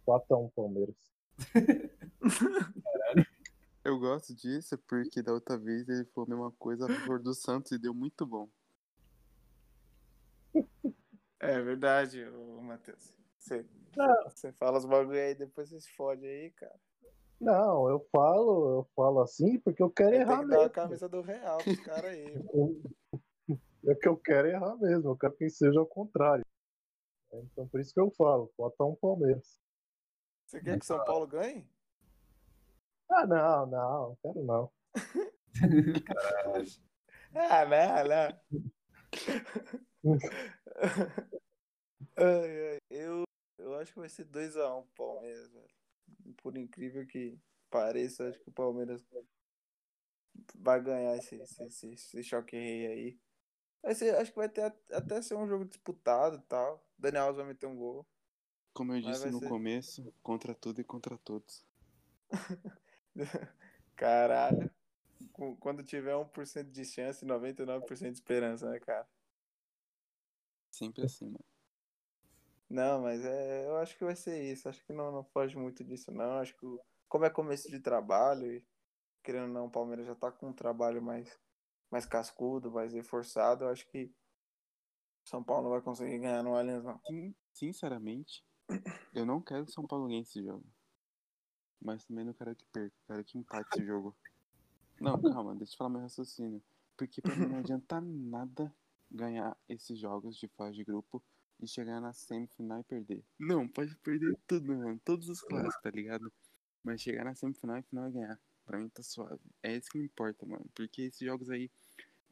[0.07, 0.97] 4x1 Palmeiras.
[3.87, 7.33] Eu gosto disso porque da outra vez ele falou a mesma coisa a favor do
[7.33, 8.49] Santos e deu muito bom.
[11.39, 13.15] É verdade, ô, Matheus.
[13.39, 13.65] Você,
[13.97, 14.25] Não.
[14.25, 16.75] você fala os bagulho aí, depois você se fode aí, cara.
[17.41, 20.73] Não, eu falo, eu falo assim porque eu quero Tem errar que dar a mesmo.
[20.73, 22.25] camisa do Real pros caras aí.
[23.89, 26.45] É que eu quero errar mesmo, eu quero que seja ao contrário.
[27.33, 29.61] Então por isso que eu falo, bota um Palmeiras.
[30.45, 31.65] Você quer que São Paulo ganhe?
[33.09, 34.73] Ah, não, não, não quero não.
[37.35, 38.41] ah, não, não.
[42.17, 43.25] ai, ai, eu,
[43.59, 45.69] eu acho que vai ser 2x1 um, Palmeiras, velho.
[46.43, 47.39] Por incrível que
[47.71, 49.05] pareça, acho que o Palmeiras
[50.55, 53.19] vai ganhar esse, esse, esse choque rei aí.
[53.83, 56.85] Vai ser, acho que vai ter até ser um jogo disputado e tal.
[56.99, 58.07] Daniel Alves vai meter um gol.
[58.75, 59.49] Como eu disse no ser...
[59.49, 61.65] começo, contra tudo e contra todos.
[63.97, 64.71] Caralho.
[65.61, 69.09] Quando tiver 1% de chance, 99% de esperança, né, cara?
[70.71, 71.45] Sempre assim, mano.
[72.69, 74.69] Não, mas é, eu acho que vai ser isso.
[74.69, 76.39] Acho que não, não foge muito disso, não.
[76.39, 76.67] Acho que
[77.09, 78.65] como é começo de trabalho, e
[79.23, 81.39] querendo ou não, o Palmeiras já tá com um trabalho mais,
[81.91, 83.65] mais cascudo, mais reforçado.
[83.65, 84.13] Eu acho que
[85.25, 87.01] São Paulo não vai conseguir ganhar no Allianz, não.
[87.53, 88.45] Sinceramente,
[89.15, 90.67] eu não quero que São Paulo ganhe esse jogo.
[91.81, 94.17] Mas também não quero que perca, quero que empate esse jogo.
[95.01, 96.63] Não, calma, deixa eu falar meu raciocínio.
[96.97, 98.75] Porque pra mim não adianta nada
[99.11, 101.23] ganhar esses jogos de fase de grupo
[101.61, 103.25] e chegar na semifinal e perder.
[103.39, 105.01] Não, pode perder tudo, mano.
[105.05, 106.33] Todos os clássicos, tá ligado?
[106.83, 108.41] Mas chegar na semifinal e final e ganhar.
[108.65, 109.41] Pra mim tá suave.
[109.63, 110.67] É isso que importa, mano.
[110.75, 111.71] Porque esses jogos aí,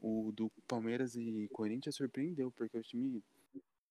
[0.01, 3.23] o do Palmeiras e Corinthians surpreendeu, porque o time,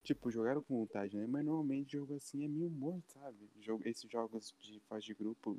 [0.04, 1.26] tipo, jogaram com vontade, né?
[1.26, 3.50] Mas normalmente jogo assim é meio morto, sabe?
[3.86, 5.58] Esses jogos de fase de grupo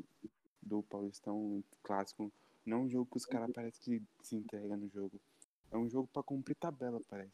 [0.62, 2.30] do Paulistão clássico
[2.64, 5.20] não é um jogo que os caras parecem que se entrega no jogo.
[5.70, 7.32] É um jogo para cumprir tabela, parece.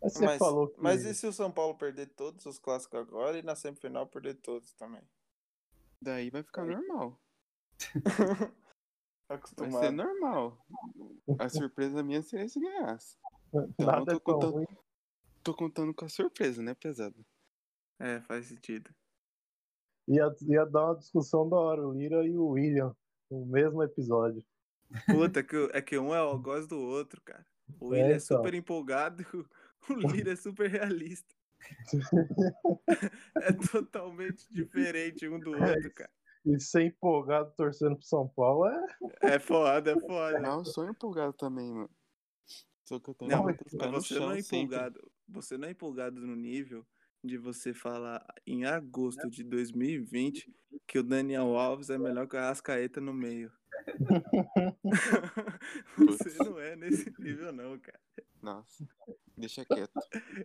[0.00, 0.80] Mas, você mas, falou que...
[0.80, 4.34] mas e se o São Paulo perder todos os clássicos agora e na semifinal perder
[4.34, 5.02] todos também?
[6.00, 7.20] Daí vai ficar normal.
[9.28, 9.72] Acostumado.
[9.72, 10.58] Vai ser normal.
[11.38, 13.16] A surpresa minha seria se ganhasse.
[13.48, 14.81] Então Nada eu tô é contando, tô
[15.50, 17.24] contando com a surpresa, né, pesado?
[17.98, 18.90] É, faz sentido.
[20.08, 22.94] Ia, ia dar uma discussão da hora, o Lira e o William,
[23.30, 24.44] no mesmo episódio.
[25.06, 27.46] Puta, é que, é que um é o gosto do outro, cara.
[27.80, 28.36] O William é, é então.
[28.36, 29.24] super empolgado,
[29.88, 31.34] o Lira é super realista.
[33.36, 36.10] é totalmente diferente um do outro, cara.
[36.44, 38.86] E ser empolgado torcendo pro São Paulo é.
[39.22, 40.40] É foda, é foda.
[40.40, 41.90] Não, eu sou empolgado também, mano.
[42.84, 43.56] Só que eu tenho não, mas
[43.92, 45.11] você não é empolgado.
[45.28, 46.86] Você não é empolgado no nível
[47.24, 50.52] de você falar em agosto de 2020
[50.86, 53.52] que o Daniel Alves é melhor que o Arrascaeta no meio.
[55.96, 58.00] você não é nesse nível, não, cara.
[58.40, 58.86] Nossa,
[59.36, 59.92] deixa quieto.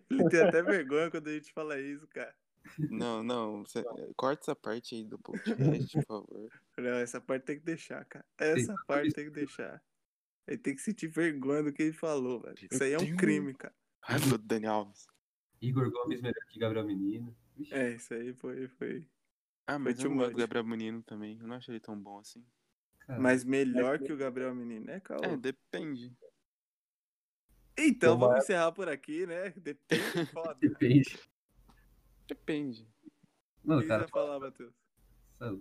[0.10, 2.34] Ele tem até vergonha quando a gente fala isso, cara.
[2.78, 3.84] Não, não, você,
[4.16, 6.52] corta essa parte aí do podcast, por favor.
[6.78, 8.26] Não, essa parte tem que deixar, cara.
[8.38, 9.82] Essa parte tem que deixar.
[10.48, 12.56] Ele tem que sentir vergonha do que ele falou, velho.
[12.72, 13.74] Isso aí é um crime, cara.
[14.08, 15.06] Ai, meu Daniel Alves.
[15.62, 17.36] Igor Gomes melhor que Gabriel Menino.
[17.72, 18.68] É, isso aí foi.
[18.70, 19.06] foi...
[19.66, 21.38] Ah, mas foi eu não gosto do Gabriel Menino também.
[21.40, 22.46] Eu não achei ele tão bom assim.
[23.20, 25.24] Mas melhor que o Gabriel Menino, é, Caô?
[25.24, 26.14] É, depende.
[27.78, 29.52] Então, vamos encerrar por aqui, né?
[29.52, 30.02] Depende,
[30.34, 30.58] foda.
[30.60, 31.20] Depende.
[32.28, 32.88] Depende.
[33.64, 34.74] Mano, o cara, falar, Matheus?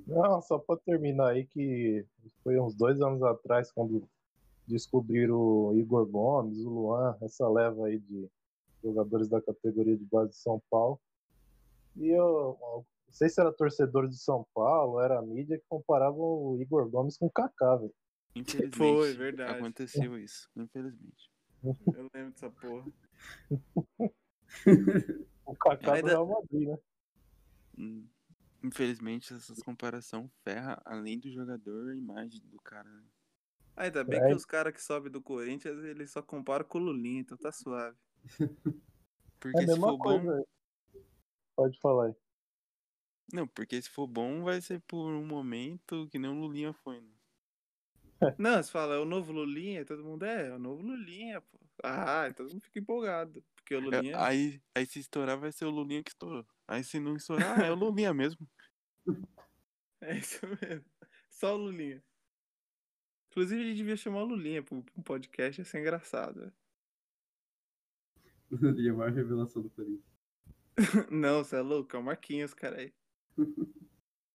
[0.07, 2.07] Não, só pra terminar aí que
[2.43, 4.09] foi uns dois anos atrás quando
[4.67, 8.29] descobriram o Igor Gomes, o Luan, essa leva aí de
[8.87, 11.01] jogadores da categoria de base de São Paulo.
[11.97, 16.17] E eu não sei se era torcedor de São Paulo, era a mídia que comparava
[16.17, 17.95] o Igor Gomes com o Kaká, velho.
[18.35, 18.77] Infelizmente.
[18.77, 19.59] Foi, verdade.
[19.59, 21.31] Aconteceu isso, infelizmente.
[21.65, 22.87] Eu lembro dessa porra.
[25.47, 26.03] o Kaká Ainda...
[26.03, 26.79] do Real Madrid, né?
[27.79, 28.07] Hum,
[28.63, 32.89] infelizmente, essa comparação ferra, além do jogador, a imagem do cara.
[32.89, 33.05] Né?
[33.77, 34.29] Ainda bem é.
[34.29, 37.51] que os caras que sobem do Corinthians, eles só comparam com o Lulinha, então tá
[37.51, 37.97] suave.
[39.41, 40.37] Porque é se for coisa.
[40.37, 40.45] bom.
[41.57, 42.15] Pode falar aí.
[43.33, 47.01] Não, porque se for bom, vai ser por um momento que nem o Lulinha foi,
[47.01, 47.13] né?
[48.39, 51.59] Não, você fala, é o novo Lulinha, todo mundo é, é o novo Lulinha, pô.
[51.83, 53.45] Ah, todo mundo fica empolgado.
[53.55, 54.13] Porque o Lulinha.
[54.13, 56.47] É, aí, aí se estourar, vai ser o Lulinha que estourou.
[56.69, 58.49] Aí se não estourar, é o Lulinha mesmo.
[60.03, 60.85] É isso mesmo.
[61.31, 62.05] Só o Lulinha.
[63.31, 66.39] Inclusive, a gente devia chamar o Lulinha pra um podcast, ia ser engraçado.
[66.39, 66.53] Né?
[68.51, 70.05] Lulinha, a maior revelação do Corinthians.
[71.11, 72.93] não, você é louco, é o Marquinhos, cara aí.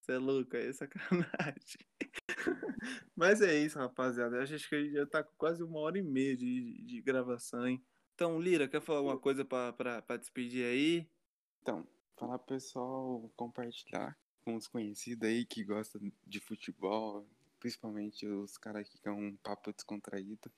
[0.01, 1.85] Você é louco, é sacanagem.
[3.15, 4.35] Mas é isso, rapaziada.
[4.35, 7.01] Eu acho que a gente já tá com quase uma hora e meia de, de
[7.03, 7.79] gravação, hein?
[8.15, 11.07] Então, Lira, quer falar alguma coisa pra, pra, pra despedir aí?
[11.61, 17.27] Então, falar pro pessoal compartilhar com os conhecidos aí que gostam de futebol,
[17.59, 20.51] principalmente os caras que querem um papo descontraído.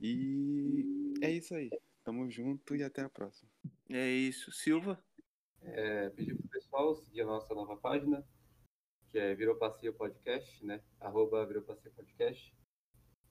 [0.00, 1.70] E é isso aí.
[2.04, 3.50] Tamo junto e até a próxima.
[3.88, 4.52] É isso.
[4.52, 5.02] Silva?
[5.62, 8.22] É, pedir pro pessoal seguir a nossa nova página,
[9.10, 10.82] que é Virou Passeio Podcast, né?
[11.00, 12.54] Arroba Virou Passeio Podcast.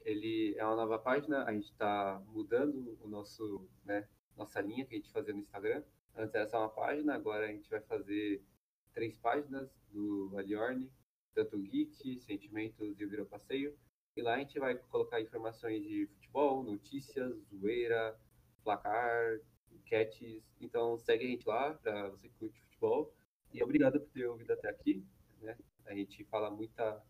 [0.01, 4.95] Ele é uma nova página, a gente está mudando o nosso, né, nossa linha que
[4.95, 5.83] a gente fazia no Instagram.
[6.15, 8.43] Antes era só uma página, agora a gente vai fazer
[8.91, 10.91] três páginas do Aliorne,
[11.33, 13.77] tanto Geek, Sentimentos e o Virou Passeio.
[14.15, 18.19] E lá a gente vai colocar informações de futebol, notícias, zoeira,
[18.63, 19.39] placar,
[19.71, 20.43] enquetes.
[20.59, 23.13] Então segue a gente lá para você que curte futebol.
[23.51, 25.05] E obrigado por ter ouvido até aqui.
[25.41, 25.55] Né?
[25.85, 27.03] A gente fala muita,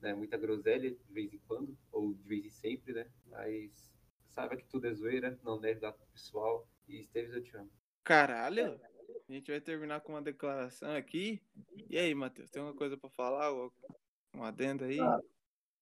[0.00, 3.06] né, muita groselha de vez em quando, ou de vez em sempre, né?
[3.26, 3.90] Mas
[4.28, 6.68] saiba que tudo é zoeira, não deve dar pro pessoal.
[6.86, 7.70] E Esteves, eu te amo.
[8.04, 8.80] Caralho!
[9.28, 11.40] A gente vai terminar com uma declaração aqui.
[11.88, 13.52] E aí, Matheus, tem alguma coisa para falar?
[14.34, 15.00] Um adendo aí?
[15.00, 15.18] Ah,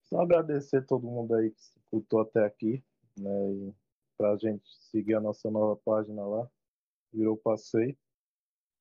[0.05, 2.85] só agradecer todo mundo aí que escutou até aqui,
[3.19, 3.53] né?
[3.53, 3.75] E
[4.23, 6.49] pra gente seguir a nossa nova página lá,
[7.13, 7.97] virou passeio.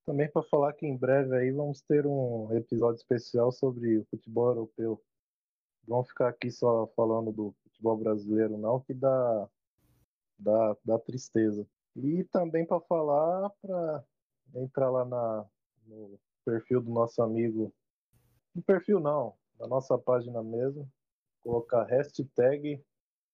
[0.05, 4.49] Também para falar que em breve aí vamos ter um episódio especial sobre o futebol
[4.49, 5.03] europeu.
[5.87, 9.49] Vamos ficar aqui só falando do futebol brasileiro, não, que dá,
[10.37, 11.67] dá, dá tristeza.
[11.95, 14.05] E também para falar, para
[14.53, 15.45] entrar lá na,
[15.87, 17.73] no perfil do nosso amigo.
[18.53, 20.87] No perfil não, na nossa página mesmo.
[21.41, 22.79] Colocar hashtag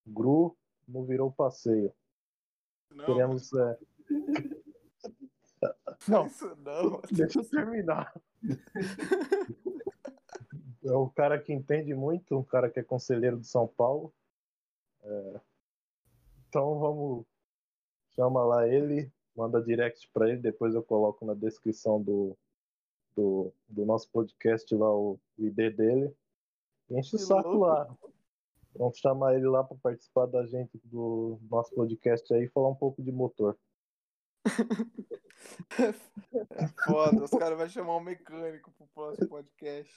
[0.05, 0.55] GRU
[0.87, 1.93] no Virou Passeio.
[2.91, 3.51] Não, Queremos.
[3.53, 3.77] É...
[6.07, 7.01] Não, isso não.
[7.11, 8.13] deixa eu terminar.
[10.83, 14.13] É um cara que entende muito, um cara que é conselheiro de São Paulo.
[15.03, 15.41] É,
[16.47, 17.25] Então vamos.
[18.15, 22.37] Chama lá ele, manda direct para ele, depois eu coloco na descrição do,
[23.15, 26.15] do, do nosso podcast lá o, o ID dele.
[26.89, 27.65] E enche o Que saco louco.
[27.65, 27.97] lá.
[28.77, 32.75] Vamos chamar ele lá para participar da gente do nosso podcast aí e falar um
[32.75, 33.57] pouco de motor.
[35.71, 39.91] É foda, os caras vão chamar um mecânico pro próximo podcast.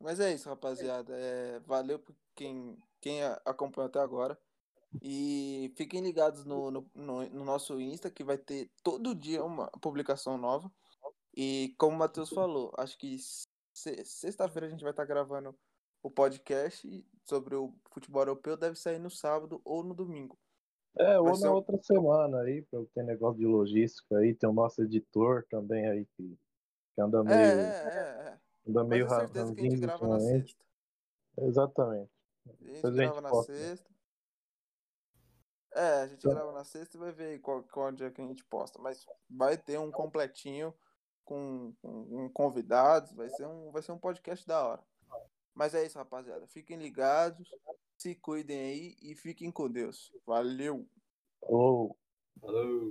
[0.00, 1.14] Mas é isso, rapaziada.
[1.16, 4.38] É, valeu por quem, quem acompanhou até agora.
[5.02, 9.68] E fiquem ligados no, no, no- no nosso Insta, que vai ter todo dia uma
[9.80, 10.70] publicação nova.
[11.36, 13.16] E como o Matheus falou, acho que
[13.72, 15.56] se- sexta-feira a gente vai estar gravando
[16.02, 18.56] o podcast sobre o futebol europeu.
[18.56, 20.38] Deve sair no sábado ou no domingo.
[20.98, 24.52] É, ou Vai na outra semana aí, porque tem negócio de logística aí, tem o
[24.52, 26.36] nosso editor também aí que,
[26.94, 28.28] que anda É, meio, é, é.
[28.28, 28.38] é.
[28.68, 30.64] anda Mas meio é certeza que a gente grava na sexta.
[31.38, 32.10] Exatamente.
[32.46, 33.54] A gente Depois a grava gente na posta.
[33.54, 33.90] sexta.
[35.72, 36.30] É, a gente Tá.
[36.30, 38.78] grava na sexta e vai ver qual, qual dia que a gente posta.
[38.80, 40.74] Mas vai ter um completinho
[41.24, 43.12] com, com, com convidados.
[43.12, 44.89] Vai ser, um, vai ser um podcast da hora.
[45.54, 46.46] Mas é isso, rapaziada.
[46.46, 47.48] Fiquem ligados,
[47.98, 50.12] se cuidem aí e fiquem com Deus.
[50.26, 50.86] Valeu!
[51.42, 51.96] Ou
[52.40, 52.88] Falou!